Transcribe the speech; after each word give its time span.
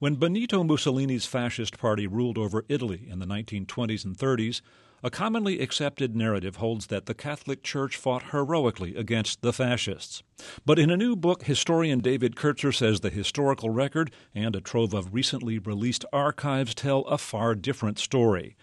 When 0.00 0.14
Benito 0.14 0.62
Mussolini's 0.62 1.26
fascist 1.26 1.76
party 1.76 2.06
ruled 2.06 2.38
over 2.38 2.64
Italy 2.68 3.08
in 3.10 3.18
the 3.18 3.26
1920s 3.26 4.04
and 4.04 4.16
30s, 4.16 4.60
a 5.02 5.10
commonly 5.10 5.58
accepted 5.58 6.14
narrative 6.14 6.56
holds 6.56 6.86
that 6.86 7.06
the 7.06 7.14
Catholic 7.14 7.64
Church 7.64 7.96
fought 7.96 8.30
heroically 8.30 8.94
against 8.94 9.42
the 9.42 9.52
fascists. 9.52 10.22
But 10.64 10.78
in 10.78 10.88
a 10.88 10.96
new 10.96 11.16
book, 11.16 11.42
historian 11.42 11.98
David 11.98 12.36
Kertzer 12.36 12.72
says 12.72 13.00
the 13.00 13.10
historical 13.10 13.70
record 13.70 14.12
and 14.32 14.54
a 14.54 14.60
trove 14.60 14.94
of 14.94 15.12
recently 15.12 15.58
released 15.58 16.04
archives 16.12 16.76
tell 16.76 17.00
a 17.06 17.18
far 17.18 17.56
different 17.56 17.98
story. 17.98 18.54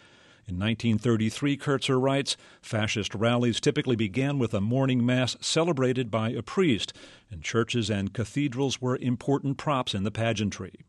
In 0.47 0.57
1933, 0.57 1.57
Kertzer 1.57 2.01
writes, 2.01 2.37
fascist 2.61 3.13
rallies 3.13 3.59
typically 3.59 3.97
began 3.97 4.39
with 4.39 4.53
a 4.53 4.61
morning 4.61 5.05
mass 5.05 5.35
celebrated 5.41 6.09
by 6.09 6.29
a 6.29 6.41
priest, 6.41 6.93
and 7.29 7.43
churches 7.43 7.89
and 7.89 8.13
cathedrals 8.13 8.79
were 8.79 8.95
important 8.95 9.57
props 9.57 9.93
in 9.93 10.03
the 10.03 10.11
pageantry. 10.11 10.85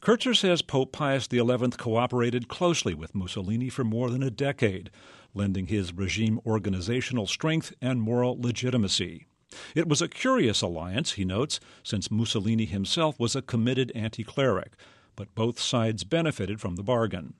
Kertzer 0.00 0.34
says 0.34 0.62
Pope 0.62 0.92
Pius 0.92 1.28
XI 1.30 1.70
cooperated 1.76 2.48
closely 2.48 2.94
with 2.94 3.14
Mussolini 3.14 3.68
for 3.68 3.84
more 3.84 4.10
than 4.10 4.22
a 4.22 4.30
decade, 4.30 4.90
lending 5.34 5.66
his 5.66 5.92
regime 5.92 6.40
organizational 6.46 7.26
strength 7.26 7.72
and 7.80 8.00
moral 8.00 8.40
legitimacy. 8.40 9.26
It 9.74 9.88
was 9.88 10.02
a 10.02 10.08
curious 10.08 10.62
alliance, 10.62 11.12
he 11.12 11.24
notes, 11.24 11.60
since 11.82 12.10
Mussolini 12.10 12.64
himself 12.64 13.18
was 13.18 13.36
a 13.36 13.42
committed 13.42 13.92
anti 13.94 14.24
cleric, 14.24 14.74
but 15.14 15.34
both 15.34 15.60
sides 15.60 16.04
benefited 16.04 16.60
from 16.60 16.76
the 16.76 16.82
bargain. 16.82 17.34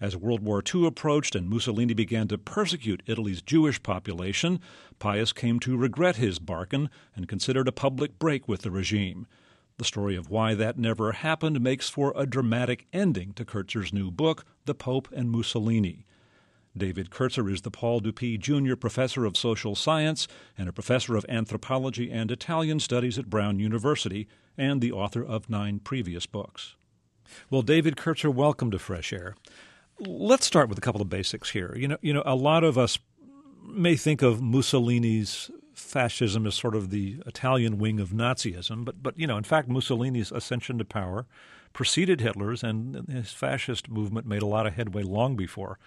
As 0.00 0.16
World 0.16 0.42
War 0.42 0.62
II 0.62 0.86
approached 0.86 1.34
and 1.34 1.48
Mussolini 1.48 1.94
began 1.94 2.28
to 2.28 2.36
persecute 2.36 3.02
Italy's 3.06 3.40
Jewish 3.40 3.82
population, 3.82 4.60
Pius 4.98 5.32
came 5.32 5.58
to 5.60 5.76
regret 5.76 6.16
his 6.16 6.38
bargain 6.38 6.90
and 7.14 7.28
considered 7.28 7.68
a 7.68 7.72
public 7.72 8.18
break 8.18 8.46
with 8.46 8.62
the 8.62 8.70
regime. 8.70 9.26
The 9.78 9.84
story 9.84 10.16
of 10.16 10.30
why 10.30 10.54
that 10.54 10.78
never 10.78 11.12
happened 11.12 11.60
makes 11.60 11.90
for 11.90 12.14
a 12.16 12.24
dramatic 12.24 12.86
ending 12.94 13.34
to 13.34 13.44
Kertzer's 13.44 13.92
new 13.92 14.10
book, 14.10 14.46
The 14.64 14.74
Pope 14.74 15.08
and 15.14 15.30
Mussolini. 15.30 16.06
David 16.74 17.10
Kertzer 17.10 17.52
is 17.52 17.60
the 17.60 17.70
Paul 17.70 18.00
Dupee 18.00 18.38
Jr. 18.38 18.74
Professor 18.76 19.26
of 19.26 19.36
Social 19.36 19.74
Science 19.74 20.26
and 20.56 20.66
a 20.66 20.72
Professor 20.72 21.14
of 21.14 21.26
Anthropology 21.28 22.10
and 22.10 22.30
Italian 22.30 22.80
Studies 22.80 23.18
at 23.18 23.28
Brown 23.28 23.58
University, 23.58 24.26
and 24.56 24.80
the 24.80 24.92
author 24.92 25.22
of 25.22 25.50
nine 25.50 25.78
previous 25.78 26.24
books. 26.24 26.74
Well, 27.50 27.60
David 27.60 27.96
Kertzer, 27.96 28.32
welcome 28.32 28.70
to 28.70 28.78
Fresh 28.78 29.12
Air. 29.12 29.36
Let's 29.98 30.46
start 30.46 30.70
with 30.70 30.78
a 30.78 30.82
couple 30.82 31.02
of 31.02 31.10
basics 31.10 31.50
here. 31.50 31.74
You 31.76 31.88
know, 31.88 31.98
you 32.00 32.14
know, 32.14 32.22
a 32.24 32.34
lot 32.34 32.64
of 32.64 32.78
us 32.78 32.98
may 33.62 33.96
think 33.96 34.22
of 34.22 34.40
Mussolini's 34.40 35.50
fascism 35.76 36.46
is 36.46 36.54
sort 36.54 36.74
of 36.74 36.90
the 36.90 37.22
Italian 37.26 37.78
wing 37.78 38.00
of 38.00 38.10
Nazism, 38.10 38.84
but 38.84 39.02
but 39.02 39.18
you 39.18 39.26
know, 39.26 39.36
in 39.36 39.44
fact, 39.44 39.68
Mussolini's 39.68 40.32
ascension 40.32 40.78
to 40.78 40.84
power 40.84 41.26
preceded 41.72 42.22
Hitler's, 42.22 42.64
and 42.64 43.06
his 43.08 43.32
fascist 43.32 43.90
movement 43.90 44.26
made 44.26 44.40
a 44.40 44.46
lot 44.46 44.66
of 44.66 44.74
headway 44.74 45.02
long 45.02 45.36
before. 45.36 45.78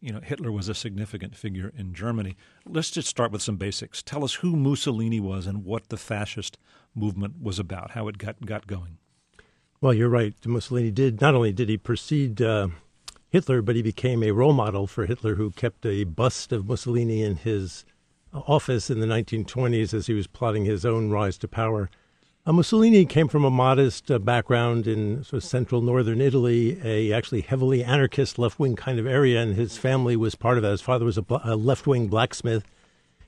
You 0.00 0.12
know, 0.12 0.20
Hitler 0.20 0.50
was 0.50 0.68
a 0.68 0.74
significant 0.74 1.36
figure 1.36 1.72
in 1.76 1.94
Germany. 1.94 2.36
Let's 2.66 2.90
just 2.90 3.06
start 3.06 3.30
with 3.30 3.42
some 3.42 3.56
basics. 3.56 4.02
Tell 4.02 4.24
us 4.24 4.34
who 4.34 4.56
Mussolini 4.56 5.20
was 5.20 5.46
and 5.46 5.64
what 5.64 5.88
the 5.88 5.96
fascist 5.96 6.58
movement 6.94 7.34
was 7.40 7.58
about, 7.58 7.92
how 7.92 8.08
it 8.08 8.18
got 8.18 8.44
got 8.44 8.66
going. 8.66 8.98
Well, 9.80 9.94
you're 9.94 10.08
right. 10.08 10.34
Mussolini 10.44 10.90
did 10.90 11.20
not 11.20 11.34
only 11.34 11.52
did 11.52 11.68
he 11.68 11.76
precede 11.76 12.42
uh, 12.42 12.68
Hitler, 13.28 13.62
but 13.62 13.76
he 13.76 13.82
became 13.82 14.22
a 14.22 14.32
role 14.32 14.52
model 14.52 14.88
for 14.88 15.06
Hitler, 15.06 15.36
who 15.36 15.52
kept 15.52 15.86
a 15.86 16.04
bust 16.04 16.50
of 16.50 16.66
Mussolini 16.66 17.22
in 17.22 17.36
his 17.36 17.84
office 18.32 18.90
in 18.90 19.00
the 19.00 19.06
1920s 19.06 19.92
as 19.94 20.06
he 20.06 20.14
was 20.14 20.26
plotting 20.26 20.64
his 20.64 20.84
own 20.84 21.10
rise 21.10 21.38
to 21.38 21.48
power. 21.48 21.90
Uh, 22.46 22.52
Mussolini 22.52 23.04
came 23.04 23.28
from 23.28 23.44
a 23.44 23.50
modest 23.50 24.10
uh, 24.10 24.18
background 24.18 24.86
in 24.86 25.22
sort 25.24 25.42
of 25.42 25.48
central 25.48 25.82
northern 25.82 26.20
Italy, 26.20 26.80
a 26.82 27.12
actually 27.12 27.42
heavily 27.42 27.84
anarchist 27.84 28.38
left 28.38 28.58
wing 28.58 28.76
kind 28.76 28.98
of 28.98 29.06
area, 29.06 29.42
and 29.42 29.56
his 29.56 29.76
family 29.76 30.16
was 30.16 30.34
part 30.34 30.56
of 30.56 30.62
that. 30.62 30.70
His 30.70 30.80
father 30.80 31.04
was 31.04 31.18
a, 31.18 31.24
a 31.44 31.54
left 31.54 31.86
wing 31.86 32.08
blacksmith. 32.08 32.64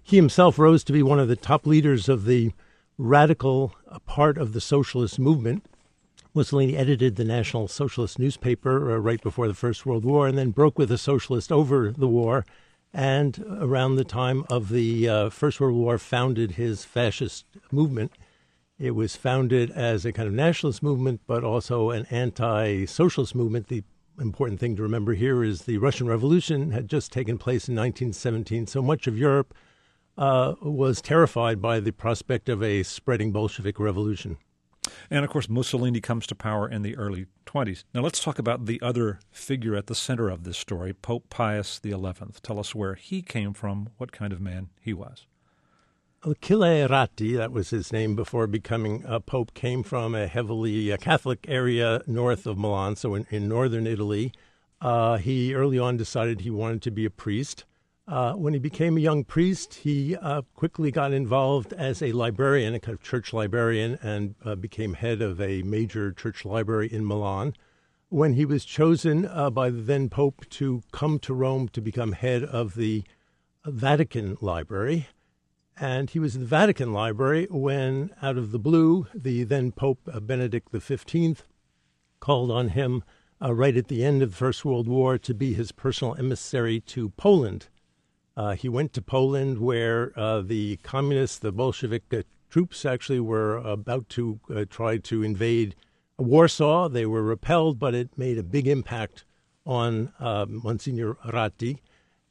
He 0.03 0.16
himself 0.16 0.59
rose 0.59 0.82
to 0.84 0.93
be 0.93 1.03
one 1.03 1.21
of 1.21 1.28
the 1.28 1.37
top 1.37 1.66
leaders 1.66 2.09
of 2.09 2.25
the 2.25 2.53
radical 2.97 3.75
uh, 3.88 3.99
part 4.00 4.38
of 4.38 4.55
the 4.55 4.60
socialist 4.60 5.19
movement. 5.19 5.66
Mussolini 6.34 6.75
edited 6.75 7.16
the 7.16 7.25
National 7.25 7.69
Socialist 7.69 8.19
newspaper 8.19 8.93
uh, 8.93 8.97
right 8.97 9.22
before 9.22 9.47
the 9.47 9.55
First 9.55 9.84
World 9.84 10.06
War 10.06 10.26
and 10.26 10.38
then 10.38 10.50
broke 10.50 10.78
with 10.78 10.88
the 10.88 10.97
socialist 10.97 11.53
over 11.53 11.91
the 11.91 12.09
war 12.09 12.47
and 12.92 13.44
around 13.48 13.97
the 13.97 14.04
time 14.04 14.44
of 14.50 14.69
the 14.69 15.08
uh, 15.08 15.30
First 15.30 15.60
World 15.60 15.76
War, 15.76 15.98
founded 15.98 16.53
his 16.53 16.84
fascist 16.84 17.47
movement. 17.70 18.12
It 18.78 18.92
was 18.92 19.16
founded 19.16 19.70
as 19.70 20.04
a 20.04 20.12
kind 20.12 20.28
of 20.28 20.34
nationalist 20.34 20.82
movement, 20.82 21.20
but 21.26 21.44
also 21.44 21.91
an 21.91 22.06
anti 22.10 22.84
socialist 22.84 23.34
movement. 23.34 23.69
The 23.69 23.84
important 24.20 24.60
thing 24.60 24.76
to 24.76 24.82
remember 24.82 25.14
here 25.14 25.42
is 25.42 25.62
the 25.62 25.78
Russian 25.78 26.06
Revolution 26.06 26.72
had 26.72 26.88
just 26.88 27.12
taken 27.12 27.38
place 27.38 27.69
in 27.69 27.75
1917, 27.75 28.66
so 28.66 28.82
much 28.82 29.06
of 29.06 29.16
Europe 29.16 29.54
uh, 30.19 30.54
was 30.60 31.00
terrified 31.00 31.62
by 31.62 31.81
the 31.81 31.92
prospect 31.92 32.48
of 32.48 32.62
a 32.62 32.82
spreading 32.82 33.32
Bolshevik 33.32 33.81
revolution. 33.81 34.36
And 35.10 35.25
of 35.25 35.30
course, 35.30 35.48
Mussolini 35.48 36.00
comes 36.00 36.26
to 36.28 36.34
power 36.34 36.69
in 36.69 36.82
the 36.82 36.97
early 36.97 37.26
20s. 37.47 37.84
Now, 37.94 38.03
let's 38.03 38.22
talk 38.22 38.38
about 38.38 38.66
the 38.66 38.80
other 38.82 39.20
figure 39.30 39.76
at 39.76 39.86
the 39.86 39.94
center 39.94 40.28
of 40.28 40.44
this 40.44 40.58
story, 40.58 40.92
Pope 40.92 41.28
Pius 41.30 41.80
XI. 41.82 41.97
Tell 42.42 42.58
us 42.58 42.75
where 42.75 42.94
he 42.94 43.22
came 43.22 43.52
from, 43.52 43.91
what 43.98 44.12
kind 44.12 44.32
of 44.32 44.41
man 44.41 44.69
he 44.81 44.92
was. 44.92 45.26
Achille 46.25 46.88
Ratti, 46.88 47.36
that 47.36 47.50
was 47.50 47.70
his 47.70 47.92
name 47.92 48.14
before 48.14 48.47
becoming 48.47 49.02
a 49.06 49.19
pope, 49.19 49.54
came 49.54 49.82
from 49.82 50.14
a 50.14 50.28
heavily 50.28 50.97
Catholic 50.98 51.44
area 51.48 52.00
north 52.06 52.47
of 52.47 52.56
Milan, 52.56 52.94
so 52.94 53.16
in, 53.16 53.26
in 53.31 53.48
northern 53.48 53.88
Italy. 53.88 54.32
Uh, 54.81 55.16
he 55.16 55.52
early 55.54 55.81
on 55.81 55.97
decided 55.97 56.41
he 56.41 56.50
wanted 56.50 56.81
to 56.82 56.92
be 56.92 57.04
a 57.04 57.10
priest. 57.10 57.64
Uh, 58.08 58.32
when 58.32 58.52
he 58.52 58.58
became 58.58 58.96
a 58.96 59.00
young 59.00 59.22
priest, 59.22 59.74
he 59.74 60.16
uh, 60.16 60.42
quickly 60.56 60.90
got 60.90 61.12
involved 61.12 61.72
as 61.72 62.02
a 62.02 62.10
librarian, 62.10 62.74
a 62.74 62.80
kind 62.80 62.98
of 62.98 63.02
church 63.02 63.32
librarian, 63.32 63.96
and 64.02 64.34
uh, 64.44 64.56
became 64.56 64.94
head 64.94 65.22
of 65.22 65.40
a 65.40 65.62
major 65.62 66.10
church 66.12 66.44
library 66.44 66.92
in 66.92 67.06
Milan. 67.06 67.54
When 68.08 68.32
he 68.32 68.44
was 68.44 68.64
chosen 68.64 69.24
uh, 69.24 69.50
by 69.50 69.70
the 69.70 69.80
then 69.80 70.08
Pope 70.08 70.44
to 70.50 70.82
come 70.90 71.20
to 71.20 71.32
Rome 71.32 71.68
to 71.68 71.80
become 71.80 72.12
head 72.12 72.42
of 72.42 72.74
the 72.74 73.04
Vatican 73.64 74.36
Library, 74.40 75.06
and 75.76 76.10
he 76.10 76.19
was 76.19 76.34
in 76.34 76.42
the 76.42 76.48
Vatican 76.48 76.92
Library 76.92 77.46
when, 77.50 78.10
out 78.20 78.36
of 78.36 78.50
the 78.50 78.58
blue, 78.58 79.06
the 79.14 79.44
then 79.44 79.70
Pope 79.70 80.00
uh, 80.12 80.19
Benedict 80.19 80.69
XV 80.76 81.44
called 82.19 82.50
on 82.50 82.70
him 82.70 83.04
uh, 83.40 83.54
right 83.54 83.76
at 83.76 83.86
the 83.86 84.04
end 84.04 84.22
of 84.22 84.32
the 84.32 84.36
First 84.36 84.64
World 84.64 84.88
War 84.88 85.19
to 85.19 85.32
be 85.32 85.54
his 85.54 85.70
personal 85.70 86.16
emissary 86.16 86.80
to 86.80 87.10
Poland 87.10 87.69
uh, 88.37 88.54
he 88.54 88.69
went 88.69 88.93
to 88.94 89.03
Poland, 89.03 89.59
where 89.59 90.19
uh, 90.19 90.41
the 90.41 90.76
communists, 90.78 91.38
the 91.38 91.53
Bolshevik 91.53 92.04
uh, 92.12 92.22
troops, 92.48 92.84
actually 92.84 93.20
were 93.20 93.59
about 93.59 94.09
to 94.10 94.41
uh, 94.54 94.65
try 94.69 94.97
to 94.98 95.22
invade 95.22 95.75
Warsaw. 96.19 96.88
They 96.88 97.06
were 97.06 97.22
repelled, 97.22 97.78
but 97.78 97.94
it 97.94 98.16
made 98.16 98.38
a 98.38 98.43
big 98.43 98.66
impact 98.66 99.25
on 99.66 100.12
uh, 100.19 100.47
Monsignor 100.48 101.15
Ratti, 101.26 101.78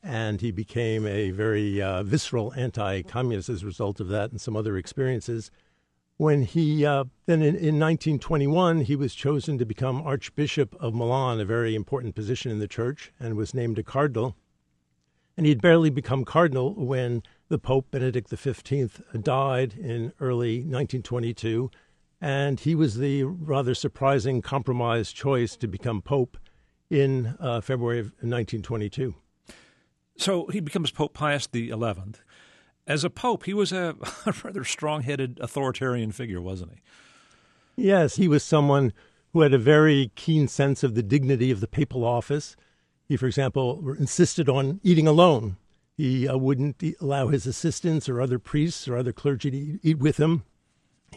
and 0.02 0.42
he 0.42 0.52
became 0.52 1.06
a 1.06 1.30
very 1.32 1.82
uh, 1.82 2.04
visceral 2.04 2.54
anti-communist 2.56 3.50
as 3.50 3.62
a 3.62 3.68
result 3.68 4.00
of 4.00 4.08
that 4.08 4.32
and 4.32 4.42
some 4.42 4.56
other 4.56 4.78
experiences. 4.78 5.52
When 6.18 6.44
he 6.44 6.82
then 6.82 7.10
in, 7.28 7.56
in 7.56 7.80
1921 7.80 8.82
he 8.82 8.96
was 8.96 9.16
chosen 9.16 9.58
to 9.58 9.66
become 9.66 10.02
Archbishop 10.02 10.76
of 10.80 10.94
Milan, 10.94 11.40
a 11.40 11.46
very 11.46 11.74
important 11.74 12.14
position 12.14 12.52
in 12.52 12.60
the 12.60 12.68
church, 12.68 13.12
and 13.20 13.36
was 13.36 13.54
named 13.54 13.80
a 13.80 13.84
cardinal 13.84 14.36
and 15.42 15.48
he'd 15.48 15.60
barely 15.60 15.90
become 15.90 16.24
cardinal 16.24 16.76
when 16.76 17.24
the 17.50 17.58
Pope 17.58 17.90
Benedict 17.90 18.30
XV 18.30 19.02
died 19.24 19.74
in 19.74 20.14
early 20.20 20.58
1922, 20.58 21.72
and 22.22 22.60
he 22.60 22.76
was 22.76 22.98
the 22.98 23.24
rather 23.24 23.74
surprising 23.74 24.44
compromise 24.44 25.12
choice 25.12 25.56
to 25.56 25.68
become 25.68 26.00
Pope 26.00 26.38
in 26.92 27.36
uh, 27.40 27.60
February 27.60 27.98
of 27.98 28.06
1922. 28.20 29.16
So 30.16 30.46
he 30.46 30.60
becomes 30.60 30.92
Pope 30.92 31.16
Pius 31.16 31.50
XI. 31.52 31.74
As 32.86 33.04
a 33.04 33.10
pope, 33.10 33.46
he 33.46 33.56
was 33.56 33.72
a, 33.72 33.96
a 34.28 34.36
rather 34.44 34.64
strong-headed 34.64 35.40
authoritarian 35.42 36.12
figure, 36.12 36.40
wasn't 36.40 36.74
he? 36.74 36.82
Yes, 37.88 38.18
he 38.18 38.28
was 38.28 38.44
someone 38.44 38.94
who 39.34 39.42
had 39.42 39.56
a 39.56 39.58
very 39.58 40.12
keen 40.14 40.48
sense 40.48 40.84
of 40.84 40.94
the 40.94 41.02
dignity 41.02 41.50
of 41.50 41.62
the 41.62 41.68
papal 41.68 42.06
office 42.06 42.56
he, 43.12 43.18
for 43.18 43.28
example, 43.28 43.94
insisted 44.00 44.48
on 44.48 44.80
eating 44.84 45.06
alone. 45.06 45.58
He 45.98 46.30
uh, 46.30 46.38
wouldn't 46.38 46.82
allow 47.02 47.28
his 47.28 47.46
assistants 47.46 48.08
or 48.08 48.22
other 48.22 48.40
priests 48.40 48.88
or 48.88 48.96
other 48.96 49.12
clergy 49.12 49.52
to 49.52 49.80
eat 49.84 49.98
with 49.98 50.16
him. 50.16 50.46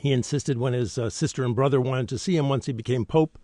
He 0.01 0.11
insisted 0.11 0.59
when 0.59 0.73
his 0.73 0.99
uh, 0.99 1.09
sister 1.09 1.45
and 1.45 1.55
brother 1.55 1.81
wanted 1.81 2.09
to 2.09 2.19
see 2.19 2.37
him 2.37 2.49
once 2.49 2.67
he 2.67 2.73
became 2.73 3.05
pope, 3.05 3.39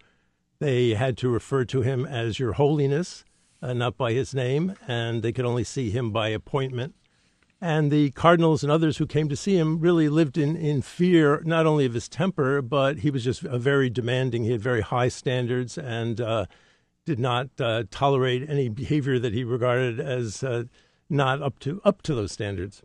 they 0.58 0.94
had 0.94 1.16
to 1.18 1.28
refer 1.28 1.64
to 1.66 1.82
him 1.82 2.04
as 2.04 2.40
Your 2.40 2.54
Holiness, 2.54 3.24
uh, 3.62 3.72
not 3.72 3.96
by 3.96 4.14
his 4.14 4.34
name, 4.34 4.74
and 4.88 5.22
they 5.22 5.30
could 5.30 5.46
only 5.46 5.62
see 5.62 5.90
him 5.90 6.10
by 6.10 6.30
appointment. 6.30 6.96
And 7.60 7.92
the 7.92 8.10
cardinals 8.10 8.64
and 8.64 8.72
others 8.72 8.96
who 8.96 9.06
came 9.06 9.28
to 9.28 9.36
see 9.36 9.56
him 9.56 9.78
really 9.78 10.08
lived 10.08 10.36
in, 10.36 10.56
in 10.56 10.82
fear, 10.82 11.40
not 11.44 11.66
only 11.66 11.86
of 11.86 11.94
his 11.94 12.08
temper, 12.08 12.62
but 12.62 12.98
he 12.98 13.12
was 13.12 13.22
just 13.22 13.44
a 13.44 13.60
very 13.60 13.88
demanding. 13.88 14.42
He 14.42 14.50
had 14.50 14.60
very 14.60 14.80
high 14.80 15.08
standards 15.08 15.78
and 15.78 16.20
uh, 16.20 16.46
did 17.04 17.18
not 17.18 17.48
uh, 17.58 17.84
tolerate 17.90 18.48
any 18.48 18.68
behavior 18.68 19.18
that 19.18 19.32
he 19.32 19.44
regarded 19.44 19.98
as 20.00 20.42
uh, 20.42 20.64
not 21.08 21.42
up 21.42 21.58
to 21.60 21.80
up 21.84 22.02
to 22.02 22.14
those 22.14 22.32
standards. 22.32 22.82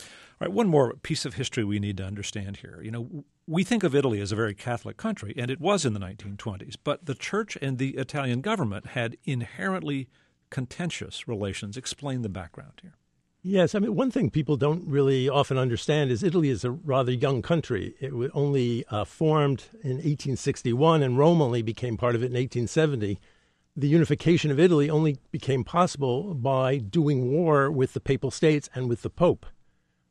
All 0.00 0.06
right, 0.46 0.52
one 0.52 0.68
more 0.68 0.94
piece 1.02 1.24
of 1.24 1.34
history 1.34 1.64
we 1.64 1.78
need 1.78 1.98
to 1.98 2.04
understand 2.04 2.58
here. 2.58 2.80
You 2.82 2.90
know, 2.90 3.24
we 3.46 3.62
think 3.62 3.82
of 3.82 3.94
Italy 3.94 4.20
as 4.20 4.32
a 4.32 4.36
very 4.36 4.54
Catholic 4.54 4.96
country, 4.96 5.34
and 5.36 5.50
it 5.50 5.60
was 5.60 5.84
in 5.84 5.92
the 5.92 6.00
1920s, 6.00 6.76
but 6.82 7.04
the 7.04 7.14
church 7.14 7.58
and 7.60 7.78
the 7.78 7.90
Italian 7.96 8.40
government 8.40 8.86
had 8.88 9.16
inherently 9.24 10.08
contentious 10.48 11.28
relations. 11.28 11.76
Explain 11.76 12.22
the 12.22 12.28
background 12.28 12.80
here. 12.80 12.94
Yes, 13.42 13.74
I 13.74 13.78
mean, 13.78 13.94
one 13.94 14.10
thing 14.10 14.28
people 14.28 14.56
don't 14.58 14.86
really 14.86 15.28
often 15.28 15.56
understand 15.56 16.10
is 16.10 16.22
Italy 16.22 16.50
is 16.50 16.62
a 16.62 16.70
rather 16.70 17.10
young 17.10 17.40
country. 17.40 17.94
It 17.98 18.14
was 18.14 18.30
only 18.34 18.84
uh, 18.88 19.04
formed 19.04 19.64
in 19.82 19.96
1861, 19.96 21.02
and 21.02 21.16
Rome 21.16 21.40
only 21.40 21.62
became 21.62 21.96
part 21.96 22.14
of 22.14 22.22
it 22.22 22.26
in 22.26 22.32
1870. 22.32 23.18
The 23.80 23.88
unification 23.88 24.50
of 24.50 24.60
Italy 24.60 24.90
only 24.90 25.16
became 25.30 25.64
possible 25.64 26.34
by 26.34 26.76
doing 26.76 27.32
war 27.32 27.70
with 27.70 27.94
the 27.94 28.00
Papal 28.00 28.30
States 28.30 28.68
and 28.74 28.90
with 28.90 29.00
the 29.00 29.08
Pope. 29.08 29.46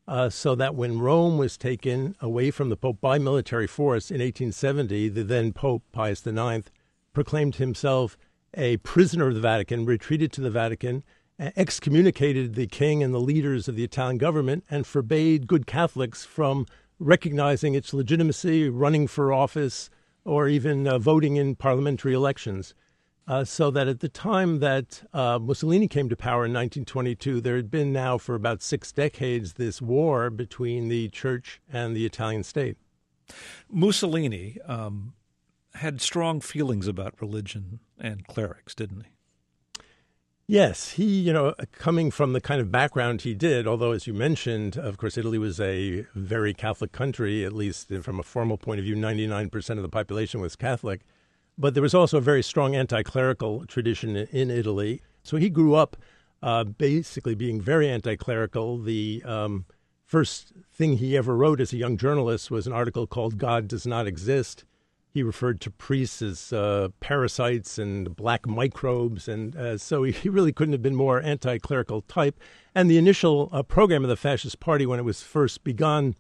Uh, 0.08 0.28
so 0.32 0.56
that 0.56 0.74
when 0.74 0.98
Rome 0.98 1.38
was 1.38 1.56
taken 1.56 2.16
away 2.20 2.50
from 2.50 2.70
the 2.70 2.76
Pope 2.76 3.00
by 3.00 3.20
military 3.20 3.68
force 3.68 4.10
in 4.10 4.22
1870, 4.22 5.10
the 5.10 5.24
then 5.24 5.54
Pope 5.54 5.84
Pius 5.92 6.26
IX 6.26 6.72
proclaimed 7.14 7.58
himself 7.58 8.18
a 8.56 8.78
prisoner 8.78 9.28
of 9.28 9.36
the 9.36 9.40
Vatican, 9.40 9.86
retreated 9.86 10.32
to 10.32 10.42
the 10.42 10.50
Vatican, 10.50 11.04
excommunicated 11.38 12.56
the 12.56 12.66
king 12.66 13.04
and 13.04 13.14
the 13.14 13.20
leaders 13.20 13.68
of 13.68 13.76
the 13.76 13.84
Italian 13.84 14.18
government, 14.18 14.64
and 14.72 14.88
forbade 14.88 15.46
good 15.46 15.68
Catholics 15.68 16.26
from 16.26 16.66
recognizing 16.98 17.76
its 17.76 17.94
legitimacy, 17.94 18.68
running 18.68 19.06
for 19.06 19.32
office, 19.32 19.92
or 20.26 20.48
even 20.48 20.88
uh, 20.88 20.98
voting 20.98 21.36
in 21.36 21.56
parliamentary 21.56 22.16
elections. 22.16 22.74
Uh, 23.30 23.46
so 23.46 23.70
that 23.70 23.88
at 23.88 24.00
the 24.00 24.10
time 24.10 24.58
that 24.58 25.04
uh, 25.14 25.38
Mussolini 25.40 25.88
came 25.88 26.10
to 26.10 26.16
power 26.16 26.46
in 26.46 26.52
1922, 26.52 27.40
there 27.40 27.58
had 27.58 27.70
been 27.70 27.94
now 27.94 28.18
for 28.18 28.34
about 28.34 28.64
six 28.64 28.92
decades 28.92 29.54
this 29.54 29.80
war 29.80 30.32
between 30.32 30.88
the 30.88 31.10
church 31.10 31.62
and 31.72 31.96
the 31.96 32.08
Italian 32.08 32.44
state. 32.44 32.76
Mussolini 33.70 34.58
um, 34.66 35.14
had 35.76 36.02
strong 36.02 36.42
feelings 36.42 36.88
about 36.88 37.22
religion 37.22 37.80
and 38.00 38.26
clerics, 38.26 38.74
didn't 38.74 39.02
he? 39.02 39.84
Yes, 40.48 40.94
he, 40.94 41.04
you 41.04 41.32
know, 41.32 41.54
coming 41.74 42.10
from 42.10 42.34
the 42.34 42.42
kind 42.42 42.60
of 42.60 42.72
background 42.72 43.22
he 43.22 43.36
did, 43.36 43.68
although, 43.68 43.92
as 43.92 44.08
you 44.08 44.14
mentioned, 44.16 44.76
of 44.76 44.98
course, 44.98 45.20
Italy 45.20 45.38
was 45.38 45.60
a 45.60 46.08
very 46.16 46.56
Catholic 46.56 46.92
country, 46.92 47.46
at 47.46 47.54
least 47.54 47.94
from 48.02 48.20
a 48.20 48.24
formal 48.24 48.58
point 48.58 48.80
of 48.80 48.86
view, 48.86 48.96
99% 48.96 49.70
of 49.78 49.84
the 49.84 49.90
population 49.90 50.42
was 50.42 50.56
Catholic. 50.56 51.02
But 51.60 51.74
there 51.74 51.84
was 51.84 51.94
also 51.94 52.18
a 52.18 52.22
very 52.22 52.42
strong 52.42 52.74
anti 52.74 53.04
clerical 53.04 53.66
tradition 53.66 54.16
in 54.16 54.50
Italy. 54.50 55.02
So 55.24 55.36
he 55.36 55.50
grew 55.50 55.76
up 55.76 55.98
uh, 56.42 56.64
basically 56.64 57.36
being 57.36 57.60
very 57.60 57.90
anti 57.90 58.16
clerical. 58.16 58.78
The 58.78 59.22
um, 59.26 59.66
first 60.06 60.54
thing 60.72 60.98
he 60.98 61.18
ever 61.18 61.36
wrote 61.36 61.60
as 61.60 61.74
a 61.74 61.78
young 61.78 61.98
journalist 61.98 62.50
was 62.50 62.66
an 62.66 62.72
article 62.72 63.06
called 63.06 63.38
God 63.38 63.68
Does 63.68 63.86
Not 63.86 64.08
Exist. 64.08 64.64
He 65.12 65.22
referred 65.22 65.60
to 65.62 65.72
priests 65.72 66.22
as 66.22 66.54
uh, 66.54 66.90
parasites 67.02 67.78
and 67.78 68.16
black 68.16 68.48
microbes. 68.48 69.28
And 69.28 69.54
uh, 69.58 69.78
so 69.78 70.04
he 70.04 70.30
really 70.30 70.54
couldn't 70.54 70.74
have 70.74 70.82
been 70.82 70.96
more 70.96 71.22
anti 71.22 71.58
clerical 71.58 72.04
type. 72.04 72.40
And 72.74 72.90
the 72.90 72.98
initial 72.98 73.50
uh, 73.52 73.64
program 73.64 74.04
of 74.04 74.10
the 74.10 74.16
Fascist 74.16 74.62
Party, 74.62 74.86
when 74.86 75.00
it 75.00 75.04
was 75.04 75.24
first 75.24 75.66
begun 75.66 76.16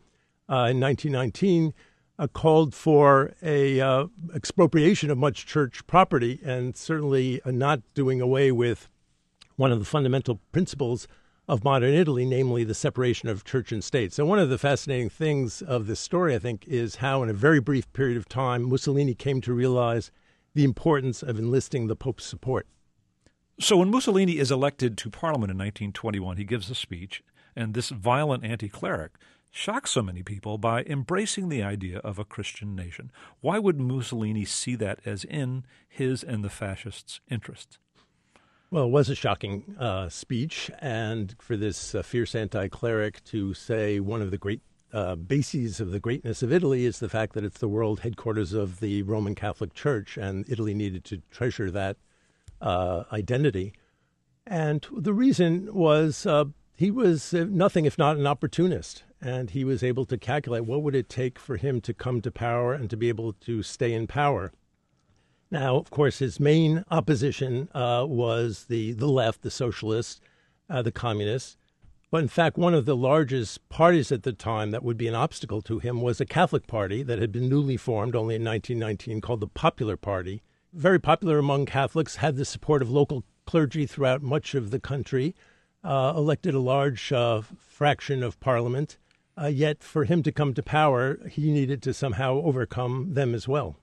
uh, 0.49 0.67
in 0.67 0.81
1919, 0.81 1.73
uh, 2.19 2.27
called 2.27 2.75
for 2.75 3.33
a 3.41 3.79
uh, 3.79 4.07
expropriation 4.35 5.09
of 5.09 5.17
much 5.17 5.45
church 5.45 5.87
property 5.87 6.39
and 6.43 6.75
certainly 6.75 7.41
uh, 7.43 7.51
not 7.51 7.81
doing 7.93 8.19
away 8.19 8.51
with 8.51 8.89
one 9.55 9.71
of 9.71 9.79
the 9.79 9.85
fundamental 9.85 10.39
principles 10.51 11.07
of 11.47 11.63
modern 11.63 11.93
Italy, 11.93 12.25
namely 12.25 12.63
the 12.63 12.75
separation 12.75 13.29
of 13.29 13.43
church 13.43 13.71
and 13.71 13.83
state. 13.83 14.13
So, 14.13 14.25
one 14.25 14.37
of 14.37 14.49
the 14.49 14.57
fascinating 14.57 15.09
things 15.09 15.61
of 15.61 15.87
this 15.87 15.99
story, 15.99 16.35
I 16.35 16.39
think, 16.39 16.67
is 16.67 16.97
how, 16.97 17.23
in 17.23 17.29
a 17.29 17.33
very 17.33 17.59
brief 17.59 17.91
period 17.93 18.17
of 18.17 18.29
time, 18.29 18.69
Mussolini 18.69 19.15
came 19.15 19.41
to 19.41 19.53
realize 19.53 20.11
the 20.53 20.63
importance 20.63 21.23
of 21.23 21.39
enlisting 21.39 21.87
the 21.87 21.95
Pope's 21.95 22.25
support. 22.25 22.67
So, 23.59 23.77
when 23.77 23.89
Mussolini 23.89 24.37
is 24.37 24.51
elected 24.51 24.97
to 24.99 25.09
parliament 25.09 25.51
in 25.51 25.57
1921, 25.57 26.37
he 26.37 26.43
gives 26.43 26.69
a 26.69 26.75
speech, 26.75 27.23
and 27.55 27.73
this 27.73 27.89
violent 27.89 28.43
anti 28.43 28.69
cleric 28.69 29.13
shocked 29.51 29.89
so 29.89 30.01
many 30.01 30.23
people 30.23 30.57
by 30.57 30.83
embracing 30.83 31.49
the 31.49 31.63
idea 31.63 31.99
of 31.99 32.19
a 32.19 32.25
Christian 32.25 32.75
nation. 32.75 33.11
Why 33.41 33.59
would 33.59 33.79
Mussolini 33.79 34.45
see 34.45 34.75
that 34.75 34.99
as 35.05 35.23
in 35.23 35.65
his 35.87 36.23
and 36.23 36.43
the 36.43 36.49
fascists' 36.49 37.19
interests? 37.29 37.79
Well, 38.71 38.85
it 38.85 38.91
was 38.91 39.09
a 39.09 39.15
shocking 39.15 39.75
uh, 39.79 40.09
speech, 40.09 40.69
and 40.79 41.35
for 41.39 41.57
this 41.57 41.95
uh, 41.95 42.03
fierce 42.03 42.35
anti 42.35 42.67
cleric 42.67 43.23
to 43.25 43.55
say 43.55 43.99
one 43.99 44.21
of 44.21 44.29
the 44.29 44.37
great 44.37 44.61
uh, 44.93 45.15
bases 45.15 45.79
of 45.79 45.91
the 45.91 45.99
greatness 45.99 46.43
of 46.43 46.53
Italy 46.53 46.85
is 46.85 46.99
the 46.99 47.09
fact 47.09 47.33
that 47.33 47.43
it's 47.43 47.59
the 47.59 47.67
world 47.67 48.01
headquarters 48.01 48.53
of 48.53 48.79
the 48.79 49.01
Roman 49.03 49.33
Catholic 49.33 49.73
Church, 49.73 50.17
and 50.17 50.47
Italy 50.47 50.75
needed 50.75 51.03
to 51.05 51.21
treasure 51.31 51.71
that 51.71 51.97
uh, 52.61 53.05
identity. 53.11 53.73
And 54.45 54.85
the 54.91 55.13
reason 55.13 55.73
was 55.73 56.27
uh, 56.27 56.45
he 56.75 56.91
was 56.91 57.33
uh, 57.33 57.45
nothing 57.49 57.85
if 57.85 57.97
not 57.97 58.17
an 58.17 58.27
opportunist 58.27 59.03
and 59.21 59.51
he 59.51 59.63
was 59.63 59.83
able 59.83 60.05
to 60.05 60.17
calculate 60.17 60.65
what 60.65 60.81
would 60.81 60.95
it 60.95 61.09
take 61.09 61.37
for 61.37 61.57
him 61.57 61.81
to 61.81 61.93
come 61.93 62.21
to 62.21 62.31
power 62.31 62.73
and 62.73 62.89
to 62.89 62.97
be 62.97 63.09
able 63.09 63.33
to 63.33 63.61
stay 63.61 63.93
in 63.93 64.07
power. 64.07 64.51
Now, 65.51 65.77
of 65.77 65.89
course, 65.89 66.19
his 66.19 66.39
main 66.39 66.85
opposition 66.91 67.69
uh, 67.73 68.05
was 68.07 68.65
the, 68.65 68.93
the 68.93 69.07
left, 69.07 69.41
the 69.41 69.51
socialists, 69.51 70.21
uh, 70.69 70.81
the 70.81 70.91
communists. 70.91 71.57
But 72.11 72.23
in 72.23 72.27
fact, 72.27 72.57
one 72.57 72.73
of 72.73 72.85
the 72.85 72.95
largest 72.95 73.67
parties 73.69 74.11
at 74.11 74.23
the 74.23 74.33
time 74.33 74.71
that 74.71 74.83
would 74.83 74.97
be 74.97 75.07
an 75.07 75.15
obstacle 75.15 75.61
to 75.63 75.79
him 75.79 76.01
was 76.01 76.19
a 76.19 76.25
Catholic 76.25 76.65
party 76.65 77.03
that 77.03 77.19
had 77.19 77.31
been 77.31 77.49
newly 77.49 77.77
formed 77.77 78.15
only 78.15 78.35
in 78.35 78.43
1919 78.43 79.21
called 79.21 79.41
the 79.41 79.47
Popular 79.47 79.97
Party. 79.97 80.41
Very 80.73 80.99
popular 80.99 81.37
among 81.37 81.65
Catholics, 81.65 82.17
had 82.17 82.35
the 82.35 82.45
support 82.45 82.81
of 82.81 82.89
local 82.89 83.23
clergy 83.45 83.85
throughout 83.85 84.21
much 84.21 84.55
of 84.55 84.71
the 84.71 84.79
country, 84.79 85.35
uh, 85.83 86.13
elected 86.15 86.53
a 86.53 86.59
large 86.59 87.11
uh, 87.11 87.41
fraction 87.41 88.23
of 88.23 88.39
parliament, 88.39 88.97
uh, 89.41 89.47
yet, 89.47 89.83
for 89.83 90.05
him 90.05 90.23
to 90.23 90.31
come 90.31 90.53
to 90.53 90.63
power, 90.63 91.19
he 91.29 91.51
needed 91.51 91.81
to 91.83 91.93
somehow 91.93 92.41
overcome 92.43 93.13
them 93.13 93.33
as 93.33 93.47
well. 93.47 93.77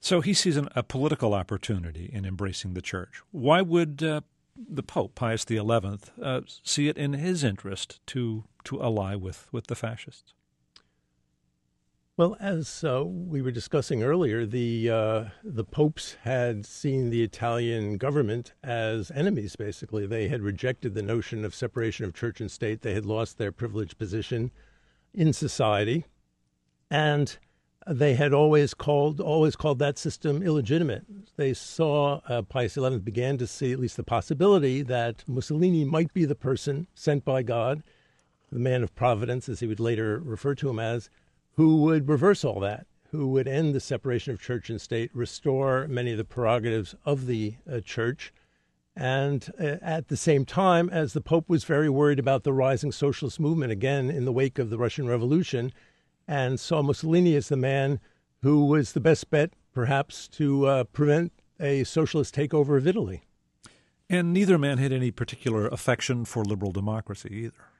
So 0.00 0.20
he 0.20 0.34
sees 0.34 0.56
an, 0.56 0.68
a 0.76 0.82
political 0.82 1.34
opportunity 1.34 2.10
in 2.12 2.24
embracing 2.24 2.74
the 2.74 2.82
church. 2.82 3.22
Why 3.30 3.62
would 3.62 4.02
uh, 4.02 4.20
the 4.56 4.82
Pope, 4.82 5.14
Pius 5.14 5.44
XI, 5.48 5.58
uh, 5.58 6.40
see 6.62 6.88
it 6.88 6.98
in 6.98 7.14
his 7.14 7.42
interest 7.42 8.00
to, 8.08 8.44
to 8.64 8.82
ally 8.82 9.14
with, 9.14 9.48
with 9.50 9.66
the 9.68 9.74
fascists? 9.74 10.34
Well, 12.16 12.36
as 12.38 12.84
uh, 12.84 13.02
we 13.04 13.42
were 13.42 13.50
discussing 13.50 14.04
earlier, 14.04 14.46
the 14.46 14.88
uh, 14.88 15.24
the 15.42 15.64
popes 15.64 16.16
had 16.22 16.64
seen 16.64 17.10
the 17.10 17.24
Italian 17.24 17.96
government 17.96 18.52
as 18.62 19.10
enemies. 19.10 19.56
Basically, 19.56 20.06
they 20.06 20.28
had 20.28 20.40
rejected 20.40 20.94
the 20.94 21.02
notion 21.02 21.44
of 21.44 21.56
separation 21.56 22.04
of 22.04 22.14
church 22.14 22.40
and 22.40 22.48
state. 22.48 22.82
They 22.82 22.94
had 22.94 23.04
lost 23.04 23.36
their 23.36 23.50
privileged 23.50 23.98
position 23.98 24.52
in 25.12 25.32
society, 25.32 26.04
and 26.88 27.36
they 27.84 28.14
had 28.14 28.32
always 28.32 28.74
called 28.74 29.20
always 29.20 29.56
called 29.56 29.80
that 29.80 29.98
system 29.98 30.40
illegitimate. 30.40 31.06
They 31.34 31.52
saw 31.52 32.20
uh, 32.28 32.42
Pius 32.42 32.74
XI 32.74 32.98
began 32.98 33.38
to 33.38 33.46
see 33.48 33.72
at 33.72 33.80
least 33.80 33.96
the 33.96 34.04
possibility 34.04 34.82
that 34.82 35.24
Mussolini 35.26 35.84
might 35.84 36.14
be 36.14 36.26
the 36.26 36.36
person 36.36 36.86
sent 36.94 37.24
by 37.24 37.42
God, 37.42 37.82
the 38.52 38.60
man 38.60 38.84
of 38.84 38.94
providence, 38.94 39.48
as 39.48 39.58
he 39.58 39.66
would 39.66 39.80
later 39.80 40.20
refer 40.20 40.54
to 40.54 40.70
him 40.70 40.78
as 40.78 41.10
who 41.56 41.82
would 41.82 42.08
reverse 42.08 42.44
all 42.44 42.60
that, 42.60 42.86
who 43.10 43.28
would 43.28 43.46
end 43.46 43.74
the 43.74 43.80
separation 43.80 44.32
of 44.32 44.40
church 44.40 44.70
and 44.70 44.80
state, 44.80 45.10
restore 45.14 45.86
many 45.88 46.12
of 46.12 46.18
the 46.18 46.24
prerogatives 46.24 46.94
of 47.04 47.26
the 47.26 47.54
uh, 47.70 47.80
church. 47.80 48.32
And 48.96 49.50
uh, 49.58 49.76
at 49.82 50.08
the 50.08 50.16
same 50.16 50.44
time, 50.44 50.88
as 50.90 51.12
the 51.12 51.20
Pope 51.20 51.48
was 51.48 51.64
very 51.64 51.88
worried 51.88 52.18
about 52.18 52.44
the 52.44 52.52
rising 52.52 52.92
socialist 52.92 53.40
movement, 53.40 53.72
again, 53.72 54.10
in 54.10 54.24
the 54.24 54.32
wake 54.32 54.58
of 54.58 54.70
the 54.70 54.78
Russian 54.78 55.06
Revolution, 55.08 55.72
and 56.26 56.58
saw 56.58 56.82
Mussolini 56.82 57.36
as 57.36 57.48
the 57.48 57.56
man 57.56 58.00
who 58.42 58.66
was 58.66 58.92
the 58.92 59.00
best 59.00 59.30
bet, 59.30 59.52
perhaps, 59.72 60.28
to 60.28 60.66
uh, 60.66 60.84
prevent 60.84 61.32
a 61.60 61.84
socialist 61.84 62.34
takeover 62.34 62.76
of 62.76 62.86
Italy. 62.86 63.22
And 64.10 64.32
neither 64.32 64.58
man 64.58 64.78
had 64.78 64.92
any 64.92 65.10
particular 65.10 65.66
affection 65.68 66.24
for 66.24 66.44
liberal 66.44 66.72
democracy 66.72 67.30
either. 67.32 67.73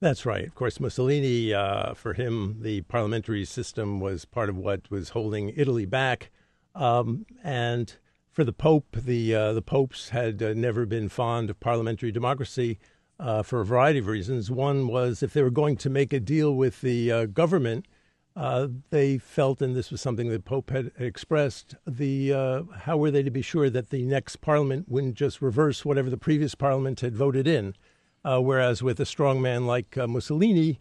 That's 0.00 0.24
right. 0.24 0.46
Of 0.46 0.54
course, 0.54 0.80
Mussolini, 0.80 1.52
uh, 1.52 1.94
for 1.94 2.14
him, 2.14 2.58
the 2.62 2.80
parliamentary 2.82 3.44
system 3.44 4.00
was 4.00 4.24
part 4.24 4.48
of 4.48 4.56
what 4.56 4.90
was 4.90 5.10
holding 5.10 5.52
Italy 5.56 5.84
back. 5.86 6.30
Um, 6.74 7.26
and 7.44 7.94
for 8.30 8.44
the 8.44 8.52
Pope, 8.52 8.96
the 8.96 9.34
uh, 9.34 9.52
the 9.52 9.62
popes 9.62 10.08
had 10.10 10.42
uh, 10.42 10.54
never 10.54 10.86
been 10.86 11.08
fond 11.08 11.50
of 11.50 11.60
parliamentary 11.60 12.12
democracy. 12.12 12.78
uh, 13.20 13.42
for 13.42 13.60
a 13.60 13.64
variety 13.64 13.98
of 13.98 14.06
reasons. 14.06 14.50
One 14.50 14.86
was 14.86 15.22
if 15.22 15.32
they 15.32 15.42
were 15.42 15.50
going 15.50 15.76
to 15.78 15.90
make 15.90 16.12
a 16.12 16.20
deal 16.20 16.54
with 16.54 16.80
the 16.80 17.12
uh, 17.12 17.26
government, 17.26 17.86
uh, 18.34 18.68
they 18.90 19.18
felt, 19.18 19.60
and 19.60 19.76
this 19.76 19.90
was 19.90 20.00
something 20.00 20.28
the 20.28 20.40
Pope 20.40 20.70
had 20.70 20.90
expressed, 20.98 21.74
the 21.86 22.30
how 22.78 22.96
were 22.96 23.10
they 23.10 23.22
to 23.22 23.30
be 23.30 23.42
sure 23.42 23.68
that 23.68 23.90
the 23.90 24.04
next 24.04 24.40
parliament 24.40 24.88
wouldn't 24.88 25.14
just 25.16 25.42
reverse 25.42 25.84
whatever 25.84 26.08
the 26.08 26.16
previous 26.16 26.54
parliament 26.54 27.00
had 27.00 27.14
voted 27.14 27.46
in? 27.46 27.74
Uh, 28.24 28.40
whereas 28.40 28.82
with 28.82 29.00
a 29.00 29.06
strong 29.06 29.40
man 29.40 29.66
like 29.66 29.96
uh, 29.96 30.06
Mussolini, 30.06 30.78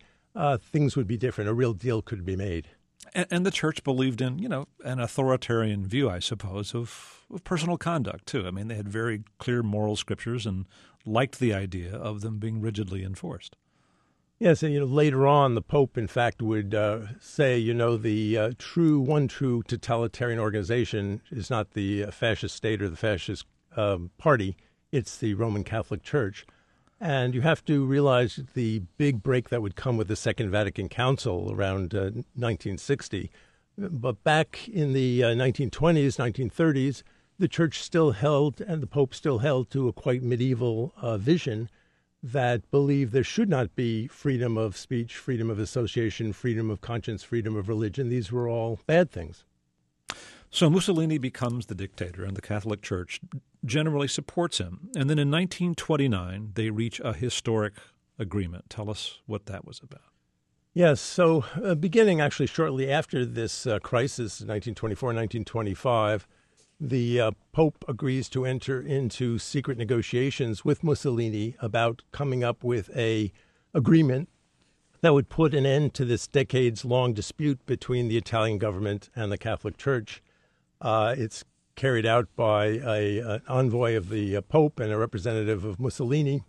things 0.60 0.96
would 0.96 1.08
be 1.08 1.17
different. 1.17 1.50
A 1.50 1.53
real 1.53 1.74
deal 1.74 2.01
could 2.01 2.25
be 2.25 2.36
made. 2.36 2.69
And, 3.13 3.27
and, 3.31 3.46
the 3.46 3.51
church 3.51 3.84
believed 3.84 4.22
in, 4.22 4.39
you 4.39 4.50
know, 4.50 4.67
an 4.84 5.00
authoritarian 5.00 5.86
view, 5.86 6.10
I 6.10 6.19
suppose, 6.19 6.75
of, 6.75 7.25
of 7.34 7.43
personal 7.43 7.77
conduct 7.77 8.25
too. 8.25 8.46
I 8.46 8.51
mean, 8.51 8.67
they 8.67 8.75
had 8.75 8.89
very 8.89 9.24
clear 9.38 9.63
moral 9.63 9.96
scriptures 9.96 10.46
and 10.46 10.65
liked 11.05 11.39
the 11.39 11.53
idea 11.53 11.96
of 11.96 12.22
them 12.22 12.39
being 12.39 12.62
rigidly 12.62 13.03
enforced. 13.03 13.55
Yes, 14.38 14.63
and 14.63 14.74
you 14.74 14.79
know 14.79 14.86
later 14.86 15.27
on, 15.27 15.55
the 15.55 15.62
Pope, 15.62 15.98
in 15.98 16.08
fact, 16.08 16.41
would 16.41 16.74
uh, 16.74 17.00
say, 17.19 17.58
you 17.58 17.74
know, 17.74 17.98
the 17.98 18.38
uh, 18.38 18.51
true 18.58 19.01
one 19.01 19.27
true 19.27 19.63
totalitarian 19.63 20.39
organization 20.39 21.22
is 21.29 21.50
not 21.50 21.72
the 21.72 22.05
uh, 22.05 22.12
fascist 22.12 22.55
state 22.55 22.81
or 22.81 22.88
the 22.88 22.96
fascist 22.96 23.46
um, 23.75 24.12
party; 24.17 24.55
it's 24.93 25.17
the 25.17 25.34
Roman 25.34 25.65
Catholic 25.65 26.03
Church. 26.03 26.46
And 27.00 27.34
you 27.34 27.41
have 27.41 27.63
to 27.65 27.86
realize 27.86 28.41
the 28.53 28.79
big 28.98 29.24
break 29.24 29.50
that 29.50 29.62
would 29.62 29.75
come 29.75 29.96
with 29.96 30.10
the 30.10 30.18
Second 30.18 30.50
Vatican 30.50 30.89
Council 30.89 31.51
around 31.53 31.94
1960. 31.94 33.32
Uh, 33.82 33.88
but 33.88 34.22
back 34.24 34.68
in 34.68 34.91
the 34.91 35.22
1920s, 35.22 36.20
uh, 36.20 36.24
1930s, 36.24 37.03
the 37.38 37.48
Church 37.48 37.82
still 37.82 38.12
held, 38.12 38.60
and 38.60 38.84
the 38.84 38.88
Pope 38.88 39.13
still 39.13 39.39
held, 39.39 39.70
to 39.72 39.88
a 39.88 39.94
quite 39.94 40.22
medieval 40.22 40.94
uh, 40.98 41.18
vision 41.18 41.70
that 42.22 42.70
believed 42.70 43.13
there 43.13 43.24
should 43.24 43.50
not 43.50 43.74
be 43.75 44.08
freedom 44.08 44.58
of 44.58 44.75
speech, 44.75 45.15
freedom 45.15 45.50
of 45.50 45.58
association, 45.58 46.34
freedom 46.34 46.70
of 46.70 46.82
conscience, 46.82 47.24
freedom 47.24 47.56
of 47.56 47.70
religion. 47.70 48.10
These 48.10 48.29
were 48.29 48.50
all 48.50 48.79
bad 48.86 49.10
things. 49.10 49.46
So 50.51 50.70
Mussolini 50.70 51.20
becomes 51.20 51.68
the 51.68 51.75
dictator, 51.75 52.25
and 52.25 52.36
the 52.36 52.41
Catholic 52.41 52.82
Church 52.82 53.20
generally 53.63 54.08
supports 54.08 54.58
him. 54.58 54.89
And 54.96 55.10
then 55.10 55.20
in 55.20 55.29
1929, 55.29 56.51
they 56.56 56.70
reach 56.72 57.00
a 57.03 57.13
historic 57.13 57.74
agreement. 58.18 58.70
Tell 58.70 58.89
us 58.89 59.20
what 59.27 59.46
that 59.46 59.65
was 59.65 59.79
about. 59.84 60.01
Yes, 60.74 61.01
so 61.01 61.46
uh, 61.63 61.75
beginning 61.75 62.22
actually 62.22 62.46
shortly 62.48 62.91
after 62.91 63.25
this 63.25 63.68
uh, 63.68 63.79
crisis, 63.79 64.41
1924 64.41 65.08
1925, 65.08 66.27
the 66.79 67.20
uh, 67.20 67.32
Pope 67.51 67.84
agrees 67.88 68.29
to 68.29 68.46
enter 68.46 68.79
into 68.79 69.38
secret 69.38 69.77
negotiations 69.77 70.63
with 70.63 70.84
Mussolini 70.84 71.56
about 71.60 72.03
coming 72.12 72.44
up 72.44 72.63
with 72.63 72.89
a 72.96 73.32
agreement 73.74 74.29
that 75.01 75.13
would 75.13 75.29
put 75.29 75.53
an 75.53 75.65
end 75.65 75.94
to 75.96 76.06
this 76.06 76.27
decades 76.27 76.86
long 76.86 77.13
dispute 77.13 77.65
between 77.65 78.08
the 78.08 78.18
Italian 78.18 78.58
government 78.58 79.10
and 79.15 79.32
the 79.32 79.38
Catholic 79.38 79.77
Church. 79.77 80.22
Uh, 80.81 81.15
it's 81.17 81.43
carried 81.75 82.05
out 82.05 82.27
by 82.36 82.65
a, 82.65 83.19
an 83.19 83.41
envoy 83.48 83.95
of 83.95 84.09
the 84.09 84.36
uh, 84.36 84.41
Pope 84.41 84.79
and 84.79 84.91
a 84.91 84.98
representative 84.98 85.63
of 85.63 85.79
Mussolini. 85.79 86.43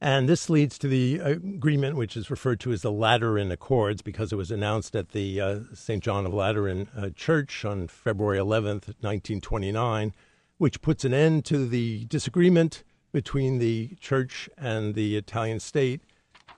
And 0.00 0.28
this 0.28 0.48
leads 0.48 0.78
to 0.78 0.88
the 0.88 1.18
agreement, 1.18 1.96
which 1.96 2.16
is 2.16 2.30
referred 2.30 2.60
to 2.60 2.72
as 2.72 2.82
the 2.82 2.92
Lateran 2.92 3.50
Accords, 3.50 4.00
because 4.00 4.32
it 4.32 4.36
was 4.36 4.50
announced 4.50 4.94
at 4.94 5.10
the 5.10 5.40
uh, 5.40 5.60
St. 5.74 6.02
John 6.02 6.24
of 6.24 6.32
Lateran 6.32 6.88
uh, 6.96 7.10
Church 7.16 7.64
on 7.64 7.88
February 7.88 8.38
11th, 8.38 8.94
1929, 9.00 10.14
which 10.58 10.80
puts 10.82 11.04
an 11.04 11.12
end 11.12 11.44
to 11.46 11.66
the 11.66 12.04
disagreement 12.04 12.84
between 13.12 13.58
the 13.58 13.96
church 14.00 14.48
and 14.56 14.94
the 14.94 15.16
Italian 15.16 15.58
state, 15.58 16.02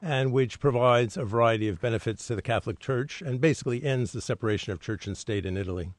and 0.02 0.32
which 0.32 0.60
provides 0.60 1.16
a 1.16 1.24
variety 1.24 1.68
of 1.68 1.80
benefits 1.80 2.26
to 2.26 2.34
the 2.34 2.42
Catholic 2.42 2.78
Church 2.78 3.22
and 3.22 3.40
basically 3.40 3.84
ends 3.84 4.12
the 4.12 4.20
separation 4.20 4.72
of 4.72 4.80
church 4.80 5.06
and 5.06 5.16
state 5.16 5.46
in 5.46 5.56
Italy. 5.56 5.92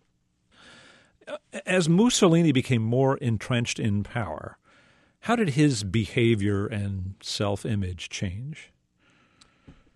As 1.65 1.89
Mussolini 1.89 2.51
became 2.51 2.81
more 2.81 3.17
entrenched 3.17 3.79
in 3.79 4.03
power, 4.03 4.57
how 5.21 5.35
did 5.35 5.49
his 5.49 5.83
behavior 5.83 6.65
and 6.65 7.15
self 7.21 7.65
image 7.65 8.09
change? 8.09 8.71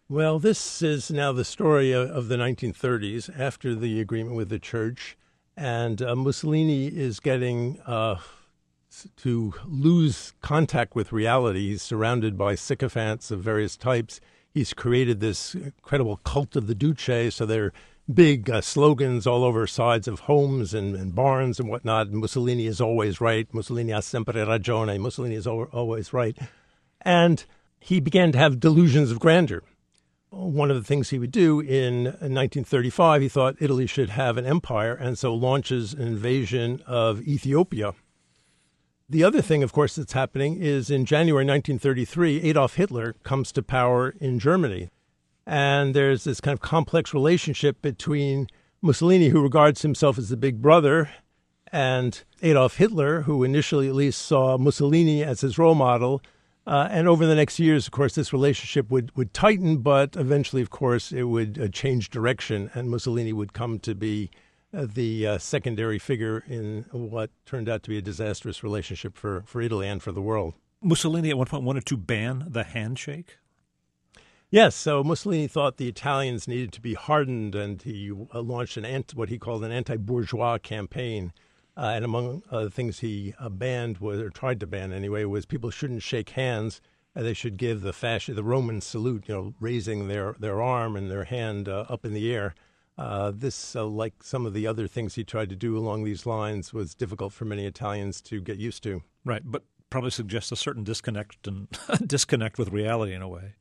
Well, 0.07 0.37
this 0.37 0.83
is 0.83 1.09
now 1.09 1.31
the 1.31 1.43
story 1.43 1.91
of 1.91 2.27
the 2.27 2.35
1930s 2.35 3.39
after 3.39 3.73
the 3.73 3.99
agreement 3.99 4.35
with 4.35 4.49
the 4.49 4.59
church. 4.59 5.17
And 5.57 5.99
uh, 6.01 6.15
Mussolini 6.15 6.87
is 6.87 7.19
getting 7.19 7.79
uh, 7.87 8.17
to 9.17 9.53
lose 9.65 10.33
contact 10.41 10.95
with 10.95 11.11
reality. 11.11 11.69
He's 11.69 11.81
surrounded 11.81 12.37
by 12.37 12.53
sycophants 12.53 13.31
of 13.31 13.39
various 13.39 13.75
types. 13.75 14.21
He's 14.53 14.73
created 14.73 15.21
this 15.21 15.55
incredible 15.55 16.17
cult 16.17 16.55
of 16.55 16.67
the 16.67 16.75
Duce, 16.75 17.33
so 17.33 17.45
they're 17.45 17.73
big 18.11 18.49
uh, 18.49 18.61
slogans 18.61 19.25
all 19.25 19.43
over 19.43 19.65
sides 19.65 20.07
of 20.07 20.21
homes 20.21 20.73
and, 20.73 20.95
and, 20.95 21.15
barns 21.15 21.59
and 21.59 21.69
whatnot. 21.69 22.11
Mussolini 22.11 22.67
is 22.67 22.79
always 22.79 23.19
right. 23.19 23.51
Mussolini 23.53 23.91
ha 23.91 23.99
sempre 23.99 24.45
ragione. 24.45 24.99
Mussolini 24.99 25.35
is 25.35 25.47
always 25.47 26.13
right. 26.13 26.37
And 27.01 27.43
he 27.79 27.99
began 27.99 28.31
to 28.31 28.37
have 28.37 28.59
delusions 28.59 29.11
of 29.11 29.19
grandeur. 29.19 29.63
One 30.29 30.69
of 30.69 30.77
the 30.77 30.83
things 30.83 31.09
he 31.09 31.19
would 31.19 31.31
do 31.31 31.59
in 31.61 32.05
1935, 32.05 33.21
he 33.21 33.29
thought 33.29 33.55
Italy 33.59 33.87
should 33.87 34.09
have 34.09 34.37
an 34.37 34.45
empire, 34.45 34.93
and 34.93 35.17
so 35.17 35.33
launches 35.33 35.93
an 35.93 36.01
invasion 36.01 36.81
of 36.85 37.21
Ethiopia. 37.21 37.93
The 39.07 39.23
other 39.23 39.41
thing, 39.41 39.63
of 39.63 39.71
course, 39.71 39.95
that's 39.95 40.13
happening 40.13 40.57
is 40.59 40.89
in 40.89 41.05
January 41.05 41.45
1933, 41.45 42.41
Adolf 42.41 42.75
Hitler 42.75 43.13
comes 43.23 43.51
to 43.53 43.61
power 43.61 44.15
in 44.19 44.39
Germany. 44.39 44.89
And 45.45 45.93
there's 45.93 46.23
this 46.23 46.41
kind 46.41 46.53
of 46.53 46.61
complex 46.61 47.13
relationship 47.13 47.81
between 47.81 48.47
Mussolini, 48.81 49.29
who 49.29 49.41
regards 49.41 49.81
himself 49.81 50.17
as 50.17 50.29
the 50.29 50.37
big 50.37 50.61
brother, 50.61 51.09
and 51.71 52.23
Adolf 52.41 52.77
Hitler, 52.77 53.21
who 53.21 53.43
initially 53.43 53.87
at 53.87 53.95
least 53.95 54.21
saw 54.21 54.57
Mussolini 54.57 55.23
as 55.23 55.41
his 55.41 55.57
role 55.57 55.75
model. 55.75 56.21
Uh, 56.67 56.87
and 56.89 57.07
over 57.07 57.25
the 57.27 57.35
next 57.35 57.59
years, 57.59 57.85
of 57.85 57.91
course, 57.91 58.15
this 58.15 58.33
relationship 58.33 58.89
would, 58.89 59.15
would 59.15 59.33
tighten, 59.33 59.77
but 59.77 60.15
eventually, 60.15 60.61
of 60.61 60.71
course, 60.71 61.11
it 61.11 61.23
would 61.23 61.59
uh, 61.59 61.67
change 61.67 62.09
direction, 62.09 62.71
and 62.73 62.89
Mussolini 62.89 63.33
would 63.33 63.53
come 63.53 63.77
to 63.79 63.93
be 63.93 64.31
uh, 64.75 64.87
the 64.91 65.27
uh, 65.27 65.37
secondary 65.37 65.99
figure 65.99 66.43
in 66.47 66.85
what 66.91 67.29
turned 67.45 67.69
out 67.69 67.83
to 67.83 67.89
be 67.89 67.97
a 67.97 68.01
disastrous 68.01 68.63
relationship 68.63 69.15
for, 69.15 69.43
for 69.45 69.61
Italy 69.61 69.87
and 69.87 70.01
for 70.01 70.11
the 70.11 70.21
world. 70.21 70.55
Mussolini 70.81 71.29
at 71.29 71.37
one 71.37 71.47
point 71.47 71.63
wanted 71.63 71.85
to 71.85 71.97
ban 71.97 72.45
the 72.47 72.63
handshake. 72.63 73.37
Yes, 74.55 74.73
so 74.73 75.03
Mussolini 75.03 75.47
thought 75.47 75.75
the 75.75 75.89
Italians 75.89 76.47
needed 76.47 76.71
to 76.71 76.79
be 76.79 76.93
hardened, 76.93 77.55
and 77.55 77.81
he 77.81 78.09
uh, 78.33 78.39
launched 78.39 78.77
an 78.77 78.85
anti, 78.85 79.13
what 79.13 79.27
he 79.27 79.37
called 79.37 79.65
an 79.65 79.71
anti-bourgeois 79.73 80.59
campaign. 80.59 81.33
Uh, 81.75 81.91
and 81.93 82.05
among 82.05 82.41
other 82.49 82.69
things 82.69 82.99
he 82.99 83.33
uh, 83.37 83.49
banned, 83.49 83.97
was, 83.97 84.21
or 84.21 84.29
tried 84.29 84.61
to 84.61 84.65
ban 84.65 84.93
anyway, 84.93 85.25
was 85.25 85.45
people 85.45 85.71
shouldn't 85.71 86.03
shake 86.03 86.29
hands. 86.29 86.79
They 87.15 87.33
should 87.33 87.57
give 87.57 87.81
the 87.81 87.91
fasci- 87.91 88.33
the 88.33 88.45
Roman 88.45 88.79
salute, 88.79 89.25
you 89.27 89.35
know, 89.35 89.53
raising 89.59 90.07
their, 90.07 90.37
their 90.39 90.61
arm 90.61 90.95
and 90.95 91.11
their 91.11 91.25
hand 91.25 91.67
uh, 91.67 91.83
up 91.89 92.05
in 92.05 92.13
the 92.13 92.33
air. 92.33 92.55
This, 93.33 93.75
like 93.75 94.23
some 94.23 94.45
of 94.45 94.53
the 94.53 94.67
other 94.67 94.87
things 94.87 95.15
he 95.15 95.25
tried 95.25 95.49
to 95.49 95.57
do 95.57 95.77
along 95.77 96.05
these 96.05 96.25
lines, 96.25 96.73
was 96.73 96.95
difficult 96.95 97.33
for 97.33 97.43
many 97.43 97.65
Italians 97.65 98.21
to 98.21 98.39
get 98.39 98.57
used 98.57 98.83
to. 98.83 99.03
Right, 99.25 99.41
but 99.43 99.63
probably 99.89 100.11
suggests 100.11 100.53
a 100.53 100.55
certain 100.55 100.85
disconnect 100.85 101.45
and 101.45 101.67
disconnect 102.07 102.57
with 102.57 102.69
reality 102.69 103.13
in 103.13 103.21
a 103.21 103.27
way. 103.27 103.55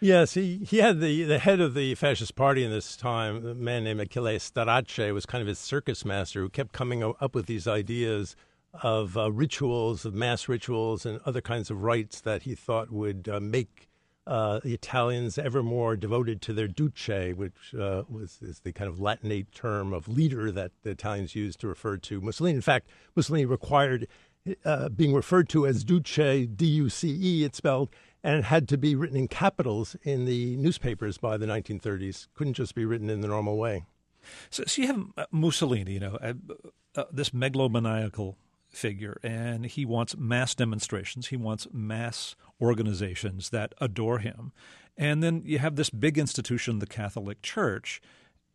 Yes, 0.00 0.34
he, 0.34 0.58
he 0.58 0.78
had 0.78 1.00
the, 1.00 1.24
the 1.24 1.40
head 1.40 1.60
of 1.60 1.74
the 1.74 1.96
fascist 1.96 2.36
party 2.36 2.62
in 2.62 2.70
this 2.70 2.96
time, 2.96 3.44
a 3.44 3.54
man 3.54 3.82
named 3.82 4.00
Achille 4.00 4.38
Starace, 4.38 5.12
was 5.12 5.26
kind 5.26 5.42
of 5.42 5.48
his 5.48 5.58
circus 5.58 6.04
master 6.04 6.40
who 6.40 6.48
kept 6.48 6.72
coming 6.72 7.02
up 7.02 7.34
with 7.34 7.46
these 7.46 7.66
ideas 7.66 8.36
of 8.82 9.16
uh, 9.16 9.32
rituals, 9.32 10.04
of 10.04 10.14
mass 10.14 10.48
rituals, 10.48 11.04
and 11.04 11.20
other 11.24 11.40
kinds 11.40 11.68
of 11.68 11.82
rites 11.82 12.20
that 12.20 12.42
he 12.42 12.54
thought 12.54 12.92
would 12.92 13.28
uh, 13.28 13.40
make 13.40 13.88
uh, 14.28 14.60
the 14.62 14.74
Italians 14.74 15.36
ever 15.36 15.62
more 15.64 15.96
devoted 15.96 16.42
to 16.42 16.52
their 16.52 16.68
duce, 16.68 17.34
which 17.34 17.74
uh, 17.74 18.04
was 18.08 18.38
is 18.40 18.60
the 18.60 18.72
kind 18.72 18.88
of 18.88 18.98
Latinate 18.98 19.50
term 19.52 19.92
of 19.92 20.06
leader 20.06 20.52
that 20.52 20.70
the 20.82 20.90
Italians 20.90 21.34
used 21.34 21.58
to 21.60 21.66
refer 21.66 21.96
to 21.96 22.20
Mussolini. 22.20 22.54
In 22.54 22.60
fact, 22.62 22.88
Mussolini 23.16 23.46
required 23.46 24.06
uh, 24.64 24.90
being 24.90 25.14
referred 25.14 25.48
to 25.48 25.66
as 25.66 25.82
duce, 25.82 26.46
D-U-C-E, 26.54 27.44
it's 27.44 27.58
spelled, 27.58 27.90
and 28.22 28.36
it 28.36 28.44
had 28.44 28.68
to 28.68 28.78
be 28.78 28.94
written 28.94 29.16
in 29.16 29.28
capitals 29.28 29.96
in 30.02 30.24
the 30.24 30.56
newspapers 30.56 31.18
by 31.18 31.36
the 31.36 31.46
1930s. 31.46 32.28
Couldn't 32.34 32.54
just 32.54 32.74
be 32.74 32.84
written 32.84 33.10
in 33.10 33.20
the 33.20 33.28
normal 33.28 33.56
way. 33.56 33.84
So, 34.50 34.64
so 34.66 34.82
you 34.82 34.88
have 34.88 35.04
uh, 35.16 35.26
Mussolini, 35.30 35.92
you 35.92 36.00
know, 36.00 36.18
uh, 36.20 36.34
uh, 36.96 37.04
this 37.12 37.30
megalomaniacal 37.30 38.34
figure, 38.68 39.18
and 39.22 39.66
he 39.66 39.84
wants 39.84 40.16
mass 40.16 40.54
demonstrations. 40.54 41.28
He 41.28 41.36
wants 41.36 41.66
mass 41.72 42.36
organizations 42.60 43.50
that 43.50 43.74
adore 43.80 44.18
him. 44.18 44.52
And 44.96 45.22
then 45.22 45.42
you 45.44 45.58
have 45.60 45.76
this 45.76 45.90
big 45.90 46.18
institution, 46.18 46.80
the 46.80 46.86
Catholic 46.86 47.40
Church. 47.40 48.00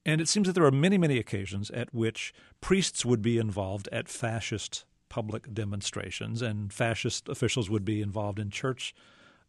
And 0.05 0.20
it 0.20 0.27
seems 0.27 0.48
that 0.48 0.53
there 0.53 0.65
are 0.65 0.72
many, 0.72 0.98
many 0.98 1.17
occasions 1.17 1.72
at 1.72 1.93
which 1.93 2.34
priests 2.60 3.05
would 3.05 3.22
be 3.22 3.38
involved 3.38 3.88
at 3.91 4.10
fascist 4.10 4.84
public 5.08 5.53
demonstrations, 5.53 6.41
and 6.41 6.74
fascist 6.74 7.29
officials 7.29 7.70
would 7.70 7.86
be 7.86 8.01
involved 8.01 8.39
in 8.39 8.50
church 8.50 8.93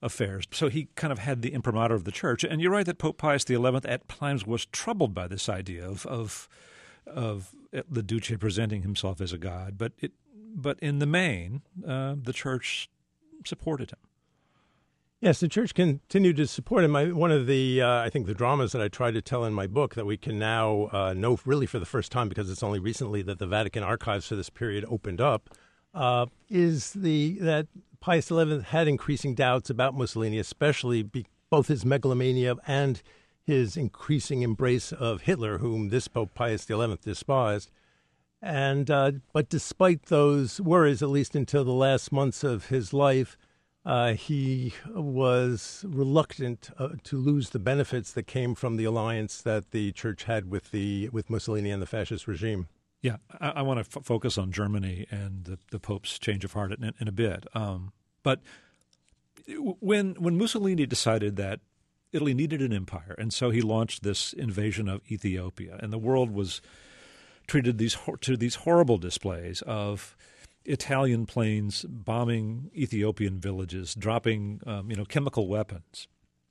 affairs. 0.04 0.46
So 0.52 0.68
he 0.68 0.88
kind 0.94 1.12
of 1.12 1.18
had 1.18 1.42
the 1.42 1.52
imprimatur 1.52 1.94
of 1.94 2.04
the 2.04 2.12
church. 2.12 2.44
And 2.44 2.60
you're 2.60 2.70
right 2.70 2.86
that 2.86 2.98
Pope 2.98 3.16
Pius 3.18 3.44
XI 3.48 3.56
at 3.56 4.08
times 4.08 4.46
was 4.46 4.66
troubled 4.66 5.14
by 5.14 5.26
this 5.26 5.48
idea 5.48 5.88
of 5.88 6.06
of, 6.06 6.48
of 7.06 7.54
the 7.72 8.02
Duce 8.02 8.30
presenting 8.38 8.82
himself 8.82 9.20
as 9.20 9.32
a 9.32 9.38
god. 9.38 9.78
But 9.78 9.92
it, 9.98 10.12
but 10.54 10.78
in 10.80 11.00
the 11.00 11.06
main, 11.06 11.62
uh, 11.86 12.14
the 12.20 12.32
church 12.32 12.88
supported 13.44 13.90
him. 13.90 13.98
Yes, 15.20 15.40
the 15.40 15.48
church 15.48 15.74
continued 15.74 16.36
to 16.36 16.46
support 16.46 16.84
him. 16.84 16.94
I, 16.94 17.10
one 17.10 17.32
of 17.32 17.46
the, 17.46 17.80
uh, 17.80 18.00
I 18.00 18.10
think, 18.10 18.26
the 18.26 18.34
dramas 18.34 18.72
that 18.72 18.82
I 18.82 18.88
tried 18.88 19.14
to 19.14 19.22
tell 19.22 19.44
in 19.44 19.54
my 19.54 19.66
book 19.66 19.94
that 19.94 20.04
we 20.04 20.18
can 20.18 20.38
now 20.38 20.90
uh, 20.92 21.14
know 21.14 21.38
really 21.46 21.64
for 21.64 21.78
the 21.78 21.86
first 21.86 22.12
time 22.12 22.28
because 22.28 22.50
it's 22.50 22.62
only 22.62 22.78
recently 22.78 23.22
that 23.22 23.38
the 23.38 23.46
Vatican 23.46 23.82
archives 23.82 24.26
for 24.26 24.36
this 24.36 24.50
period 24.50 24.84
opened 24.86 25.22
up, 25.22 25.48
uh, 25.94 26.26
is 26.48 26.92
the 26.92 27.38
that 27.40 27.68
Pius 28.00 28.28
XI 28.28 28.60
had 28.66 28.88
increasing 28.88 29.34
doubts 29.34 29.70
about 29.70 29.96
Mussolini, 29.96 30.38
especially 30.38 31.02
be, 31.02 31.26
both 31.48 31.68
his 31.68 31.84
megalomania 31.84 32.56
and 32.66 33.00
his 33.42 33.76
increasing 33.76 34.42
embrace 34.42 34.92
of 34.92 35.22
Hitler, 35.22 35.58
whom 35.58 35.88
this 35.88 36.08
Pope 36.08 36.34
Pius 36.34 36.66
XI 36.66 36.98
despised. 37.02 37.70
And 38.42 38.90
uh, 38.90 39.12
but 39.32 39.48
despite 39.48 40.06
those 40.06 40.60
worries, 40.60 41.02
at 41.02 41.08
least 41.08 41.34
until 41.34 41.64
the 41.64 41.72
last 41.72 42.12
months 42.12 42.44
of 42.44 42.66
his 42.66 42.92
life, 42.92 43.38
uh, 43.86 44.12
he 44.14 44.74
was 44.94 45.84
reluctant 45.88 46.70
uh, 46.78 46.90
to 47.04 47.16
lose 47.16 47.50
the 47.50 47.58
benefits 47.58 48.12
that 48.12 48.26
came 48.26 48.54
from 48.54 48.76
the 48.76 48.84
alliance 48.84 49.40
that 49.42 49.70
the 49.70 49.92
church 49.92 50.24
had 50.24 50.50
with 50.50 50.72
the 50.72 51.08
with 51.10 51.30
Mussolini 51.30 51.70
and 51.70 51.80
the 51.80 51.86
fascist 51.86 52.26
regime. 52.26 52.68
Yeah, 53.04 53.16
I, 53.38 53.50
I 53.50 53.62
want 53.62 53.84
to 53.84 53.98
f- 53.98 54.02
focus 54.02 54.38
on 54.38 54.50
Germany 54.50 55.06
and 55.10 55.44
the, 55.44 55.58
the 55.70 55.78
Pope's 55.78 56.18
change 56.18 56.42
of 56.42 56.54
heart 56.54 56.72
in, 56.72 56.94
in 56.98 57.06
a 57.06 57.12
bit. 57.12 57.46
Um, 57.52 57.92
but 58.22 58.40
when 59.46 60.14
when 60.14 60.38
Mussolini 60.38 60.86
decided 60.86 61.36
that 61.36 61.60
Italy 62.12 62.32
needed 62.32 62.62
an 62.62 62.72
empire, 62.72 63.14
and 63.18 63.30
so 63.30 63.50
he 63.50 63.60
launched 63.60 64.04
this 64.04 64.32
invasion 64.32 64.88
of 64.88 65.02
Ethiopia, 65.10 65.78
and 65.82 65.92
the 65.92 65.98
world 65.98 66.30
was 66.30 66.62
treated 67.46 67.76
these 67.76 67.94
to 68.22 68.38
these 68.38 68.54
horrible 68.54 68.96
displays 68.96 69.60
of 69.66 70.16
Italian 70.64 71.26
planes 71.26 71.84
bombing 71.86 72.70
Ethiopian 72.74 73.38
villages, 73.38 73.94
dropping 73.94 74.62
um, 74.66 74.90
you 74.90 74.96
know 74.96 75.04
chemical 75.04 75.46
weapons. 75.46 76.08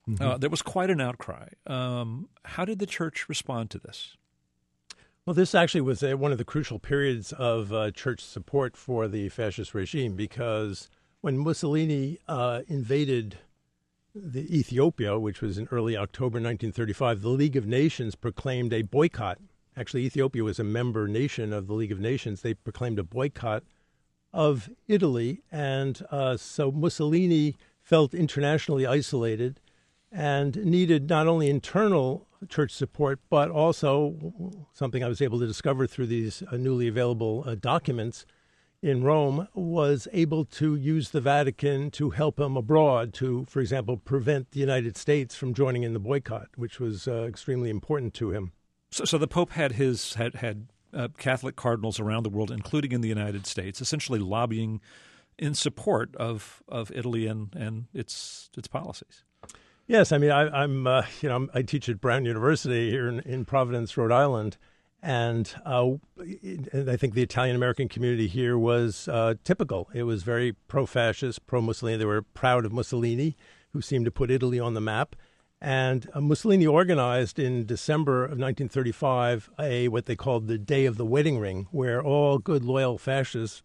Mm-hmm. 0.08 0.24
Uh, 0.24 0.38
there 0.38 0.52
was 0.52 0.62
quite 0.62 0.92
an 0.92 1.02
outcry. 1.02 1.48
Um, 1.66 2.30
how 2.46 2.64
did 2.64 2.78
the 2.78 2.86
church 2.86 3.28
respond 3.28 3.72
to 3.72 3.80
this? 3.80 4.18
Well, 5.26 5.34
this 5.34 5.56
actually 5.56 5.80
was 5.80 6.04
a, 6.04 6.18
one 6.18 6.34
of 6.34 6.38
the 6.38 6.44
crucial 6.44 6.80
periods 6.80 7.32
of 7.32 7.72
uh, 7.72 7.92
church 7.92 8.20
support 8.20 8.76
for 8.76 9.08
the 9.08 9.30
fascist 9.30 9.74
regime 9.74 10.18
because 10.18 10.90
when 11.22 11.38
Mussolini 11.38 12.20
uh, 12.28 12.64
invaded 12.68 13.38
the 14.14 14.54
Ethiopia, 14.54 15.18
which 15.18 15.40
was 15.40 15.58
in 15.58 15.70
early 15.72 15.96
October 15.96 16.42
1935, 16.42 17.22
the 17.22 17.30
League 17.30 17.56
of 17.56 17.66
Nations 17.66 18.16
proclaimed 18.16 18.74
a 18.74 18.82
boycott. 18.82 19.40
Actually, 19.78 20.04
Ethiopia 20.04 20.44
was 20.44 20.60
a 20.60 20.64
member 20.66 21.08
nation 21.08 21.54
of 21.54 21.68
the 21.68 21.74
League 21.74 21.94
of 21.94 22.02
Nations. 22.02 22.42
They 22.42 22.54
proclaimed 22.54 23.00
a 23.00 23.04
boycott 23.04 23.64
of 24.34 24.70
Italy, 24.90 25.42
and 25.50 26.06
uh, 26.12 26.36
so 26.36 26.70
Mussolini 26.70 27.56
felt 27.82 28.14
internationally 28.14 28.86
isolated 28.86 29.62
and 30.14 30.56
needed 30.64 31.10
not 31.10 31.28
only 31.28 31.50
internal 31.50 32.28
church 32.48 32.72
support, 32.72 33.20
but 33.30 33.50
also 33.50 34.64
something 34.74 35.04
I 35.04 35.08
was 35.08 35.22
able 35.22 35.40
to 35.40 35.48
discover 35.48 35.88
through 35.88 36.08
these 36.08 36.44
uh, 36.52 36.58
newly 36.58 36.88
available 36.88 37.44
uh, 37.48 37.56
documents 37.56 38.26
in 38.84 39.02
Rome, 39.02 39.48
was 39.54 40.10
able 40.12 40.44
to 40.44 40.76
use 40.76 41.12
the 41.12 41.22
Vatican 41.22 41.90
to 41.92 42.10
help 42.10 42.38
him 42.38 42.58
abroad 42.58 43.14
to, 43.14 43.46
for 43.48 43.62
example, 43.62 43.96
prevent 43.96 44.52
the 44.52 44.60
United 44.60 44.98
States 44.98 45.36
from 45.36 45.54
joining 45.54 45.84
in 45.84 45.94
the 45.94 46.00
boycott, 46.00 46.50
which 46.58 46.82
was 46.82 47.08
uh, 47.08 47.24
extremely 47.24 47.70
important 47.70 48.14
to 48.16 48.32
him. 48.32 48.52
So, 48.92 49.06
so 49.06 49.18
the 49.18 49.28
Pope 49.28 49.52
had 49.52 49.72
his 49.74 50.16
had 50.16 50.36
had 50.36 50.68
uh, 50.94 51.08
Catholic 51.18 51.56
cardinals 51.56 51.98
around 51.98 52.24
the 52.24 52.30
world, 52.30 52.52
including 52.52 52.92
in 52.92 53.00
the 53.00 53.08
United 53.08 53.48
States, 53.48 53.80
essentially 53.80 54.20
lobbying 54.20 54.82
in 55.40 55.54
support 55.54 56.14
of 56.18 56.62
of 56.68 56.92
Italy 56.94 57.26
and 57.26 57.56
and 57.56 57.86
its 57.94 58.50
its 58.58 58.68
policies. 58.68 59.24
Yes, 59.94 60.12
I 60.12 60.18
mean 60.18 60.32
I, 60.32 60.64
am 60.64 60.88
uh, 60.88 61.04
you 61.22 61.30
know 61.30 61.48
I 61.54 61.62
teach 61.62 61.88
at 61.88 62.02
Brown 62.02 62.26
University 62.26 62.90
here 62.90 63.08
in, 63.08 63.20
in 63.20 63.46
Providence, 63.46 63.96
Rhode 63.96 64.12
Island, 64.12 64.58
and, 65.04 65.54
uh, 65.64 65.92
I 66.18 66.98
think 66.98 67.14
the 67.14 67.22
Italian 67.22 67.56
American 67.56 67.88
community 67.88 68.28
here 68.28 68.58
was 68.58 69.08
uh, 69.08 69.36
typical. 69.44 69.92
It 69.94 70.02
was 70.02 70.24
very 70.24 70.54
pro-fascist, 70.68 71.46
pro-Mussolini. 71.46 71.98
They 71.98 72.06
were 72.06 72.24
proud 72.24 72.66
of 72.66 72.74
Mussolini, 72.74 73.38
who 73.70 73.82
seemed 73.84 74.06
to 74.06 74.12
put 74.12 74.32
Italy 74.32 74.60
on 74.60 74.74
the 74.74 74.82
map. 74.82 75.16
And 75.62 76.10
uh, 76.16 76.22
Mussolini 76.22 76.66
organized 76.66 77.38
in 77.38 77.64
December 77.68 78.24
of 78.24 78.40
1935 78.40 79.52
a 79.60 79.90
what 79.90 80.08
they 80.08 80.16
called 80.16 80.48
the 80.48 80.58
Day 80.58 80.88
of 80.88 80.98
the 80.98 81.06
Wedding 81.06 81.38
Ring, 81.38 81.68
where 81.70 82.02
all 82.02 82.40
good 82.40 82.66
loyal 82.66 82.98
fascists 82.98 83.62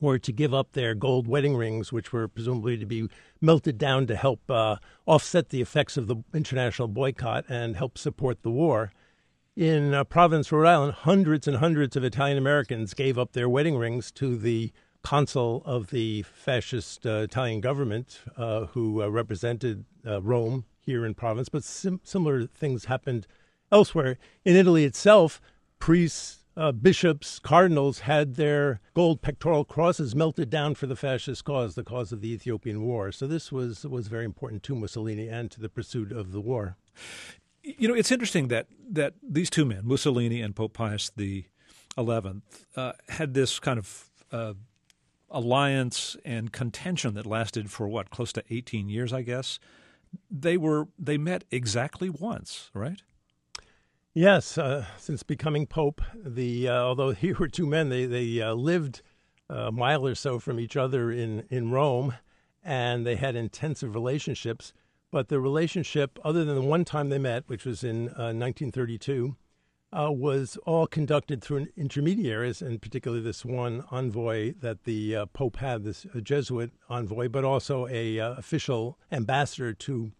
were 0.00 0.18
to 0.18 0.32
give 0.32 0.52
up 0.52 0.72
their 0.72 0.94
gold 0.94 1.26
wedding 1.26 1.56
rings, 1.56 1.92
which 1.92 2.12
were 2.12 2.28
presumably 2.28 2.76
to 2.76 2.86
be 2.86 3.08
melted 3.40 3.78
down 3.78 4.06
to 4.06 4.16
help 4.16 4.50
uh, 4.50 4.76
offset 5.06 5.50
the 5.50 5.60
effects 5.60 5.96
of 5.96 6.06
the 6.06 6.16
international 6.32 6.88
boycott 6.88 7.44
and 7.48 7.76
help 7.76 7.98
support 7.98 8.42
the 8.42 8.50
war. 8.50 8.92
In 9.56 9.94
uh, 9.94 10.02
Providence, 10.04 10.50
Rhode 10.50 10.66
Island, 10.66 10.92
hundreds 10.92 11.46
and 11.46 11.58
hundreds 11.58 11.96
of 11.96 12.02
Italian 12.02 12.38
Americans 12.38 12.92
gave 12.92 13.16
up 13.16 13.32
their 13.32 13.48
wedding 13.48 13.76
rings 13.76 14.10
to 14.12 14.36
the 14.36 14.72
consul 15.02 15.62
of 15.64 15.90
the 15.90 16.22
fascist 16.22 17.06
uh, 17.06 17.18
Italian 17.18 17.60
government 17.60 18.20
uh, 18.36 18.64
who 18.66 19.02
uh, 19.02 19.08
represented 19.08 19.84
uh, 20.06 20.20
Rome 20.22 20.64
here 20.80 21.06
in 21.06 21.14
Providence. 21.14 21.48
But 21.50 21.62
sim- 21.62 22.00
similar 22.02 22.46
things 22.46 22.86
happened 22.86 23.26
elsewhere. 23.70 24.18
In 24.44 24.56
Italy 24.56 24.84
itself, 24.84 25.40
priests 25.78 26.43
uh, 26.56 26.72
bishops, 26.72 27.38
cardinals 27.38 28.00
had 28.00 28.34
their 28.36 28.80
gold 28.94 29.22
pectoral 29.22 29.64
crosses 29.64 30.14
melted 30.14 30.50
down 30.50 30.74
for 30.74 30.86
the 30.86 30.96
fascist 30.96 31.44
cause, 31.44 31.74
the 31.74 31.84
cause 31.84 32.12
of 32.12 32.20
the 32.20 32.32
Ethiopian 32.32 32.82
War. 32.82 33.12
So 33.12 33.26
this 33.26 33.50
was 33.50 33.84
was 33.84 34.08
very 34.08 34.24
important 34.24 34.62
to 34.64 34.74
Mussolini 34.74 35.28
and 35.28 35.50
to 35.50 35.60
the 35.60 35.68
pursuit 35.68 36.12
of 36.12 36.32
the 36.32 36.40
war. 36.40 36.76
You 37.62 37.88
know, 37.88 37.94
it's 37.94 38.12
interesting 38.12 38.48
that 38.48 38.66
that 38.90 39.14
these 39.22 39.50
two 39.50 39.64
men, 39.64 39.82
Mussolini 39.84 40.40
and 40.42 40.54
Pope 40.54 40.74
Pius 40.74 41.10
the 41.16 41.46
Eleventh, 41.96 42.66
uh, 42.76 42.92
had 43.08 43.34
this 43.34 43.58
kind 43.58 43.78
of 43.78 44.10
uh, 44.30 44.54
alliance 45.30 46.16
and 46.24 46.52
contention 46.52 47.14
that 47.14 47.26
lasted 47.26 47.70
for 47.70 47.88
what, 47.88 48.10
close 48.10 48.32
to 48.32 48.44
eighteen 48.50 48.88
years, 48.88 49.12
I 49.12 49.22
guess. 49.22 49.58
They 50.30 50.56
were 50.56 50.86
they 50.96 51.18
met 51.18 51.44
exactly 51.50 52.10
once, 52.10 52.70
right? 52.74 53.02
Yes, 54.16 54.56
uh, 54.56 54.86
since 54.96 55.24
becoming 55.24 55.66
pope, 55.66 56.00
the 56.14 56.68
uh, 56.68 56.82
although 56.82 57.10
here 57.12 57.36
were 57.36 57.48
two 57.48 57.66
men, 57.66 57.88
they 57.88 58.06
they 58.06 58.40
uh, 58.40 58.54
lived 58.54 59.02
a 59.48 59.72
mile 59.72 60.06
or 60.06 60.14
so 60.14 60.38
from 60.38 60.60
each 60.60 60.76
other 60.76 61.10
in 61.10 61.44
in 61.50 61.72
Rome, 61.72 62.14
and 62.62 63.04
they 63.04 63.16
had 63.16 63.34
intensive 63.34 63.92
relationships. 63.92 64.72
But 65.10 65.28
the 65.30 65.40
relationship, 65.40 66.16
other 66.24 66.44
than 66.44 66.54
the 66.54 66.62
one 66.62 66.84
time 66.84 67.08
they 67.08 67.18
met, 67.18 67.48
which 67.48 67.64
was 67.64 67.82
in 67.82 68.04
1932, 68.04 69.36
uh, 69.92 70.06
uh, 70.06 70.10
was 70.12 70.56
all 70.64 70.86
conducted 70.86 71.42
through 71.42 71.66
intermediaries, 71.76 72.62
and 72.62 72.80
particularly 72.80 73.22
this 73.22 73.44
one 73.44 73.84
envoy 73.90 74.54
that 74.60 74.84
the 74.84 75.16
uh, 75.16 75.26
Pope 75.26 75.56
had, 75.56 75.82
this 75.82 76.06
Jesuit 76.22 76.70
envoy, 76.88 77.28
but 77.28 77.44
also 77.44 77.88
a 77.88 78.18
official 78.18 78.96
ambassador 79.10 79.72
to 79.72 80.12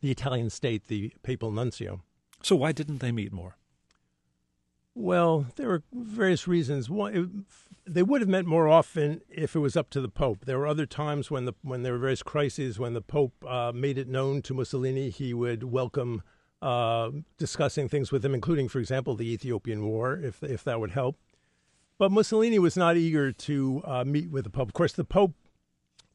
the 0.00 0.10
Italian 0.10 0.48
state, 0.48 0.86
the 0.86 1.12
papal 1.22 1.50
nuncio. 1.50 2.02
So 2.42 2.56
why 2.56 2.72
didn't 2.72 2.98
they 2.98 3.12
meet 3.12 3.32
more? 3.32 3.56
Well, 4.94 5.46
there 5.56 5.68
were 5.68 5.82
various 5.92 6.48
reasons. 6.48 6.88
One, 6.88 7.14
it, 7.14 7.28
they 7.86 8.02
would 8.02 8.22
have 8.22 8.30
met 8.30 8.46
more 8.46 8.66
often 8.66 9.20
if 9.28 9.54
it 9.54 9.58
was 9.58 9.76
up 9.76 9.90
to 9.90 10.00
the 10.00 10.08
Pope. 10.08 10.46
There 10.46 10.58
were 10.58 10.66
other 10.66 10.86
times 10.86 11.30
when 11.30 11.44
the 11.44 11.52
when 11.62 11.82
there 11.82 11.92
were 11.92 11.98
various 11.98 12.22
crises 12.22 12.78
when 12.78 12.94
the 12.94 13.02
Pope 13.02 13.34
uh, 13.46 13.72
made 13.74 13.98
it 13.98 14.08
known 14.08 14.42
to 14.42 14.54
Mussolini 14.54 15.10
he 15.10 15.34
would 15.34 15.64
welcome 15.64 16.22
uh, 16.62 17.10
discussing 17.36 17.88
things 17.88 18.10
with 18.10 18.24
him, 18.24 18.34
including, 18.34 18.68
for 18.68 18.78
example, 18.78 19.14
the 19.14 19.30
Ethiopian 19.30 19.84
War, 19.84 20.18
if 20.18 20.42
if 20.42 20.64
that 20.64 20.80
would 20.80 20.92
help. 20.92 21.18
But 21.98 22.10
Mussolini 22.10 22.58
was 22.58 22.76
not 22.76 22.96
eager 22.96 23.32
to 23.32 23.82
uh, 23.84 24.04
meet 24.04 24.30
with 24.30 24.44
the 24.44 24.50
Pope. 24.50 24.68
Of 24.68 24.74
course, 24.74 24.92
the 24.92 25.04
Pope 25.04 25.34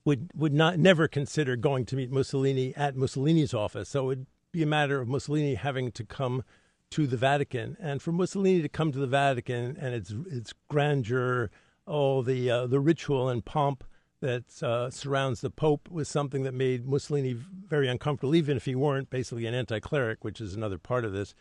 would 0.04 0.32
would 0.36 0.54
not 0.54 0.80
never 0.80 1.08
consider 1.08 1.56
going 1.56 1.86
to 1.86 1.96
meet 1.96 2.12
Mussolini 2.12 2.74
at 2.76 2.96
Mussolini's 2.96 3.54
office. 3.54 3.90
So 3.90 4.10
it 4.10 4.20
be 4.52 4.64
a 4.64 4.68
matter 4.68 5.00
of 5.00 5.08
Mussolini 5.08 5.56
having 5.56 5.92
to 5.92 6.04
come 6.04 6.44
to 6.92 7.08
the 7.08 7.18
Vatican, 7.18 7.78
and 7.80 8.02
for 8.02 8.12
Mussolini 8.12 8.62
to 8.62 8.70
come 8.70 8.92
to 8.92 9.00
the 9.00 9.08
Vatican 9.08 9.78
and 9.80 9.96
its 9.96 10.14
its 10.30 10.54
grandeur, 10.70 11.50
all 11.86 12.22
the 12.22 12.50
uh, 12.50 12.68
the 12.68 12.80
ritual 12.80 13.30
and 13.30 13.44
pomp 13.46 13.84
that 14.20 14.62
uh, 14.62 14.90
surrounds 14.90 15.42
the 15.42 15.50
Pope 15.50 15.90
was 15.90 16.08
something 16.08 16.44
that 16.44 16.54
made 16.54 16.88
Mussolini 16.88 17.34
very 17.34 17.88
uncomfortable, 17.88 18.36
even 18.36 18.56
if 18.56 18.66
he 18.66 18.76
weren't 18.76 19.10
basically 19.10 19.48
an 19.48 19.56
anti-cleric, 19.56 20.24
which 20.24 20.40
is 20.40 20.54
another 20.54 20.78
part 20.78 21.06
of 21.06 21.12
this. 21.12 21.34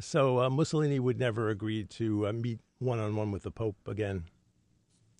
So 0.00 0.40
uh, 0.40 0.50
Mussolini 0.50 1.00
would 1.00 1.18
never 1.18 1.48
agree 1.48 1.84
to 1.84 2.28
uh, 2.28 2.32
meet 2.32 2.60
one 2.78 3.00
on 3.00 3.16
one 3.16 3.32
with 3.32 3.42
the 3.42 3.50
Pope 3.50 3.76
again. 3.88 4.24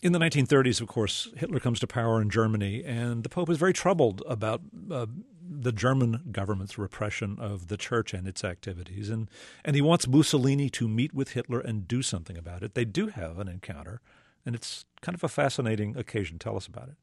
in 0.01 0.13
the 0.13 0.21
1930s, 0.21 0.81
of 0.81 0.87
course, 0.87 1.29
Hitler 1.37 1.59
comes 1.59 1.81
to 1.81 1.89
power 1.89 2.23
in 2.23 2.31
Germany, 2.31 2.85
and 2.85 3.25
the 3.25 3.29
Pope 3.29 3.51
is 3.51 3.59
very 3.59 3.73
troubled 3.73 4.23
about 4.29 4.61
uh, 4.89 5.07
the 5.49 5.73
German 5.73 6.29
government's 6.31 6.79
repression 6.79 7.39
of 7.41 7.69
the 7.69 7.77
church 7.77 8.13
and 8.13 8.29
its 8.29 8.45
activities. 8.45 9.09
And, 9.09 9.31
and 9.65 9.75
he 9.75 9.83
wants 9.83 10.07
Mussolini 10.07 10.69
to 10.71 10.89
meet 10.89 11.15
with 11.15 11.31
Hitler 11.31 11.61
and 11.61 11.89
do 11.89 12.03
something 12.03 12.37
about 12.37 12.63
it. 12.63 12.75
They 12.75 12.85
do 12.85 13.09
have 13.09 13.39
an 13.39 13.49
encounter, 13.49 14.01
and 14.45 14.55
it's 14.55 14.85
kind 15.01 15.15
of 15.15 15.25
a 15.25 15.29
fascinating 15.29 15.97
occasion. 15.97 16.39
Tell 16.39 16.57
us 16.57 16.67
about 16.67 16.89
it. 16.89 16.97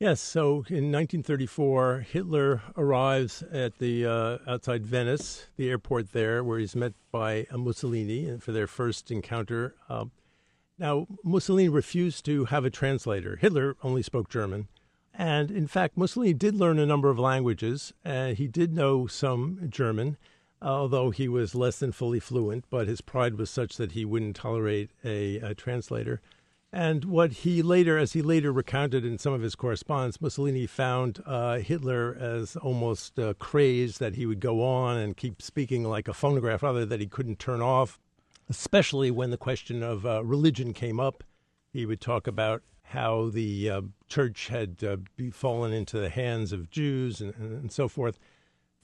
Yes, 0.00 0.22
so 0.22 0.64
in 0.70 0.90
1934, 0.90 2.06
Hitler 2.10 2.62
arrives 2.74 3.42
at 3.52 3.78
the 3.78 4.06
uh, 4.06 4.38
outside 4.46 4.86
Venice, 4.86 5.48
the 5.56 5.68
airport 5.68 6.12
there, 6.12 6.42
where 6.42 6.58
he's 6.58 6.74
met 6.74 6.94
by 7.12 7.46
Mussolini 7.52 8.38
for 8.38 8.52
their 8.52 8.66
first 8.66 9.10
encounter. 9.10 9.74
Uh, 9.90 10.06
now, 10.78 11.06
Mussolini 11.22 11.68
refused 11.68 12.24
to 12.24 12.46
have 12.46 12.64
a 12.64 12.70
translator. 12.70 13.36
Hitler 13.36 13.76
only 13.82 14.02
spoke 14.02 14.30
German. 14.30 14.68
And 15.20 15.50
in 15.50 15.66
fact, 15.66 15.98
Mussolini 15.98 16.32
did 16.32 16.54
learn 16.54 16.78
a 16.78 16.86
number 16.86 17.10
of 17.10 17.18
languages. 17.18 17.92
Uh, 18.06 18.28
he 18.28 18.46
did 18.46 18.72
know 18.72 19.06
some 19.06 19.58
German, 19.68 20.16
although 20.62 21.10
he 21.10 21.28
was 21.28 21.54
less 21.54 21.78
than 21.78 21.92
fully 21.92 22.20
fluent, 22.20 22.64
but 22.70 22.88
his 22.88 23.02
pride 23.02 23.34
was 23.36 23.50
such 23.50 23.76
that 23.76 23.92
he 23.92 24.06
wouldn't 24.06 24.36
tolerate 24.36 24.92
a, 25.04 25.36
a 25.40 25.54
translator. 25.54 26.22
And 26.72 27.04
what 27.04 27.32
he 27.32 27.60
later, 27.60 27.98
as 27.98 28.14
he 28.14 28.22
later 28.22 28.50
recounted 28.50 29.04
in 29.04 29.18
some 29.18 29.34
of 29.34 29.42
his 29.42 29.54
correspondence, 29.54 30.22
Mussolini 30.22 30.66
found 30.66 31.22
uh, 31.26 31.58
Hitler 31.58 32.16
as 32.18 32.56
almost 32.56 33.18
uh, 33.18 33.34
crazed 33.34 34.00
that 34.00 34.14
he 34.14 34.24
would 34.24 34.40
go 34.40 34.64
on 34.64 34.96
and 34.96 35.18
keep 35.18 35.42
speaking 35.42 35.84
like 35.84 36.08
a 36.08 36.14
phonograph, 36.14 36.62
rather 36.62 36.86
that 36.86 37.00
he 37.00 37.06
couldn't 37.06 37.38
turn 37.38 37.60
off 37.60 37.98
especially 38.48 39.12
when 39.12 39.30
the 39.30 39.36
question 39.36 39.80
of 39.80 40.04
uh, 40.04 40.24
religion 40.24 40.72
came 40.72 40.98
up. 40.98 41.22
He 41.72 41.86
would 41.86 42.00
talk 42.00 42.26
about 42.26 42.62
how 42.90 43.30
the 43.30 43.70
uh, 43.70 43.80
church 44.08 44.48
had 44.48 44.82
uh, 44.84 44.96
fallen 45.32 45.72
into 45.72 45.98
the 45.98 46.08
hands 46.08 46.52
of 46.52 46.70
Jews 46.70 47.20
and, 47.20 47.34
and 47.34 47.72
so 47.72 47.88
forth. 47.88 48.18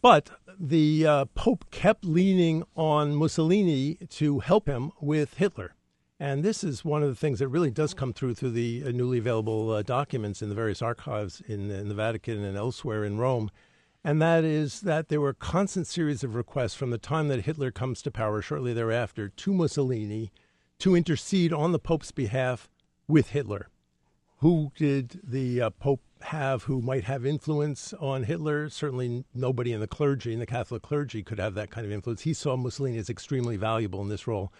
But 0.02 0.30
the 0.58 1.06
uh, 1.06 1.24
Pope 1.34 1.70
kept 1.70 2.04
leaning 2.04 2.62
on 2.76 3.14
Mussolini 3.14 3.94
to 4.10 4.40
help 4.40 4.66
him 4.66 4.92
with 5.00 5.34
Hitler. 5.34 5.74
And 6.18 6.42
this 6.42 6.64
is 6.64 6.84
one 6.84 7.02
of 7.02 7.08
the 7.08 7.14
things 7.14 7.40
that 7.40 7.48
really 7.48 7.70
does 7.70 7.92
come 7.94 8.12
through 8.12 8.34
through 8.34 8.52
the 8.52 8.84
uh, 8.86 8.90
newly 8.90 9.18
available 9.18 9.70
uh, 9.70 9.82
documents 9.82 10.42
in 10.42 10.48
the 10.48 10.54
various 10.54 10.82
archives 10.82 11.42
in, 11.46 11.70
in 11.70 11.88
the 11.88 11.94
Vatican 11.94 12.42
and 12.44 12.56
elsewhere 12.56 13.04
in 13.04 13.18
Rome 13.18 13.50
and 14.06 14.22
that 14.22 14.44
is 14.44 14.82
that 14.82 15.08
there 15.08 15.20
were 15.20 15.34
constant 15.34 15.88
series 15.88 16.22
of 16.22 16.36
requests 16.36 16.76
from 16.76 16.90
the 16.90 16.96
time 16.96 17.26
that 17.26 17.44
Hitler 17.44 17.72
comes 17.72 18.00
to 18.02 18.12
power 18.12 18.40
shortly 18.40 18.72
thereafter 18.72 19.28
to 19.28 19.52
Mussolini 19.52 20.30
to 20.78 20.94
intercede 20.94 21.52
on 21.52 21.72
the 21.72 21.80
Pope's 21.80 22.12
behalf 22.12 22.68
with 23.08 23.30
Hitler. 23.30 23.68
Who 24.40 24.70
did 24.76 25.20
the 25.24 25.62
uh, 25.62 25.70
Pope 25.70 26.02
have 26.20 26.64
who 26.64 26.82
might 26.82 27.04
have 27.04 27.24
influence 27.24 27.94
on 27.94 28.24
Hitler? 28.24 28.68
Certainly 28.68 29.24
nobody 29.34 29.72
in 29.72 29.80
the 29.80 29.86
clergy, 29.86 30.34
in 30.34 30.40
the 30.40 30.46
Catholic 30.46 30.82
clergy, 30.82 31.22
could 31.22 31.38
have 31.38 31.54
that 31.54 31.70
kind 31.70 31.86
of 31.86 31.92
influence. 31.92 32.22
He 32.22 32.34
saw 32.34 32.56
Mussolini 32.56 32.98
as 32.98 33.08
extremely 33.08 33.56
valuable 33.56 34.02
in 34.02 34.08
this 34.08 34.26
role. 34.26 34.52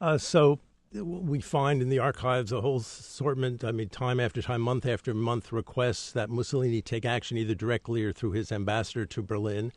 Uh, 0.00 0.18
so 0.18 0.58
we 0.92 1.40
find 1.40 1.80
in 1.80 1.88
the 1.88 2.00
archives 2.00 2.50
a 2.52 2.60
whole 2.60 2.78
assortment, 2.78 3.64
I 3.64 3.70
mean, 3.70 3.88
time 3.88 4.18
after 4.18 4.42
time, 4.42 4.60
month 4.60 4.86
after 4.86 5.14
month, 5.14 5.52
requests 5.52 6.12
that 6.12 6.28
Mussolini 6.28 6.82
take 6.82 7.04
action 7.04 7.38
either 7.38 7.54
directly 7.54 8.04
or 8.04 8.12
through 8.12 8.32
his 8.32 8.50
ambassador 8.50 9.06
to 9.06 9.22
Berlin. 9.22 9.72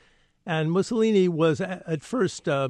And 0.46 0.72
Mussolini 0.72 1.28
was 1.28 1.62
at 1.62 2.02
first 2.02 2.50
uh, 2.50 2.70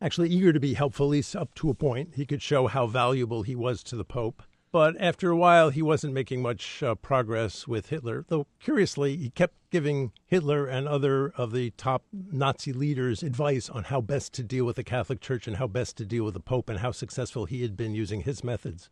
actually 0.00 0.30
eager 0.30 0.52
to 0.52 0.60
be 0.60 0.74
helpful, 0.74 1.06
at 1.06 1.10
least 1.10 1.36
up 1.36 1.54
to 1.56 1.70
a 1.70 1.74
point. 1.74 2.14
He 2.16 2.26
could 2.26 2.42
show 2.42 2.66
how 2.66 2.86
valuable 2.86 3.42
he 3.42 3.54
was 3.54 3.82
to 3.84 3.96
the 3.96 4.04
Pope. 4.04 4.42
But 4.72 4.98
after 4.98 5.30
a 5.30 5.36
while, 5.36 5.68
he 5.68 5.82
wasn't 5.82 6.14
making 6.14 6.40
much 6.40 6.82
uh, 6.82 6.94
progress 6.94 7.68
with 7.68 7.90
Hitler, 7.90 8.24
though 8.28 8.46
curiously, 8.58 9.18
he 9.18 9.28
kept 9.28 9.54
giving 9.70 10.12
Hitler 10.24 10.66
and 10.66 10.88
other 10.88 11.28
of 11.36 11.52
the 11.52 11.70
top 11.72 12.04
Nazi 12.10 12.72
leaders 12.72 13.22
advice 13.22 13.68
on 13.68 13.84
how 13.84 14.00
best 14.00 14.32
to 14.32 14.42
deal 14.42 14.64
with 14.64 14.76
the 14.76 14.82
Catholic 14.82 15.20
Church 15.20 15.46
and 15.46 15.58
how 15.58 15.66
best 15.66 15.98
to 15.98 16.06
deal 16.06 16.24
with 16.24 16.32
the 16.32 16.40
Pope 16.40 16.70
and 16.70 16.78
how 16.78 16.90
successful 16.90 17.44
he 17.44 17.60
had 17.60 17.76
been 17.76 17.94
using 17.94 18.22
his 18.22 18.42
methods. 18.42 18.88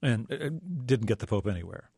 And 0.00 0.26
didn't 0.86 1.06
get 1.06 1.18
the 1.18 1.26
Pope 1.26 1.46
anywhere. 1.46 1.90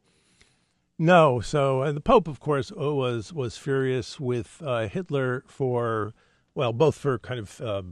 No. 0.98 1.40
So 1.40 1.82
uh, 1.82 1.92
the 1.92 2.00
Pope, 2.00 2.26
of 2.26 2.40
course, 2.40 2.72
was 2.72 3.32
was 3.32 3.56
furious 3.56 4.18
with 4.18 4.60
uh, 4.66 4.88
Hitler 4.88 5.44
for, 5.46 6.12
well, 6.56 6.72
both 6.72 6.96
for 6.96 7.20
kind 7.20 7.38
of 7.38 7.60
uh, 7.60 7.82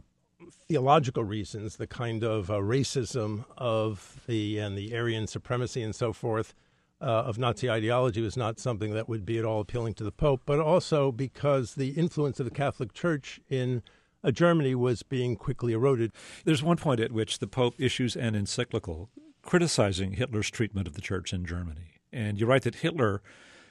theological 0.50 1.24
reasons, 1.24 1.76
the 1.76 1.86
kind 1.86 2.24
of 2.24 2.50
uh, 2.50 2.54
racism 2.54 3.44
of 3.56 4.20
the 4.26 4.58
and 4.58 4.76
the 4.76 4.94
Aryan 4.96 5.26
supremacy 5.26 5.82
and 5.82 5.94
so 5.94 6.12
forth 6.12 6.54
uh, 7.00 7.04
of 7.04 7.38
Nazi 7.38 7.70
ideology 7.70 8.20
was 8.20 8.36
not 8.36 8.58
something 8.58 8.92
that 8.92 9.08
would 9.08 9.24
be 9.24 9.38
at 9.38 9.44
all 9.44 9.60
appealing 9.60 9.94
to 9.94 10.04
the 10.04 10.12
Pope, 10.12 10.42
but 10.46 10.58
also 10.58 11.12
because 11.12 11.74
the 11.74 11.90
influence 11.90 12.40
of 12.40 12.44
the 12.44 12.50
Catholic 12.50 12.92
Church 12.92 13.40
in 13.48 13.82
uh, 14.24 14.30
Germany 14.30 14.74
was 14.74 15.02
being 15.02 15.36
quickly 15.36 15.72
eroded. 15.72 16.12
There's 16.44 16.62
one 16.62 16.76
point 16.76 17.00
at 17.00 17.12
which 17.12 17.38
the 17.38 17.46
Pope 17.46 17.74
issues 17.78 18.16
an 18.16 18.34
encyclical 18.34 19.10
criticizing 19.42 20.12
Hitler's 20.12 20.50
treatment 20.50 20.88
of 20.88 20.94
the 20.94 21.00
church 21.00 21.32
in 21.32 21.46
Germany, 21.46 21.94
and 22.12 22.38
you 22.38 22.46
write 22.46 22.62
that 22.62 22.76
Hitler 22.76 23.22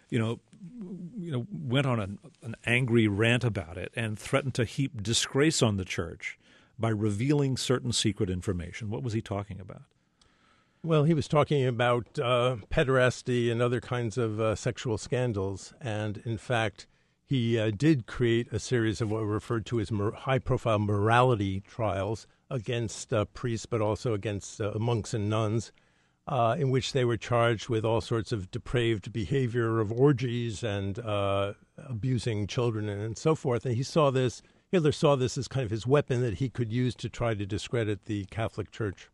you 0.09 0.19
know, 0.19 0.39
you 1.17 1.31
know, 1.31 1.47
went 1.51 1.85
on 1.85 1.99
an, 1.99 2.19
an 2.41 2.55
angry 2.65 3.07
rant 3.07 3.43
about 3.43 3.77
it 3.77 3.91
and 3.95 4.17
threatened 4.17 4.53
to 4.55 4.65
heap 4.65 5.01
disgrace 5.01 5.61
on 5.61 5.77
the 5.77 5.85
church 5.85 6.37
by 6.79 6.89
revealing 6.89 7.57
certain 7.57 7.91
secret 7.91 8.29
information. 8.29 8.89
What 8.89 9.03
was 9.03 9.13
he 9.13 9.21
talking 9.21 9.59
about? 9.59 9.83
Well, 10.83 11.03
he 11.03 11.13
was 11.13 11.27
talking 11.27 11.65
about 11.65 12.19
uh, 12.19 12.57
pederasty 12.69 13.51
and 13.51 13.61
other 13.61 13.81
kinds 13.81 14.17
of 14.17 14.39
uh, 14.39 14.55
sexual 14.55 14.97
scandals. 14.97 15.73
And 15.81 16.21
in 16.23 16.37
fact, 16.37 16.87
he 17.25 17.59
uh, 17.59 17.71
did 17.75 18.05
create 18.05 18.47
a 18.53 18.59
series 18.59 19.01
of 19.01 19.11
what 19.11 19.21
were 19.21 19.27
referred 19.27 19.65
to 19.65 19.79
as 19.79 19.91
mor- 19.91 20.13
high 20.13 20.39
profile 20.39 20.79
morality 20.79 21.61
trials 21.61 22.27
against 22.49 23.11
uh, 23.11 23.25
priests, 23.25 23.65
but 23.65 23.81
also 23.81 24.13
against 24.13 24.61
uh, 24.61 24.71
monks 24.79 25.13
and 25.13 25.29
nuns, 25.29 25.73
uh, 26.27 26.55
in 26.57 26.69
which 26.69 26.93
they 26.93 27.03
were 27.03 27.17
charged 27.17 27.67
with 27.67 27.83
all 27.83 27.99
sorts 27.99 28.31
of 28.31 28.49
depraved 28.51 29.11
behavior 29.11 29.79
of 29.79 29.91
orgies 29.91 30.63
and 30.63 30.99
abusing 31.77 32.47
children 32.47 32.87
and 32.87 33.17
so 33.17 33.35
forth. 33.35 33.65
And 33.65 33.75
he 33.75 33.83
saw 33.83 34.09
this 34.09 34.41
Hitler 34.71 34.91
saw 34.91 35.15
this 35.15 35.38
as 35.38 35.47
kind 35.47 35.65
of 35.65 35.71
his 35.71 35.88
weapon 35.88 36.21
that 36.21 36.36
he 36.36 36.49
could 36.49 36.71
use 36.71 36.93
to 36.95 37.10
try 37.10 37.34
to 37.34 37.45
discredit 37.45 38.06
the 38.06 38.25
Catholic 38.25 38.71
Church. 38.71 39.10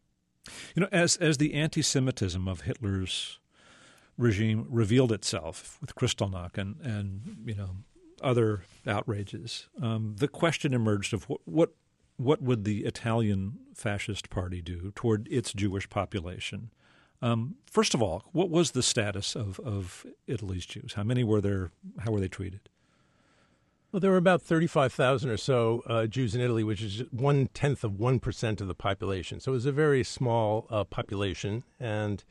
You 0.75 0.81
know, 0.81 0.89
as 0.91 1.15
as 1.17 1.37
the 1.37 1.53
anti-Semitism 1.53 2.47
of 2.47 2.61
Hitler's 2.61 3.39
regime 4.17 4.65
revealed 4.69 5.11
itself 5.11 5.77
with 5.79 5.95
Kristallnacht 5.95 6.57
and 6.57 6.75
and 6.81 7.43
you 7.45 7.55
know 7.55 7.77
other 8.21 8.63
outrages, 8.85 9.67
um, 9.81 10.15
the 10.17 10.27
question 10.27 10.73
emerged 10.73 11.13
of 11.13 11.29
what, 11.29 11.41
what 11.45 11.73
what 12.17 12.41
would 12.41 12.63
the 12.63 12.85
Italian 12.85 13.59
fascist 13.73 14.29
party 14.29 14.61
do 14.61 14.91
toward 14.95 15.27
its 15.31 15.53
Jewish 15.53 15.89
population? 15.89 16.71
Um, 17.21 17.55
first 17.65 17.93
of 17.93 18.01
all, 18.01 18.25
what 18.33 18.49
was 18.49 18.71
the 18.71 18.83
status 18.83 19.35
of, 19.35 19.59
of 19.61 20.05
Italy's 20.27 20.65
Jews? 20.65 20.93
How 20.95 21.03
many 21.03 21.23
were 21.23 21.39
there? 21.39 21.71
How 21.99 22.11
were 22.11 22.19
they 22.19 22.27
treated? 22.27 22.69
Well, 23.93 23.99
there 23.99 24.09
were 24.09 24.17
about 24.17 24.41
35,000 24.41 25.29
or 25.29 25.37
so 25.37 25.83
uh, 25.85 26.07
Jews 26.07 26.33
in 26.33 26.41
Italy, 26.41 26.63
which 26.63 26.81
is 26.81 27.03
one 27.11 27.47
tenth 27.53 27.83
of 27.83 27.91
1% 27.91 28.59
of 28.59 28.67
the 28.67 28.73
population. 28.73 29.39
So 29.39 29.51
it 29.51 29.53
was 29.53 29.67
a 29.67 29.71
very 29.71 30.03
small 30.03 30.65
uh, 30.71 30.83
population, 30.83 31.63
and 31.79 32.23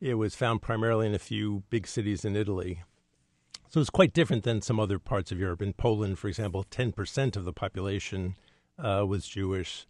it 0.00 0.14
was 0.14 0.34
found 0.34 0.62
primarily 0.62 1.06
in 1.06 1.14
a 1.14 1.18
few 1.18 1.62
big 1.68 1.86
cities 1.86 2.24
in 2.24 2.36
Italy. 2.36 2.84
So 3.68 3.82
it's 3.82 3.90
quite 3.90 4.14
different 4.14 4.44
than 4.44 4.62
some 4.62 4.80
other 4.80 4.98
parts 4.98 5.30
of 5.30 5.38
Europe. 5.38 5.60
In 5.60 5.74
Poland, 5.74 6.18
for 6.18 6.28
example, 6.28 6.64
10% 6.70 7.36
of 7.36 7.44
the 7.44 7.52
population 7.52 8.36
uh, 8.78 9.04
was 9.06 9.28
Jewish. 9.28 9.86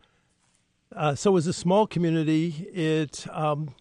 Uh, 0.97 1.15
so 1.15 1.31
it 1.31 1.35
was 1.35 1.47
a 1.47 1.53
small 1.53 1.87
community. 1.87 2.69
It 2.75 3.25
um, 3.31 3.77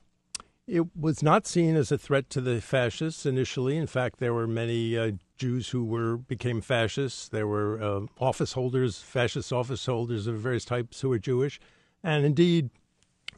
it 0.68 0.96
was 0.96 1.24
not 1.24 1.48
seen 1.48 1.76
as 1.76 1.92
a 1.92 1.98
threat 1.98 2.30
to 2.30 2.42
the 2.42 2.62
fascists 2.62 3.26
initially. 3.26 3.76
In 3.76 3.88
fact, 3.88 4.20
there 4.20 4.36
were 4.36 4.46
many 4.46 4.96
uh, 4.96 5.14
Jews 5.39 5.69
who 5.69 5.84
were 5.84 6.17
became 6.17 6.62
fascists. 6.62 7.28
There 7.28 7.47
were 7.47 7.82
uh, 7.82 8.02
office 8.19 8.54
holders, 8.54 8.99
fascist 8.99 9.52
office 9.52 9.86
holders 9.86 10.28
of 10.28 10.36
various 10.36 10.65
types 10.65 11.02
who 11.02 11.10
were 11.10 11.17
Jewish, 11.17 11.60
and 12.04 12.25
indeed, 12.25 12.69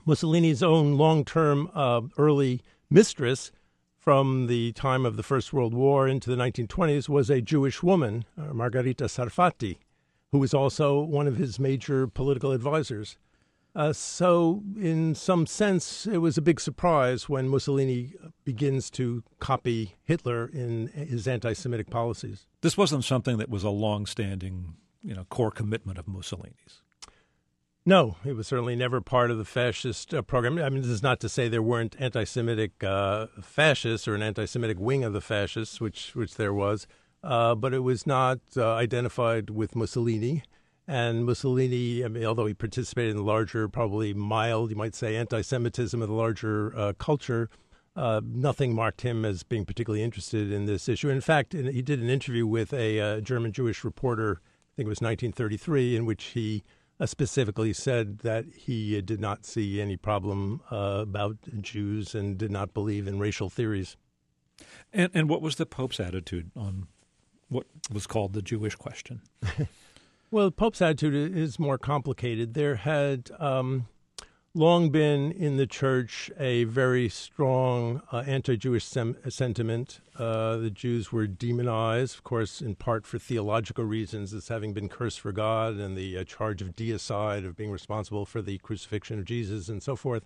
Mussolini's 0.05 0.63
own 0.63 0.97
long-term 0.97 1.69
uh, 1.73 2.01
early 2.17 2.61
mistress 2.89 3.51
from 3.95 4.47
the 4.47 4.71
time 4.71 5.05
of 5.05 5.15
the 5.15 5.21
First 5.21 5.53
World 5.53 5.75
War 5.75 6.07
into 6.07 6.29
the 6.29 6.35
1920s 6.35 7.07
was 7.07 7.29
a 7.29 7.39
Jewish 7.39 7.83
woman, 7.83 8.25
uh, 8.35 8.51
Margherita 8.51 9.03
Sarfatti, 9.05 9.77
who 10.31 10.39
was 10.39 10.55
also 10.55 10.99
one 10.99 11.27
of 11.27 11.37
his 11.37 11.59
major 11.59 12.07
political 12.07 12.51
advisors. 12.51 13.17
Uh, 13.73 13.93
so, 13.93 14.62
in 14.77 15.15
some 15.15 15.45
sense, 15.45 16.05
it 16.05 16.17
was 16.17 16.38
a 16.38 16.41
big 16.41 16.60
surprise 16.60 17.29
when 17.29 17.47
Mussolini 17.47 18.13
begins 18.43 18.89
to 18.91 19.23
copy 19.39 19.95
Hitler 20.03 20.47
in 20.47 20.88
his 20.88 21.25
anti-Semitic 21.25 21.89
policies. 21.89 22.47
This 22.62 22.77
wasn't 22.77 23.05
something 23.05 23.38
that 23.38 23.49
was 23.49 23.63
a 23.63 23.69
long-standing, 23.69 24.75
you 25.01 25.15
know, 25.15 25.23
core 25.25 25.51
commitment 25.51 25.97
of 25.97 26.07
Mussolini's. 26.07 26.81
No, 27.86 28.17
it 28.25 28.34
was 28.34 28.45
certainly 28.45 28.75
never 28.75 28.99
part 28.99 29.31
of 29.31 29.38
the 29.38 29.45
fascist 29.45 30.13
uh, 30.13 30.21
program. 30.21 30.60
I 30.60 30.69
mean, 30.69 30.81
this 30.81 30.91
is 30.91 31.01
not 31.01 31.19
to 31.21 31.29
say 31.29 31.47
there 31.47 31.63
weren't 31.63 31.95
anti-Semitic 31.97 32.84
uh, 32.84 33.27
fascists 33.41 34.07
or 34.07 34.15
an 34.15 34.21
anti-Semitic 34.21 34.79
wing 34.79 35.03
of 35.03 35.13
the 35.13 35.21
fascists, 35.21 35.81
which 35.81 36.13
which 36.13 36.36
there 36.36 36.53
was, 36.53 36.86
uh, 37.23 37.55
but 37.55 37.73
it 37.73 37.79
was 37.79 38.05
not 38.05 38.39
uh, 38.55 38.73
identified 38.73 39.49
with 39.49 39.75
Mussolini. 39.75 40.43
And 40.91 41.25
Mussolini, 41.25 42.04
I 42.04 42.10
mean, 42.10 42.25
although 42.25 42.47
he 42.47 42.54
participated 42.54 43.12
in 43.12 43.15
the 43.15 43.23
larger, 43.23 43.69
probably 43.69 44.13
mild, 44.13 44.71
you 44.71 44.75
might 44.75 44.93
say, 44.93 45.15
anti-Semitism 45.15 46.01
of 46.01 46.10
the 46.10 46.13
larger 46.13 46.77
uh, 46.77 46.91
culture, 46.99 47.49
uh, 47.95 48.19
nothing 48.25 48.75
marked 48.75 48.99
him 48.99 49.23
as 49.23 49.43
being 49.43 49.63
particularly 49.63 50.04
interested 50.04 50.51
in 50.51 50.65
this 50.65 50.89
issue. 50.89 51.08
In 51.08 51.21
fact, 51.21 51.54
he 51.54 51.82
did 51.82 52.01
an 52.01 52.10
interview 52.10 52.45
with 52.45 52.73
a 52.73 53.21
German 53.21 53.54
Jewish 53.54 53.86
reporter. 53.86 54.41
I 54.41 54.71
think 54.75 54.88
it 54.88 54.89
was 54.89 54.99
1933, 54.99 55.95
in 55.95 56.06
which 56.06 56.25
he 56.25 56.62
uh, 56.99 57.06
specifically 57.06 57.71
said 57.71 58.19
that 58.19 58.43
he 58.54 58.97
uh, 58.97 59.01
did 59.01 59.21
not 59.21 59.45
see 59.45 59.80
any 59.80 59.95
problem 59.95 60.60
uh, 60.71 60.99
about 61.04 61.38
Jews 61.62 62.13
and 62.13 62.38
did 62.38 62.51
not 62.51 62.73
believe 62.73 63.08
in 63.08 63.17
racial 63.17 63.49
theories. 63.49 63.95
And, 64.91 65.10
and 65.13 65.30
what 65.30 65.41
was 65.41 65.56
the 65.56 65.65
Pope's 65.65 66.01
attitude 66.01 66.51
on 66.54 66.88
what 67.47 67.65
was 67.89 68.08
called 68.08 68.34
the 68.34 68.41
Jewish 68.41 68.75
question? 68.75 69.21
well, 70.31 70.45
the 70.45 70.51
Pope's 70.51 70.81
attitude 70.81 71.35
is 71.35 71.59
more 71.59 71.77
complicated. 71.77 72.53
There 72.53 72.75
had 72.75 73.29
um, 73.37 73.87
long 74.53 74.89
been 74.89 75.29
in 75.33 75.57
the 75.57 75.67
church 75.67 76.31
a 76.39 76.63
very 76.63 77.09
strong 77.09 78.01
uh, 78.13 78.23
anti 78.25 78.55
Jewish 78.55 78.85
sem- 78.85 79.17
sentiment. 79.29 79.99
Uh, 80.17 80.55
the 80.55 80.69
Jews 80.69 81.11
were 81.11 81.27
demonized, 81.27 82.15
of 82.15 82.23
course, 82.23 82.61
in 82.61 82.75
part 82.75 83.05
for 83.05 83.19
theological 83.19 83.83
reasons, 83.83 84.33
as 84.33 84.47
having 84.47 84.73
been 84.73 84.87
cursed 84.87 85.19
for 85.19 85.33
God 85.33 85.75
and 85.75 85.97
the 85.97 86.17
uh, 86.17 86.23
charge 86.23 86.61
of 86.61 86.77
deicide, 86.77 87.45
of 87.45 87.57
being 87.57 87.71
responsible 87.71 88.25
for 88.25 88.41
the 88.41 88.57
crucifixion 88.59 89.19
of 89.19 89.25
Jesus, 89.25 89.67
and 89.67 89.83
so 89.83 89.97
forth. 89.97 90.23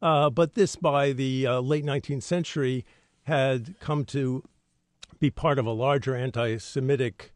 Uh, 0.00 0.30
but 0.30 0.54
this, 0.54 0.76
by 0.76 1.12
the 1.12 1.46
uh, 1.46 1.60
late 1.60 1.84
19th 1.84 2.22
century, 2.22 2.86
had 3.24 3.78
come 3.80 4.06
to 4.06 4.44
be 5.18 5.30
part 5.30 5.58
of 5.58 5.66
a 5.66 5.72
larger 5.72 6.16
anti 6.16 6.56
Semitic 6.56 7.32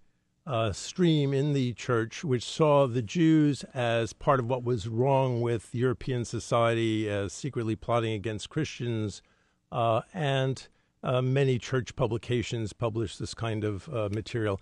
uh, 0.46 0.72
stream 0.72 1.32
in 1.32 1.52
the 1.52 1.72
church, 1.74 2.24
which 2.24 2.44
saw 2.44 2.86
the 2.86 3.02
Jews 3.02 3.64
as 3.74 4.12
part 4.12 4.40
of 4.40 4.46
what 4.46 4.64
was 4.64 4.88
wrong 4.88 5.40
with 5.40 5.74
European 5.74 6.24
society, 6.24 7.08
as 7.08 7.32
secretly 7.32 7.76
plotting 7.76 8.12
against 8.12 8.48
Christians, 8.48 9.22
uh, 9.70 10.02
and 10.12 10.66
uh, 11.02 11.22
many 11.22 11.58
church 11.58 11.94
publications 11.96 12.72
published 12.72 13.18
this 13.18 13.34
kind 13.34 13.64
of 13.64 13.88
uh, 13.88 14.08
material. 14.12 14.60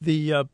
The 0.00 0.32
uh, 0.32 0.44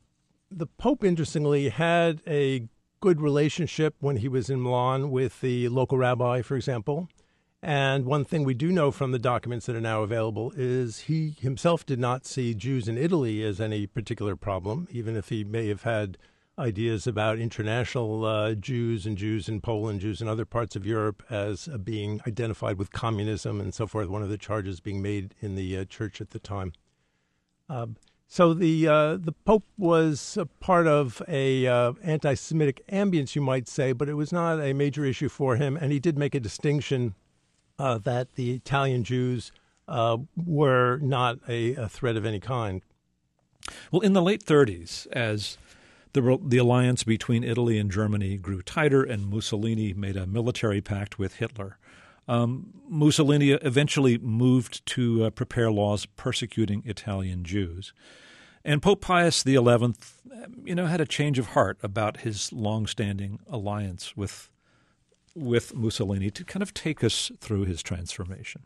the 0.50 0.66
Pope, 0.66 1.04
interestingly, 1.04 1.68
had 1.70 2.22
a 2.26 2.68
good 3.00 3.20
relationship 3.20 3.94
when 4.00 4.18
he 4.18 4.28
was 4.28 4.48
in 4.48 4.62
Milan 4.62 5.10
with 5.10 5.40
the 5.40 5.68
local 5.68 5.98
rabbi, 5.98 6.42
for 6.42 6.56
example. 6.56 7.08
And 7.66 8.06
one 8.06 8.24
thing 8.24 8.44
we 8.44 8.54
do 8.54 8.70
know 8.70 8.92
from 8.92 9.10
the 9.10 9.18
documents 9.18 9.66
that 9.66 9.74
are 9.74 9.80
now 9.80 10.04
available 10.04 10.52
is 10.54 11.00
he 11.00 11.34
himself 11.40 11.84
did 11.84 11.98
not 11.98 12.24
see 12.24 12.54
Jews 12.54 12.86
in 12.86 12.96
Italy 12.96 13.42
as 13.42 13.60
any 13.60 13.88
particular 13.88 14.36
problem, 14.36 14.86
even 14.92 15.16
if 15.16 15.30
he 15.30 15.42
may 15.42 15.66
have 15.66 15.82
had 15.82 16.16
ideas 16.56 17.08
about 17.08 17.40
international 17.40 18.24
uh, 18.24 18.54
Jews 18.54 19.04
and 19.04 19.18
Jews 19.18 19.48
in 19.48 19.60
Poland, 19.60 19.98
Jews 19.98 20.20
in 20.22 20.28
other 20.28 20.44
parts 20.44 20.76
of 20.76 20.86
Europe 20.86 21.24
as 21.28 21.66
uh, 21.66 21.76
being 21.76 22.20
identified 22.24 22.78
with 22.78 22.92
communism 22.92 23.60
and 23.60 23.74
so 23.74 23.88
forth, 23.88 24.08
one 24.08 24.22
of 24.22 24.28
the 24.28 24.38
charges 24.38 24.78
being 24.78 25.02
made 25.02 25.34
in 25.40 25.56
the 25.56 25.78
uh, 25.78 25.84
church 25.86 26.20
at 26.20 26.30
the 26.30 26.38
time. 26.38 26.72
Um, 27.68 27.96
so 28.28 28.54
the 28.54 28.86
uh, 28.86 29.16
the 29.16 29.34
Pope 29.44 29.66
was 29.76 30.38
part 30.60 30.86
of 30.86 31.20
a 31.26 31.66
uh, 31.66 31.94
anti-Semitic 32.04 32.86
ambience, 32.92 33.34
you 33.34 33.42
might 33.42 33.66
say, 33.66 33.90
but 33.90 34.08
it 34.08 34.14
was 34.14 34.32
not 34.32 34.60
a 34.60 34.72
major 34.72 35.04
issue 35.04 35.28
for 35.28 35.56
him, 35.56 35.76
and 35.76 35.90
he 35.90 35.98
did 35.98 36.16
make 36.16 36.36
a 36.36 36.40
distinction 36.40 37.16
uh, 37.78 37.98
that 37.98 38.34
the 38.34 38.52
Italian 38.52 39.04
Jews 39.04 39.52
uh, 39.88 40.18
were 40.36 40.98
not 40.98 41.38
a, 41.48 41.74
a, 41.74 41.88
threat 41.88 42.16
of 42.16 42.24
any 42.24 42.40
kind. 42.40 42.82
Well, 43.90 44.00
in 44.00 44.14
the 44.14 44.22
late 44.22 44.44
30s, 44.44 45.06
as 45.12 45.58
the, 46.12 46.38
the 46.44 46.58
alliance 46.58 47.04
between 47.04 47.44
Italy 47.44 47.78
and 47.78 47.90
Germany 47.90 48.36
grew 48.36 48.62
tighter 48.62 49.02
and 49.02 49.28
Mussolini 49.28 49.92
made 49.92 50.16
a 50.16 50.26
military 50.26 50.80
pact 50.80 51.18
with 51.18 51.36
Hitler, 51.36 51.78
um, 52.28 52.72
Mussolini 52.88 53.50
eventually 53.50 54.18
moved 54.18 54.84
to 54.86 55.24
uh, 55.24 55.30
prepare 55.30 55.70
laws 55.70 56.06
persecuting 56.06 56.82
Italian 56.84 57.44
Jews. 57.44 57.92
And 58.64 58.82
Pope 58.82 59.00
Pius 59.00 59.44
XI, 59.44 59.58
you 60.64 60.74
know, 60.74 60.86
had 60.86 61.00
a 61.00 61.06
change 61.06 61.38
of 61.38 61.48
heart 61.48 61.78
about 61.84 62.18
his 62.18 62.52
long-standing 62.52 63.38
alliance 63.48 64.16
with 64.16 64.50
with 65.36 65.74
Mussolini 65.74 66.30
to 66.30 66.44
kind 66.44 66.62
of 66.62 66.74
take 66.74 67.04
us 67.04 67.30
through 67.38 67.66
his 67.66 67.82
transformation? 67.82 68.62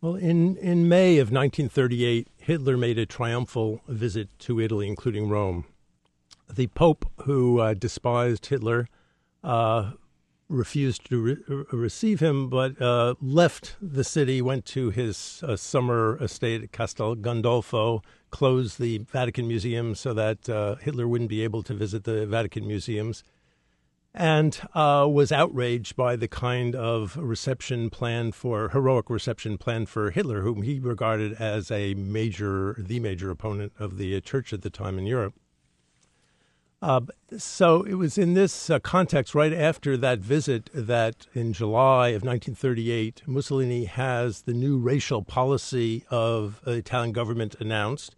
Well, 0.00 0.16
in, 0.16 0.56
in 0.58 0.88
May 0.88 1.18
of 1.18 1.32
1938, 1.32 2.28
Hitler 2.36 2.76
made 2.76 2.98
a 2.98 3.06
triumphal 3.06 3.80
visit 3.88 4.28
to 4.40 4.60
Italy, 4.60 4.86
including 4.86 5.28
Rome. 5.28 5.64
The 6.52 6.66
Pope, 6.68 7.06
who 7.22 7.58
uh, 7.58 7.74
despised 7.74 8.46
Hitler, 8.46 8.86
uh, 9.42 9.92
refused 10.48 11.08
to 11.08 11.20
re- 11.20 11.64
receive 11.72 12.20
him, 12.20 12.50
but 12.50 12.80
uh, 12.80 13.14
left 13.20 13.76
the 13.80 14.04
city, 14.04 14.42
went 14.42 14.66
to 14.66 14.90
his 14.90 15.42
uh, 15.46 15.56
summer 15.56 16.18
estate 16.22 16.62
at 16.62 16.72
Castel 16.72 17.16
Gandolfo, 17.16 18.02
closed 18.30 18.78
the 18.78 18.98
Vatican 18.98 19.48
Museum 19.48 19.94
so 19.94 20.12
that 20.12 20.48
uh, 20.48 20.76
Hitler 20.76 21.08
wouldn't 21.08 21.30
be 21.30 21.42
able 21.42 21.62
to 21.62 21.72
visit 21.72 22.04
the 22.04 22.26
Vatican 22.26 22.66
museums 22.66 23.24
and 24.14 24.60
uh, 24.74 25.06
was 25.10 25.32
outraged 25.32 25.96
by 25.96 26.14
the 26.14 26.28
kind 26.28 26.76
of 26.76 27.16
reception 27.16 27.90
plan 27.90 28.30
for 28.30 28.68
heroic 28.68 29.10
reception 29.10 29.58
plan 29.58 29.86
for 29.86 30.10
Hitler, 30.10 30.42
whom 30.42 30.62
he 30.62 30.78
regarded 30.78 31.32
as 31.34 31.70
a 31.70 31.94
major, 31.94 32.76
the 32.78 33.00
major 33.00 33.30
opponent 33.30 33.72
of 33.78 33.98
the 33.98 34.20
church 34.20 34.52
at 34.52 34.62
the 34.62 34.70
time 34.70 34.98
in 34.98 35.06
Europe. 35.06 35.34
Uh, 36.80 37.00
so 37.38 37.82
it 37.84 37.94
was 37.94 38.18
in 38.18 38.34
this 38.34 38.68
uh, 38.68 38.78
context, 38.78 39.34
right 39.34 39.54
after 39.54 39.96
that 39.96 40.18
visit, 40.18 40.68
that 40.74 41.26
in 41.32 41.52
July 41.52 42.08
of 42.08 42.22
1938, 42.22 43.22
Mussolini 43.26 43.86
has 43.86 44.42
the 44.42 44.52
new 44.52 44.78
racial 44.78 45.22
policy 45.22 46.04
of 46.10 46.60
the 46.64 46.72
Italian 46.72 47.12
government 47.12 47.56
announced 47.58 48.16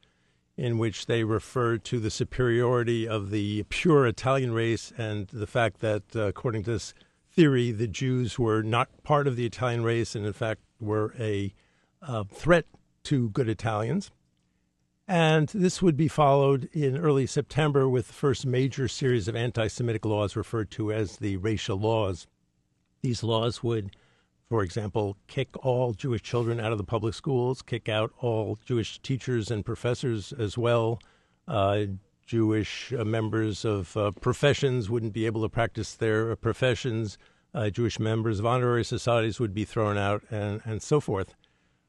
in 0.57 0.79
which 0.79 1.07
they 1.07 1.23
refer 1.23 1.77
to 1.77 2.01
the 2.01 2.11
superiority 2.11 3.07
of 3.07 3.31
the 3.31 3.62
pure 3.64 4.07
Italian 4.07 4.53
race 4.53 4.92
and 4.97 5.29
the 5.29 5.47
fact 5.47 5.81
that, 5.81 6.03
uh, 6.14 6.23
according 6.23 6.64
to 6.64 6.73
this 6.73 6.95
theory, 7.31 7.71
the 7.71 7.87
Jews 7.87 8.38
were 8.38 8.62
not 8.62 9.03
part 9.03 9.27
of 9.27 9.37
the 9.37 9.45
Italian 9.45 9.85
race 9.85 10.14
and, 10.14 10.25
in 10.25 10.33
fact, 10.33 10.62
were 10.81 11.14
a 11.19 11.53
uh, 12.01 12.25
threat 12.25 12.64
to 13.05 13.29
good 13.31 13.49
Italians. 13.49 14.11
And 15.09 15.49
this 15.51 15.81
would 15.81 15.97
be 15.97 16.09
followed 16.09 16.69
in 16.73 16.97
early 16.97 17.27
September 17.27 17.88
with 17.88 18.09
the 18.09 18.12
first 18.12 18.45
major 18.45 18.88
series 18.88 19.29
of 19.29 19.37
anti 19.37 19.69
Semitic 19.69 20.05
laws 20.05 20.35
referred 20.35 20.71
to 20.73 20.92
as 20.92 21.19
the 21.19 21.37
racial 21.37 21.79
laws. 21.79 22.27
These 23.03 23.23
laws 23.23 23.62
would 23.62 23.95
for 24.49 24.63
example, 24.63 25.17
kick 25.27 25.49
all 25.65 25.93
Jewish 25.93 26.23
children 26.23 26.61
out 26.61 26.73
of 26.73 26.79
the 26.79 26.85
public 26.85 27.15
schools, 27.15 27.63
kick 27.63 27.89
out 27.89 28.13
all 28.21 28.59
Jewish 28.65 29.01
teachers 29.01 29.51
and 29.51 29.65
professors 29.65 30.33
as 30.33 30.57
well. 30.57 31.01
Uh, 31.49 31.87
Jewish 32.27 32.93
uh, 32.93 33.05
members 33.05 33.65
of 33.65 33.97
uh, 33.97 34.11
professions 34.21 34.91
wouldn't 34.91 35.13
be 35.13 35.27
able 35.27 35.43
to 35.43 35.49
practice 35.49 35.95
their 35.95 36.35
professions. 36.37 37.19
Uh, 37.55 37.71
Jewish 37.71 37.99
members 37.99 38.39
of 38.39 38.47
honorary 38.47 38.85
societies 38.85 39.41
would 39.41 39.55
be 39.55 39.65
thrown 39.65 39.97
out, 39.97 40.23
and, 40.31 40.61
and 40.65 40.83
so 40.83 41.01
forth. 41.01 41.35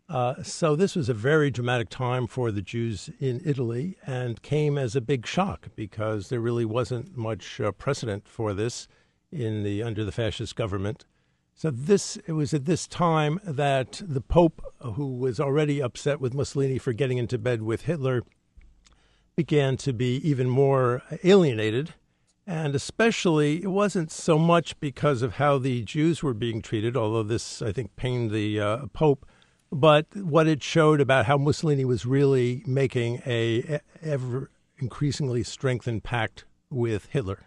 Uh, 0.09 0.41
so 0.41 0.75
this 0.75 0.95
was 0.95 1.09
a 1.09 1.13
very 1.13 1.51
dramatic 1.51 1.89
time 1.89 2.27
for 2.27 2.51
the 2.51 2.61
Jews 2.61 3.09
in 3.19 3.41
Italy, 3.43 3.97
and 4.05 4.41
came 4.41 4.77
as 4.77 4.95
a 4.95 5.01
big 5.01 5.27
shock 5.27 5.67
because 5.75 6.29
there 6.29 6.39
really 6.39 6.65
wasn't 6.65 7.17
much 7.17 7.59
uh, 7.59 7.71
precedent 7.71 8.27
for 8.27 8.53
this 8.53 8.87
in 9.31 9.63
the 9.63 9.83
under 9.83 10.05
the 10.05 10.11
fascist 10.11 10.55
government. 10.55 11.05
So 11.59 11.71
this 11.71 12.17
it 12.27 12.33
was 12.33 12.53
at 12.53 12.65
this 12.65 12.85
time 12.85 13.39
that 13.43 14.03
the 14.07 14.21
Pope, 14.21 14.61
who 14.79 15.17
was 15.17 15.39
already 15.39 15.81
upset 15.81 16.21
with 16.21 16.35
Mussolini 16.35 16.77
for 16.77 16.93
getting 16.93 17.17
into 17.17 17.39
bed 17.39 17.63
with 17.63 17.85
Hitler, 17.85 18.21
began 19.35 19.75
to 19.77 19.91
be 19.91 20.17
even 20.17 20.47
more 20.47 21.01
alienated. 21.23 21.95
And 22.45 22.75
especially, 22.75 23.63
it 23.63 23.71
wasn't 23.71 24.11
so 24.11 24.37
much 24.37 24.79
because 24.79 25.23
of 25.23 25.33
how 25.33 25.57
the 25.57 25.81
Jews 25.81 26.21
were 26.21 26.35
being 26.35 26.61
treated, 26.61 26.95
although 26.95 27.23
this, 27.23 27.59
I 27.63 27.71
think, 27.71 27.95
pained 27.95 28.29
the 28.29 28.59
uh, 28.59 28.85
Pope, 28.93 29.25
but 29.71 30.05
what 30.15 30.47
it 30.47 30.61
showed 30.61 31.01
about 31.01 31.25
how 31.25 31.39
Mussolini 31.39 31.85
was 31.85 32.05
really 32.05 32.61
making 32.67 33.23
a 33.25 33.79
ever 34.03 34.51
increasingly 34.77 35.41
strengthened 35.41 36.03
pact 36.03 36.45
with 36.69 37.07
Hitler. 37.07 37.46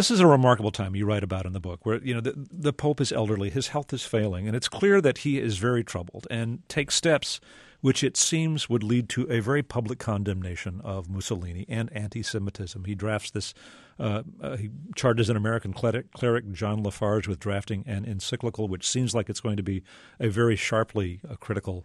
This 0.00 0.10
is 0.10 0.20
a 0.20 0.26
remarkable 0.26 0.70
time 0.70 0.96
you 0.96 1.04
write 1.04 1.22
about 1.22 1.44
in 1.44 1.52
the 1.52 1.60
book, 1.60 1.84
where 1.84 2.02
you 2.02 2.14
know 2.14 2.22
the, 2.22 2.32
the 2.50 2.72
Pope 2.72 3.02
is 3.02 3.12
elderly, 3.12 3.50
his 3.50 3.68
health 3.68 3.92
is 3.92 4.02
failing, 4.02 4.46
and 4.46 4.56
it's 4.56 4.66
clear 4.66 4.98
that 4.98 5.18
he 5.18 5.38
is 5.38 5.58
very 5.58 5.84
troubled 5.84 6.26
and 6.30 6.66
takes 6.70 6.94
steps 6.94 7.38
which 7.82 8.02
it 8.02 8.16
seems 8.16 8.66
would 8.66 8.82
lead 8.82 9.10
to 9.10 9.30
a 9.30 9.40
very 9.40 9.62
public 9.62 9.98
condemnation 9.98 10.80
of 10.82 11.10
Mussolini 11.10 11.66
and 11.68 11.92
anti 11.92 12.22
Semitism. 12.22 12.86
He 12.86 12.94
drafts 12.94 13.30
this, 13.30 13.52
uh, 13.98 14.22
uh, 14.40 14.56
he 14.56 14.70
charges 14.96 15.28
an 15.28 15.36
American 15.36 15.74
cleric, 15.74 16.10
cleric, 16.12 16.50
John 16.50 16.82
Lafarge, 16.82 17.28
with 17.28 17.38
drafting 17.38 17.84
an 17.86 18.06
encyclical, 18.06 18.68
which 18.68 18.88
seems 18.88 19.14
like 19.14 19.28
it's 19.28 19.40
going 19.40 19.58
to 19.58 19.62
be 19.62 19.82
a 20.18 20.30
very 20.30 20.56
sharply 20.56 21.20
uh, 21.28 21.34
critical 21.34 21.84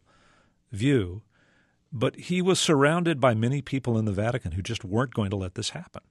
view. 0.72 1.22
But 1.92 2.16
he 2.16 2.42
was 2.42 2.62
surrounded 2.62 3.20
by 3.20 3.34
many 3.34 3.62
people 3.62 3.98
in 3.98 4.06
the 4.06 4.14
Vatican 4.14 4.54
who 4.54 4.62
just 4.62 4.86
weren't 4.86 5.14
going 5.14 5.32
to 5.32 5.36
let 5.36 5.56
this 5.56 5.72
happen. 5.72 6.04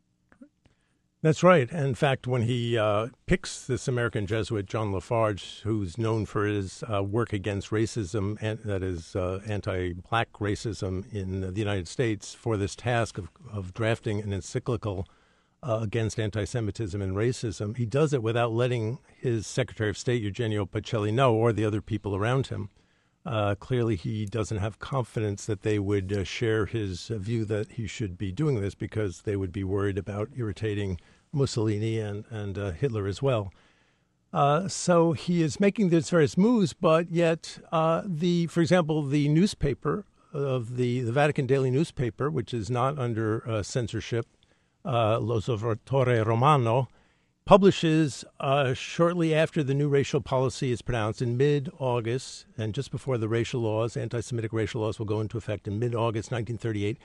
That's 1.25 1.43
right. 1.43 1.73
In 1.73 1.95
fact, 1.95 2.27
when 2.27 2.43
he 2.43 2.77
uh, 2.77 3.09
picks 3.25 3.67
this 3.67 3.89
American 3.89 4.27
Jesuit, 4.27 4.67
John 4.67 4.93
Lafarge, 4.93 5.63
who's 5.63 5.97
known 5.97 6.27
for 6.27 6.45
his 6.45 6.85
uh, 6.87 7.03
work 7.03 7.33
against 7.33 7.71
racism, 7.71 8.37
and 8.43 8.59
that 8.63 8.83
is 8.83 9.17
uh, 9.17 9.41
anti-black 9.47 10.31
racism 10.35 11.11
in 11.15 11.41
the 11.41 11.59
United 11.59 11.89
States, 11.89 12.35
for 12.35 12.59
this 12.59 12.77
task 12.77 13.17
of, 13.17 13.31
of 13.51 13.73
drafting 13.73 14.21
an 14.21 14.35
encyclical 14.35 15.09
uh, 15.63 15.79
against 15.81 16.21
anti-Semitism 16.21 17.01
and 17.01 17.17
racism, 17.17 17.75
he 17.75 17.87
does 17.87 18.13
it 18.13 18.23
without 18.23 18.53
letting 18.53 18.99
his 19.17 19.47
Secretary 19.47 19.89
of 19.89 19.97
State 19.97 20.21
Eugenio 20.21 20.67
Pacelli 20.67 21.11
know, 21.11 21.35
or 21.35 21.55
the 21.55 21.65
other 21.65 21.81
people 21.81 22.15
around 22.15 22.49
him. 22.49 22.69
Uh, 23.25 23.55
clearly, 23.55 23.97
he 23.97 24.27
doesn't 24.27 24.59
have 24.59 24.79
confidence 24.79 25.47
that 25.47 25.63
they 25.63 25.79
would 25.79 26.13
uh, 26.13 26.23
share 26.25 26.67
his 26.67 27.07
view 27.07 27.47
that 27.47 27.73
he 27.73 27.87
should 27.87 28.19
be 28.19 28.31
doing 28.31 28.61
this 28.61 28.75
because 28.75 29.23
they 29.23 29.37
would 29.37 29.53
be 29.53 29.65
worried 29.65 29.97
about 29.97 30.29
irritating 30.37 30.99
Mussolini 31.35 31.99
and, 31.99 32.25
and 32.31 32.59
uh, 32.59 32.71
Hitler 32.73 33.07
as 33.07 33.23
well. 33.23 33.53
Uh, 34.33 34.67
so 34.67 35.13
he 35.13 35.43
is 35.43 35.61
making 35.61 35.91
these 35.91 36.11
various 36.11 36.37
moves, 36.37 36.73
but 36.73 37.11
yet 37.11 37.59
uh, 37.71 38.03
the, 38.05 38.47
for 38.49 38.61
example, 38.61 39.03
the 39.03 39.29
newspaper 39.29 40.05
of 40.33 40.77
the, 40.77 41.01
the 41.01 41.13
Vatican 41.13 41.47
Daily 41.47 41.71
newspaper, 41.71 42.29
which 42.31 42.53
is 42.53 42.69
not 42.69 42.99
under 42.99 43.49
uh, 43.49 43.63
censorship, 43.63 44.27
uh, 44.85 45.19
L'Osservatore 45.19 46.27
Romano, 46.27 46.89
publishes 47.45 48.25
uh, 48.41 48.75
shortly 48.75 49.35
after 49.35 49.63
the 49.63 49.75
new 49.75 49.89
racial 49.89 50.21
policy 50.21 50.73
is 50.73 50.83
pronounced 50.83 51.23
in 51.23 51.37
mid-August, 51.37 52.47
and 52.57 52.75
just 52.75 52.91
before 52.91 53.19
the 53.19 53.29
racial 53.29 53.61
laws, 53.61 53.97
anti-Semitic 53.97 54.53
racial 54.53 54.81
laws 54.81 54.99
will 54.99 55.07
go 55.07 55.21
into 55.21 55.39
effect 55.39 55.69
in 55.69 55.79
mid-August 55.79 56.33
1938, 56.33 56.99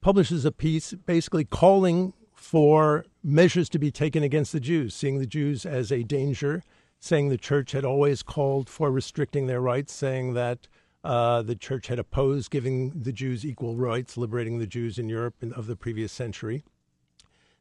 publishes 0.00 0.44
a 0.44 0.52
piece 0.52 0.92
basically 1.06 1.44
calling 1.44 2.12
for 2.44 3.06
measures 3.22 3.70
to 3.70 3.78
be 3.78 3.90
taken 3.90 4.22
against 4.22 4.52
the 4.52 4.60
Jews, 4.60 4.94
seeing 4.94 5.18
the 5.18 5.26
Jews 5.26 5.64
as 5.64 5.90
a 5.90 6.02
danger, 6.02 6.62
saying 7.00 7.30
the 7.30 7.38
church 7.38 7.72
had 7.72 7.86
always 7.86 8.22
called 8.22 8.68
for 8.68 8.90
restricting 8.90 9.46
their 9.46 9.62
rights, 9.62 9.94
saying 9.94 10.34
that 10.34 10.68
uh, 11.02 11.40
the 11.40 11.56
church 11.56 11.86
had 11.86 11.98
opposed 11.98 12.50
giving 12.50 12.90
the 12.90 13.12
Jews 13.12 13.46
equal 13.46 13.76
rights, 13.76 14.18
liberating 14.18 14.58
the 14.58 14.66
Jews 14.66 14.98
in 14.98 15.08
Europe 15.08 15.36
in, 15.40 15.54
of 15.54 15.66
the 15.66 15.74
previous 15.74 16.12
century. 16.12 16.64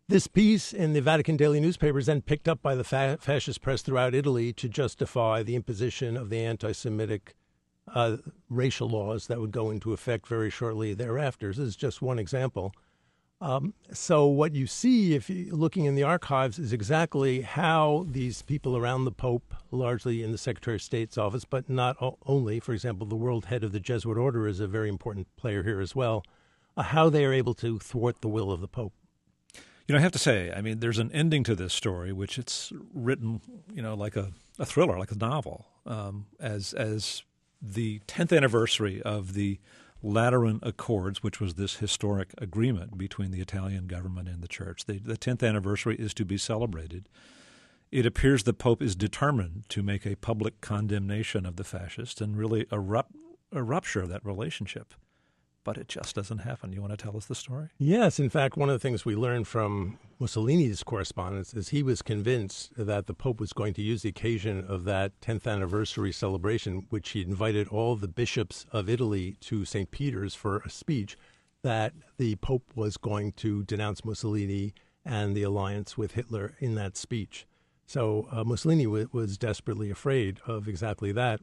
This 0.10 0.28
piece 0.28 0.74
in 0.74 0.92
the 0.92 1.02
Vatican 1.02 1.38
Daily 1.38 1.62
newspaper 1.62 2.00
is 2.00 2.08
then 2.08 2.22
picked 2.22 2.50
up 2.50 2.62
by 2.62 2.76
the 2.76 2.84
fa- 2.84 3.18
fascist 3.22 3.62
press 3.62 3.82
throughout 3.82 4.14
Italy 4.14 4.52
to 4.52 4.68
justify 4.68 5.44
the 5.44 5.56
imposition 5.56 6.18
of 6.18 6.30
the 6.30 6.40
anti 6.40 6.74
Semitic 6.74 7.36
uh, 7.88 8.18
racial 8.50 8.90
laws 8.90 9.28
that 9.28 9.40
would 9.40 9.52
go 9.52 9.72
into 9.72 9.94
effect 9.94 10.28
very 10.28 10.50
shortly 10.50 10.94
thereafter. 10.94 11.48
This 11.48 11.60
is 11.60 11.76
just 11.78 12.02
one 12.02 12.20
example. 12.20 12.74
Um, 13.44 13.74
so 13.92 14.26
what 14.26 14.56
you 14.56 14.68
see, 14.68 15.16
if 15.16 15.30
you're 15.30 15.54
looking 15.54 15.84
in 15.84 15.96
the 15.96 16.04
archives, 16.04 16.58
is 16.58 16.72
exactly 16.72 17.42
how 17.42 18.06
these 18.10 18.42
people 18.42 18.78
around 18.78 19.04
the 19.04 19.12
Pope, 19.12 19.54
largely 19.70 20.24
in 20.24 20.32
the 20.32 20.38
Secretary 20.38 20.78
of 20.78 20.82
State's 20.82 21.18
office, 21.18 21.44
but 21.44 21.70
not 21.70 21.98
only. 22.26 22.62
For 22.62 22.72
example, 22.72 23.06
the 23.06 23.18
world 23.18 23.46
head 23.46 23.66
of 23.66 23.74
the 23.74 23.82
Jesuit 23.82 24.18
order 24.18 24.48
is 24.48 24.62
a 24.62 24.68
very 24.68 24.88
important 24.88 25.28
player 25.36 25.62
here 25.64 25.82
as 25.82 25.94
well. 25.94 26.24
Uh, 26.78 26.84
how 26.84 27.10
they 27.10 27.26
are 27.26 27.34
able 27.34 27.54
to 27.56 27.80
thwart 27.80 28.22
the 28.22 28.30
will 28.30 28.50
of 28.50 28.62
the 28.62 28.68
Pope. 28.70 28.94
You 29.90 29.94
know, 29.94 30.00
I 30.00 30.02
have 30.02 30.14
to 30.14 30.20
say, 30.20 30.50
I 30.56 30.62
mean, 30.62 30.80
there's 30.80 30.98
an 30.98 31.12
ending 31.12 31.44
to 31.44 31.54
this 31.54 31.74
story, 31.74 32.14
which 32.14 32.40
it's 32.40 32.72
written, 32.94 33.42
you 33.74 33.82
know, 33.82 33.94
like 33.94 34.16
a, 34.16 34.32
a 34.58 34.66
thriller, 34.66 34.98
like 34.98 35.12
a 35.12 35.18
novel, 35.18 35.68
um, 35.86 36.28
as 36.40 36.72
as 36.74 37.24
the 37.62 38.00
10th 38.08 38.36
anniversary 38.36 39.02
of 39.02 39.34
the 39.34 39.60
Lateran 40.04 40.60
Accords, 40.62 41.24
which 41.24 41.40
was 41.40 41.54
this 41.54 41.78
historic 41.78 42.34
agreement 42.38 42.98
between 42.98 43.32
the 43.32 43.40
Italian 43.40 43.88
government 43.88 44.28
and 44.28 44.44
the 44.44 44.50
church. 44.50 44.86
The, 44.86 45.00
the 45.00 45.18
10th 45.18 45.48
anniversary 45.48 45.96
is 45.96 46.14
to 46.16 46.26
be 46.26 46.38
celebrated. 46.38 47.08
It 47.90 48.06
appears 48.06 48.44
the 48.44 48.54
Pope 48.54 48.82
is 48.82 48.96
determined 48.96 49.64
to 49.70 49.82
make 49.82 50.06
a 50.06 50.16
public 50.18 50.60
condemnation 50.60 51.46
of 51.46 51.56
the 51.56 51.64
fascists 51.64 52.20
and 52.20 52.38
really 52.38 52.66
a, 52.70 52.80
rup- 52.80 53.14
a 53.52 53.64
rupture 53.64 54.02
of 54.02 54.10
that 54.10 54.26
relationship 54.26 54.94
but 55.64 55.78
it 55.78 55.88
just 55.88 56.16
doesn't 56.16 56.40
happen. 56.40 56.74
You 56.74 56.82
want 56.82 56.92
to 56.94 56.98
tell 56.98 57.16
us 57.18 57.26
the 57.26 57.36
story? 57.36 57.70
Yes. 57.78 58.20
In 58.20 58.30
fact, 58.30 58.58
one 58.58 58.70
of 58.70 58.74
the 58.74 58.80
things 58.80 59.06
we 59.06 59.16
learned 59.16 59.48
from 59.48 59.98
Mussolini's 60.20 60.84
correspondence 60.84 61.54
is 61.54 61.70
he 61.70 61.84
was 61.84 62.02
convinced 62.02 62.72
that 62.78 63.08
the 63.08 63.14
Pope 63.14 63.40
was 63.40 63.54
going 63.54 63.74
to 63.76 63.82
use 63.82 64.02
the 64.02 64.10
occasion 64.10 64.66
of 64.68 64.84
that 64.86 65.20
10th 65.22 65.48
anniversary 65.48 66.12
celebration, 66.12 66.86
which 66.90 67.10
he 67.10 67.22
invited 67.22 67.68
all 67.68 67.96
the 67.96 68.08
bishops 68.08 68.66
of 68.72 68.90
Italy 68.90 69.38
to 69.42 69.66
St. 69.66 69.90
Peter's 69.92 70.36
for 70.36 70.60
a 70.60 70.70
speech, 70.70 71.18
that 71.62 71.94
the 72.18 72.36
Pope 72.38 72.72
was 72.76 72.98
going 72.98 73.32
to 73.34 73.64
denounce 73.64 74.04
Mussolini 74.04 74.74
and 75.06 75.36
the 75.36 75.44
alliance 75.44 75.98
with 75.98 76.14
Hitler 76.14 76.56
in 76.60 76.76
that 76.76 76.98
speech. 76.98 77.46
So 77.86 78.28
uh, 78.32 78.44
Mussolini 78.44 78.86
w- 78.86 79.10
was 79.12 79.38
desperately 79.38 79.90
afraid 79.90 80.40
of 80.48 80.68
exactly 80.68 81.12
that. 81.14 81.42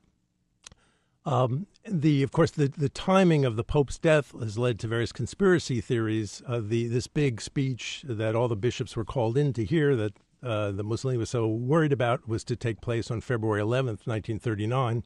Um, 1.31 1.69
the, 1.88 2.25
of 2.25 2.33
course, 2.33 2.51
the, 2.51 2.66
the 2.66 2.88
timing 2.88 3.45
of 3.45 3.55
the 3.55 3.62
Pope's 3.62 3.99
death 3.99 4.33
has 4.40 4.59
led 4.59 4.81
to 4.81 4.88
various 4.88 5.12
conspiracy 5.12 5.81
theories. 5.81 6.43
Uh, 6.45 6.61
the 6.61 6.88
this 6.88 7.07
big 7.07 7.40
speech 7.40 8.05
that 8.05 8.35
all 8.35 8.49
the 8.49 8.57
bishops 8.57 8.97
were 8.97 9.05
called 9.05 9.38
in 9.38 9.53
to 9.53 9.64
hear 9.64 9.95
that 9.95 10.14
uh, 10.43 10.73
the 10.73 10.83
Mussolini 10.83 11.19
was 11.19 11.31
so 11.31 11.47
worried 11.47 11.93
about 11.93 12.27
was 12.27 12.43
to 12.45 12.57
take 12.57 12.81
place 12.81 13.12
on 13.12 13.21
February 13.21 13.62
11th, 13.62 14.09
1939. 14.09 15.05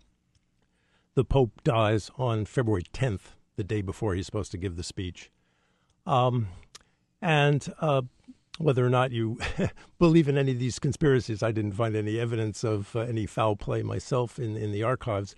The 1.15 1.25
Pope 1.25 1.63
dies 1.63 2.11
on 2.17 2.47
February 2.47 2.85
10th, 2.95 3.35
the 3.57 3.65
day 3.65 3.83
before 3.83 4.15
he's 4.15 4.25
supposed 4.25 4.51
to 4.53 4.59
give 4.59 4.77
the 4.77 4.83
speech. 4.83 5.31
Um, 6.07 6.49
and 7.21 7.71
uh, 7.83 8.01
whether 8.57 8.85
or 8.85 8.91
not 8.91 9.13
you 9.13 9.39
believe 9.99 10.29
in 10.29 10.39
any 10.39 10.53
of 10.53 10.59
these 10.59 10.79
conspiracies, 10.79 11.43
I 11.43 11.53
didn't 11.53 11.73
find 11.73 11.95
any 11.95 12.19
evidence 12.19 12.65
of 12.65 12.97
uh, 12.97 13.01
any 13.01 13.27
foul 13.27 13.57
play 13.57 13.83
myself 13.83 14.39
in, 14.39 14.57
in 14.57 14.73
the 14.73 14.83
archives. 14.83 15.35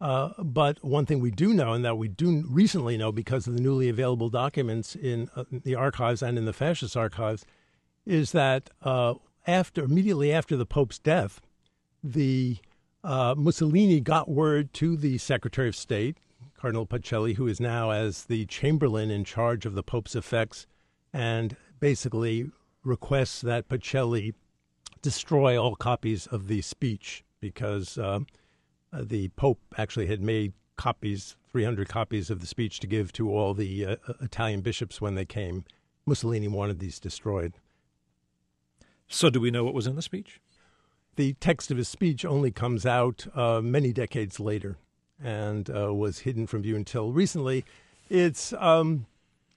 Uh, 0.00 0.30
but 0.38 0.82
one 0.84 1.06
thing 1.06 1.20
we 1.20 1.30
do 1.30 1.52
know, 1.52 1.72
and 1.72 1.84
that 1.84 1.98
we 1.98 2.08
do 2.08 2.44
recently 2.48 2.96
know 2.96 3.10
because 3.10 3.46
of 3.46 3.54
the 3.54 3.60
newly 3.60 3.88
available 3.88 4.28
documents 4.28 4.94
in 4.94 5.28
uh, 5.34 5.44
the 5.50 5.74
archives 5.74 6.22
and 6.22 6.38
in 6.38 6.44
the 6.44 6.52
fascist 6.52 6.96
archives, 6.96 7.44
is 8.06 8.32
that 8.32 8.70
uh, 8.82 9.14
after 9.46 9.82
immediately 9.82 10.32
after 10.32 10.56
the 10.56 10.66
Pope's 10.66 10.98
death, 10.98 11.40
the 12.02 12.58
uh, 13.02 13.34
Mussolini 13.36 14.00
got 14.00 14.28
word 14.28 14.72
to 14.74 14.96
the 14.96 15.18
Secretary 15.18 15.68
of 15.68 15.74
State, 15.76 16.18
Cardinal 16.56 16.86
Pacelli, 16.86 17.34
who 17.34 17.46
is 17.46 17.60
now 17.60 17.90
as 17.90 18.24
the 18.24 18.46
Chamberlain 18.46 19.10
in 19.10 19.24
charge 19.24 19.66
of 19.66 19.74
the 19.74 19.82
Pope's 19.82 20.14
effects, 20.14 20.66
and 21.12 21.56
basically 21.80 22.50
requests 22.84 23.40
that 23.40 23.68
Pacelli 23.68 24.34
destroy 25.02 25.60
all 25.60 25.74
copies 25.74 26.26
of 26.26 26.48
the 26.48 26.62
speech 26.62 27.24
because 27.40 27.98
uh, 28.92 29.02
the 29.04 29.28
Pope 29.28 29.60
actually 29.76 30.06
had 30.06 30.20
made 30.20 30.52
copies, 30.76 31.36
300 31.50 31.88
copies 31.88 32.30
of 32.30 32.40
the 32.40 32.46
speech 32.46 32.80
to 32.80 32.86
give 32.86 33.12
to 33.12 33.30
all 33.30 33.54
the 33.54 33.84
uh, 33.84 33.96
uh, 34.06 34.14
Italian 34.20 34.60
bishops 34.60 35.00
when 35.00 35.14
they 35.14 35.24
came. 35.24 35.64
Mussolini 36.06 36.48
wanted 36.48 36.78
these 36.78 36.98
destroyed. 36.98 37.54
So, 39.08 39.30
do 39.30 39.40
we 39.40 39.50
know 39.50 39.64
what 39.64 39.74
was 39.74 39.86
in 39.86 39.96
the 39.96 40.02
speech? 40.02 40.40
The 41.16 41.34
text 41.34 41.70
of 41.70 41.76
his 41.76 41.88
speech 41.88 42.24
only 42.24 42.50
comes 42.50 42.86
out 42.86 43.26
uh, 43.34 43.60
many 43.60 43.92
decades 43.92 44.38
later 44.38 44.78
and 45.22 45.68
uh, 45.68 45.92
was 45.92 46.20
hidden 46.20 46.46
from 46.46 46.62
view 46.62 46.76
until 46.76 47.12
recently. 47.12 47.64
It's, 48.08 48.52
um, 48.52 49.06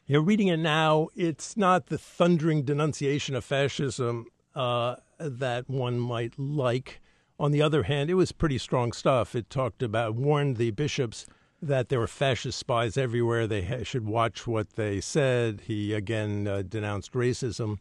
you're 0.07 0.21
reading 0.21 0.47
it 0.47 0.57
now, 0.57 1.09
it's 1.15 1.55
not 1.55 1.87
the 1.87 1.97
thundering 1.97 2.63
denunciation 2.63 3.35
of 3.35 3.45
fascism 3.45 4.25
uh, 4.55 4.95
that 5.19 5.69
one 5.69 5.99
might 5.99 6.37
like. 6.39 6.99
On 7.41 7.49
the 7.49 7.63
other 7.63 7.81
hand, 7.83 8.11
it 8.11 8.13
was 8.13 8.31
pretty 8.31 8.59
strong 8.59 8.91
stuff. 8.91 9.33
It 9.33 9.49
talked 9.49 9.81
about, 9.81 10.13
warned 10.13 10.57
the 10.57 10.69
bishops 10.69 11.25
that 11.59 11.89
there 11.89 11.97
were 11.97 12.05
fascist 12.05 12.59
spies 12.59 12.97
everywhere. 12.97 13.47
They 13.47 13.63
ha- 13.63 13.83
should 13.83 14.05
watch 14.05 14.45
what 14.45 14.73
they 14.73 15.01
said. 15.01 15.61
He 15.65 15.91
again 15.91 16.47
uh, 16.47 16.61
denounced 16.61 17.13
racism. 17.13 17.79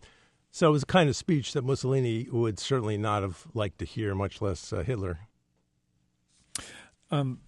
So 0.51 0.69
it 0.69 0.73
was 0.73 0.85
a 0.85 0.87
kind 0.87 1.11
of 1.11 1.15
speech 1.15 1.53
that 1.53 1.63
Mussolini 1.63 2.27
would 2.33 2.59
certainly 2.59 2.97
not 2.97 3.21
have 3.23 3.47
liked 3.53 3.79
to 3.81 3.85
hear, 3.85 4.15
much 4.15 4.41
less 4.41 4.73
uh, 4.73 4.83
Hitler. 4.83 5.29
Um, 7.11 7.41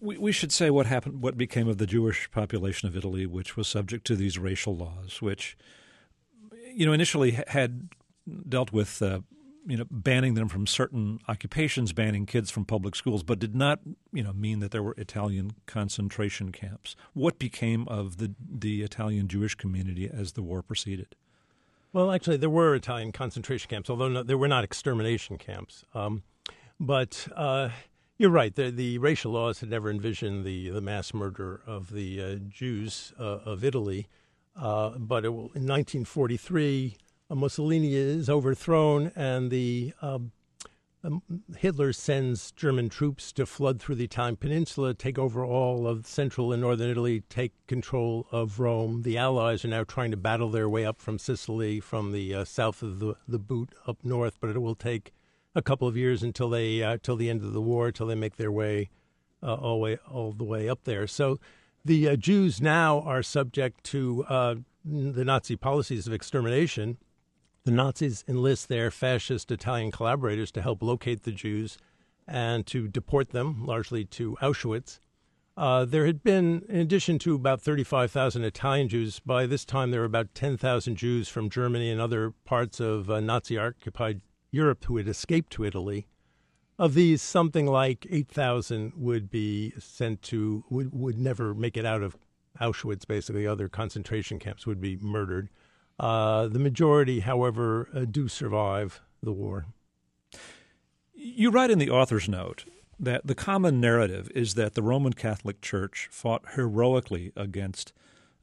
we, 0.00 0.18
we 0.18 0.32
should 0.32 0.50
say 0.50 0.68
what 0.68 0.86
happened, 0.86 1.22
what 1.22 1.38
became 1.38 1.68
of 1.68 1.78
the 1.78 1.86
Jewish 1.86 2.28
population 2.32 2.88
of 2.88 2.96
Italy, 2.96 3.24
which 3.24 3.56
was 3.56 3.68
subject 3.68 4.04
to 4.08 4.16
these 4.16 4.36
racial 4.36 4.76
laws, 4.76 5.22
which, 5.22 5.56
you 6.74 6.84
know, 6.86 6.92
initially 6.92 7.38
had 7.46 7.88
dealt 8.48 8.72
with 8.72 9.00
uh, 9.00 9.20
you 9.66 9.76
know, 9.76 9.84
banning 9.90 10.34
them 10.34 10.48
from 10.48 10.66
certain 10.66 11.20
occupations, 11.28 11.92
banning 11.92 12.26
kids 12.26 12.50
from 12.50 12.64
public 12.64 12.94
schools, 12.96 13.22
but 13.22 13.38
did 13.38 13.54
not, 13.54 13.80
you 14.12 14.22
know, 14.22 14.32
mean 14.32 14.60
that 14.60 14.70
there 14.70 14.82
were 14.82 14.94
Italian 14.98 15.52
concentration 15.66 16.50
camps. 16.52 16.96
What 17.12 17.38
became 17.38 17.86
of 17.88 18.16
the 18.16 18.34
the 18.38 18.82
Italian 18.82 19.28
Jewish 19.28 19.54
community 19.54 20.10
as 20.12 20.32
the 20.32 20.42
war 20.42 20.62
proceeded? 20.62 21.14
Well, 21.92 22.10
actually, 22.10 22.38
there 22.38 22.50
were 22.50 22.74
Italian 22.74 23.12
concentration 23.12 23.68
camps, 23.68 23.90
although 23.90 24.08
no, 24.08 24.22
there 24.22 24.38
were 24.38 24.48
not 24.48 24.64
extermination 24.64 25.36
camps. 25.36 25.84
Um, 25.94 26.22
but 26.80 27.28
uh, 27.36 27.68
you're 28.18 28.30
right. 28.30 28.54
The, 28.54 28.70
the, 28.70 28.98
racial 28.98 29.32
laws 29.32 29.60
had 29.60 29.70
never 29.70 29.90
envisioned 29.90 30.44
the, 30.44 30.70
the 30.70 30.80
mass 30.80 31.12
murder 31.12 31.60
of 31.66 31.92
the 31.92 32.22
uh, 32.22 32.34
Jews 32.48 33.12
uh, 33.18 33.40
of 33.44 33.62
Italy. 33.62 34.08
Uh, 34.56 34.90
but 34.98 35.24
it, 35.24 35.28
in 35.28 35.66
1943, 35.66 36.96
Mussolini 37.34 37.94
is 37.94 38.28
overthrown, 38.28 39.12
and 39.16 39.50
the 39.50 39.92
um, 40.02 40.32
um, 41.04 41.22
Hitler 41.56 41.92
sends 41.92 42.52
German 42.52 42.88
troops 42.88 43.32
to 43.32 43.44
flood 43.44 43.80
through 43.80 43.96
the 43.96 44.04
Italian 44.04 44.36
peninsula, 44.36 44.94
take 44.94 45.18
over 45.18 45.44
all 45.44 45.86
of 45.86 46.06
central 46.06 46.52
and 46.52 46.62
northern 46.62 46.90
Italy, 46.90 47.22
take 47.28 47.52
control 47.66 48.26
of 48.30 48.60
Rome. 48.60 49.02
The 49.02 49.18
Allies 49.18 49.64
are 49.64 49.68
now 49.68 49.82
trying 49.82 50.12
to 50.12 50.16
battle 50.16 50.48
their 50.50 50.68
way 50.68 50.84
up 50.84 51.00
from 51.00 51.18
Sicily, 51.18 51.80
from 51.80 52.12
the 52.12 52.34
uh, 52.34 52.44
south 52.44 52.82
of 52.82 53.00
the, 53.00 53.16
the 53.26 53.38
boot 53.38 53.74
up 53.86 53.98
north, 54.04 54.38
but 54.40 54.50
it 54.50 54.60
will 54.60 54.76
take 54.76 55.12
a 55.54 55.62
couple 55.62 55.88
of 55.88 55.96
years 55.96 56.22
until 56.22 56.48
they 56.48 56.82
uh, 56.82 56.98
till 57.02 57.16
the 57.16 57.28
end 57.28 57.42
of 57.42 57.52
the 57.52 57.60
war, 57.60 57.90
till 57.90 58.06
they 58.06 58.14
make 58.14 58.36
their 58.36 58.52
way 58.52 58.88
uh, 59.42 59.54
all 59.54 59.80
way 59.80 59.98
all 60.08 60.32
the 60.32 60.44
way 60.44 60.68
up 60.68 60.84
there. 60.84 61.06
So 61.06 61.40
the 61.84 62.10
uh, 62.10 62.16
Jews 62.16 62.60
now 62.60 63.00
are 63.00 63.22
subject 63.24 63.82
to 63.84 64.24
uh, 64.28 64.54
the 64.84 65.24
Nazi 65.24 65.56
policies 65.56 66.06
of 66.06 66.12
extermination 66.12 66.98
the 67.64 67.70
Nazis 67.70 68.24
enlist 68.26 68.68
their 68.68 68.90
fascist 68.90 69.50
Italian 69.50 69.90
collaborators 69.90 70.50
to 70.52 70.62
help 70.62 70.82
locate 70.82 71.22
the 71.22 71.32
Jews 71.32 71.78
and 72.26 72.66
to 72.66 72.88
deport 72.88 73.30
them, 73.30 73.64
largely 73.64 74.04
to 74.06 74.36
Auschwitz. 74.40 74.98
Uh, 75.56 75.84
there 75.84 76.06
had 76.06 76.22
been, 76.22 76.62
in 76.68 76.80
addition 76.80 77.18
to 77.18 77.34
about 77.34 77.60
35,000 77.60 78.42
Italian 78.42 78.88
Jews, 78.88 79.20
by 79.20 79.46
this 79.46 79.64
time 79.64 79.90
there 79.90 80.00
were 80.00 80.06
about 80.06 80.34
10,000 80.34 80.96
Jews 80.96 81.28
from 81.28 81.50
Germany 81.50 81.90
and 81.90 82.00
other 82.00 82.32
parts 82.44 82.80
of 82.80 83.10
uh, 83.10 83.20
Nazi 83.20 83.58
occupied 83.58 84.22
Europe 84.50 84.84
who 84.84 84.96
had 84.96 85.08
escaped 85.08 85.52
to 85.52 85.64
Italy. 85.64 86.06
Of 86.78 86.94
these, 86.94 87.20
something 87.20 87.66
like 87.66 88.06
8,000 88.10 88.94
would 88.96 89.30
be 89.30 89.72
sent 89.78 90.22
to, 90.22 90.64
would, 90.70 90.92
would 90.92 91.18
never 91.18 91.54
make 91.54 91.76
it 91.76 91.84
out 91.84 92.02
of 92.02 92.16
Auschwitz, 92.60 93.06
basically, 93.06 93.46
other 93.46 93.68
concentration 93.68 94.38
camps 94.38 94.66
would 94.66 94.80
be 94.80 94.96
murdered. 94.96 95.48
Uh, 95.98 96.48
the 96.48 96.58
majority, 96.58 97.20
however, 97.20 97.88
uh, 97.94 98.04
do 98.10 98.28
survive 98.28 99.00
the 99.22 99.32
war. 99.32 99.66
You 101.14 101.50
write 101.50 101.70
in 101.70 101.78
the 101.78 101.90
author's 101.90 102.28
note 102.28 102.64
that 102.98 103.26
the 103.26 103.34
common 103.34 103.80
narrative 103.80 104.30
is 104.34 104.54
that 104.54 104.74
the 104.74 104.82
Roman 104.82 105.12
Catholic 105.12 105.60
Church 105.60 106.08
fought 106.10 106.42
heroically 106.54 107.32
against 107.36 107.92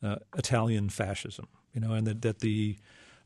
uh, 0.01 0.17
Italian 0.37 0.89
fascism, 0.89 1.47
you 1.73 1.81
know, 1.81 1.93
and 1.93 2.07
that, 2.07 2.21
that 2.21 2.39
the 2.39 2.77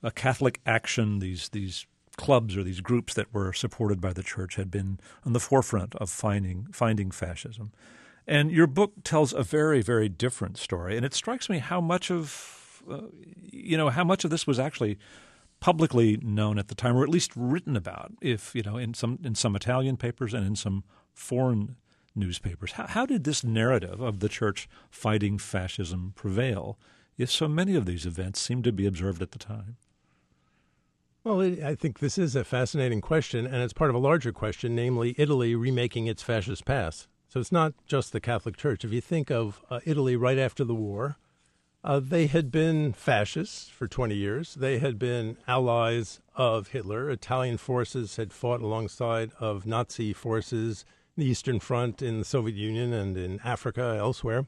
uh, 0.04 0.10
Catholic 0.10 0.60
action, 0.66 1.20
these 1.20 1.50
these 1.50 1.86
clubs 2.18 2.56
or 2.56 2.64
these 2.64 2.82
groups 2.82 3.14
that 3.16 3.34
were 3.34 3.54
supported 3.54 4.00
by 4.00 4.14
the 4.14 4.24
church, 4.24 4.56
had 4.56 4.70
been 4.70 5.00
on 5.26 5.34
the 5.34 5.40
forefront 5.40 5.96
of 5.96 6.10
finding 6.10 6.68
finding 6.72 7.12
fascism. 7.12 7.72
And 8.26 8.52
your 8.52 8.68
book 8.68 8.94
tells 9.04 9.34
a 9.34 9.44
very, 9.44 9.82
very 9.82 10.10
different 10.10 10.58
story, 10.58 10.96
and 10.96 11.06
it 11.06 11.14
strikes 11.14 11.50
me 11.50 11.58
how 11.60 11.82
much 11.82 12.10
of 12.10 12.63
uh, 12.90 13.02
you 13.52 13.78
know, 13.78 13.90
how 13.90 14.04
much 14.04 14.24
of 14.24 14.30
this 14.30 14.48
was 14.48 14.60
actually 14.60 14.98
publicly 15.60 16.18
known 16.22 16.60
at 16.60 16.68
the 16.68 16.76
time, 16.76 16.98
or 16.98 17.04
at 17.04 17.10
least 17.10 17.32
written 17.36 17.76
about, 17.76 18.12
if 18.22 18.54
you 18.54 18.64
know, 18.64 18.78
in 18.78 18.94
some 18.94 19.20
in 19.24 19.36
some 19.36 19.56
Italian 19.56 19.98
papers 19.98 20.34
and 20.34 20.46
in 20.46 20.56
some 20.56 20.84
foreign 21.14 21.76
newspapers. 22.16 22.74
How, 22.74 22.88
how 22.88 23.06
did 23.06 23.24
this 23.24 23.44
narrative 23.44 24.02
of 24.02 24.20
the 24.20 24.30
church 24.30 24.68
fighting 24.90 25.38
fascism 25.38 26.14
prevail 26.16 26.78
if 27.18 27.32
so 27.32 27.48
many 27.48 27.76
of 27.76 27.86
these 27.86 28.06
events 28.06 28.40
seem 28.42 28.62
to 28.64 28.72
be 28.72 28.86
observed 28.86 29.22
at 29.22 29.32
the 29.32 29.40
time? 29.40 29.78
Well, 31.24 31.42
I 31.42 31.76
think 31.76 32.00
this 32.00 32.18
is 32.18 32.36
a 32.36 32.44
fascinating 32.44 33.00
question, 33.00 33.46
and 33.46 33.56
it's 33.58 33.72
part 33.72 33.90
of 33.90 33.96
a 33.96 34.00
larger 34.00 34.34
question, 34.34 34.76
namely 34.76 35.16
Italy 35.18 35.56
remaking 35.56 36.08
its 36.08 36.22
fascist 36.22 36.66
past. 36.66 37.08
So 37.30 37.40
it's 37.40 37.52
not 37.52 37.74
just 37.86 38.12
the 38.12 38.20
Catholic 38.20 38.58
Church. 38.58 38.84
If 38.84 38.92
you 38.92 39.00
think 39.00 39.32
of 39.32 39.62
uh, 39.70 39.80
Italy 39.86 40.18
right 40.18 40.38
after 40.38 40.66
the 40.66 40.76
war, 40.76 41.16
uh, 41.84 42.00
they 42.00 42.28
had 42.28 42.50
been 42.50 42.94
fascists 42.94 43.70
for 43.70 43.88
20 43.88 44.16
years. 44.16 44.56
They 44.56 44.80
had 44.80 44.98
been 44.98 45.38
allies 45.48 46.22
of 46.36 46.70
Hitler. 46.70 47.10
Italian 47.10 47.58
forces 47.58 48.16
had 48.16 48.32
fought 48.32 48.62
alongside 48.62 49.32
of 49.40 49.66
Nazi 49.66 50.14
forces 50.14 50.86
in 51.18 51.24
the 51.24 51.30
Eastern 51.30 51.60
Front 51.60 52.02
in 52.02 52.20
the 52.20 52.26
Soviet 52.26 52.56
Union 52.56 52.94
and 52.94 53.18
in 53.18 53.40
Africa, 53.44 53.98
elsewhere, 54.00 54.46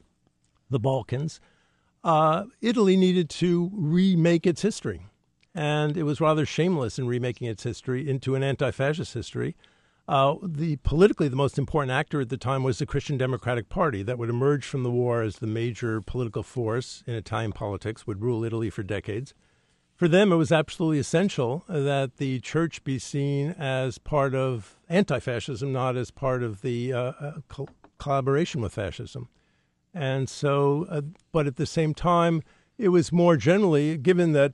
the 0.70 0.80
Balkans. 0.80 1.40
Uh, 2.02 2.44
Italy 2.62 2.96
needed 2.96 3.28
to 3.28 3.70
remake 3.74 4.46
its 4.46 4.62
history. 4.62 5.02
And 5.54 5.96
it 5.96 6.04
was 6.04 6.20
rather 6.20 6.46
shameless 6.46 6.98
in 6.98 7.06
remaking 7.06 7.48
its 7.48 7.64
history 7.64 8.08
into 8.08 8.34
an 8.34 8.42
anti 8.42 8.70
fascist 8.70 9.14
history. 9.14 9.56
Uh, 10.08 10.36
the 10.42 10.76
politically 10.76 11.26
the 11.28 11.34
most 11.36 11.58
important 11.58 11.90
actor 11.90 12.20
at 12.20 12.28
the 12.28 12.36
time 12.36 12.62
was 12.62 12.78
the 12.78 12.86
Christian 12.86 13.18
Democratic 13.18 13.68
Party 13.68 14.04
that 14.04 14.18
would 14.18 14.30
emerge 14.30 14.64
from 14.64 14.84
the 14.84 14.90
war 14.90 15.22
as 15.22 15.36
the 15.36 15.48
major 15.48 16.00
political 16.00 16.44
force 16.44 17.02
in 17.06 17.14
Italian 17.14 17.52
politics, 17.52 18.06
would 18.06 18.22
rule 18.22 18.44
Italy 18.44 18.70
for 18.70 18.84
decades. 18.84 19.34
For 19.96 20.06
them, 20.06 20.30
it 20.30 20.36
was 20.36 20.52
absolutely 20.52 20.98
essential 20.98 21.64
that 21.68 22.18
the 22.18 22.38
church 22.40 22.84
be 22.84 22.98
seen 22.98 23.52
as 23.58 23.98
part 23.98 24.34
of 24.34 24.76
anti-fascism, 24.88 25.72
not 25.72 25.96
as 25.96 26.10
part 26.10 26.42
of 26.42 26.60
the 26.60 26.92
uh, 26.92 26.98
uh, 26.98 27.32
co- 27.48 27.68
collaboration 27.98 28.60
with 28.60 28.74
fascism. 28.74 29.28
And 29.94 30.28
so, 30.28 30.86
uh, 30.90 31.00
but 31.32 31.46
at 31.46 31.56
the 31.56 31.66
same 31.66 31.94
time, 31.94 32.42
it 32.76 32.90
was 32.90 33.10
more 33.10 33.38
generally 33.38 33.96
given 33.96 34.32
that 34.32 34.52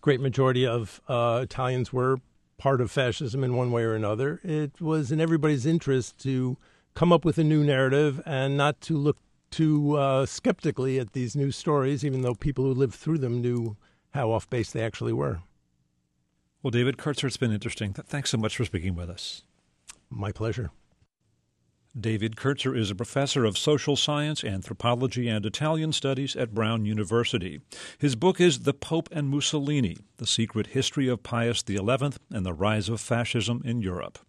great 0.00 0.20
majority 0.20 0.64
of 0.64 1.00
uh, 1.08 1.40
Italians 1.42 1.92
were 1.92 2.20
part 2.60 2.82
of 2.82 2.90
fascism 2.90 3.42
in 3.42 3.56
one 3.56 3.72
way 3.72 3.82
or 3.82 3.94
another. 3.94 4.38
It 4.44 4.80
was 4.80 5.10
in 5.10 5.20
everybody's 5.20 5.64
interest 5.64 6.18
to 6.20 6.58
come 6.94 7.10
up 7.10 7.24
with 7.24 7.38
a 7.38 7.44
new 7.44 7.64
narrative 7.64 8.20
and 8.26 8.56
not 8.56 8.80
to 8.82 8.96
look 8.96 9.16
too 9.50 9.96
uh, 9.96 10.26
skeptically 10.26 10.98
at 11.00 11.12
these 11.12 11.34
new 11.34 11.50
stories, 11.50 12.04
even 12.04 12.20
though 12.20 12.34
people 12.34 12.64
who 12.64 12.74
lived 12.74 12.94
through 12.94 13.18
them 13.18 13.40
knew 13.40 13.76
how 14.10 14.30
off 14.30 14.48
base 14.50 14.70
they 14.70 14.82
actually 14.82 15.14
were. 15.14 15.40
Well, 16.62 16.70
David 16.70 16.98
Kertzer, 16.98 17.24
it's 17.24 17.38
been 17.38 17.50
interesting. 17.50 17.94
Thanks 17.94 18.28
so 18.28 18.36
much 18.36 18.56
for 18.56 18.66
speaking 18.66 18.94
with 18.94 19.08
us. 19.08 19.42
My 20.10 20.30
pleasure. 20.30 20.70
David 21.98 22.36
Kertzer 22.36 22.76
is 22.76 22.92
a 22.92 22.94
professor 22.94 23.44
of 23.44 23.58
social 23.58 23.96
science, 23.96 24.44
anthropology, 24.44 25.28
and 25.28 25.44
Italian 25.44 25.92
studies 25.92 26.36
at 26.36 26.54
Brown 26.54 26.84
University. 26.84 27.60
His 27.98 28.14
book 28.14 28.40
is 28.40 28.60
The 28.60 28.72
Pope 28.72 29.08
and 29.10 29.28
Mussolini 29.28 29.96
The 30.18 30.26
Secret 30.26 30.68
History 30.68 31.08
of 31.08 31.24
Pius 31.24 31.64
XI 31.66 31.78
and 31.78 32.46
the 32.46 32.52
Rise 32.52 32.88
of 32.88 33.00
Fascism 33.00 33.60
in 33.64 33.82
Europe. 33.82 34.20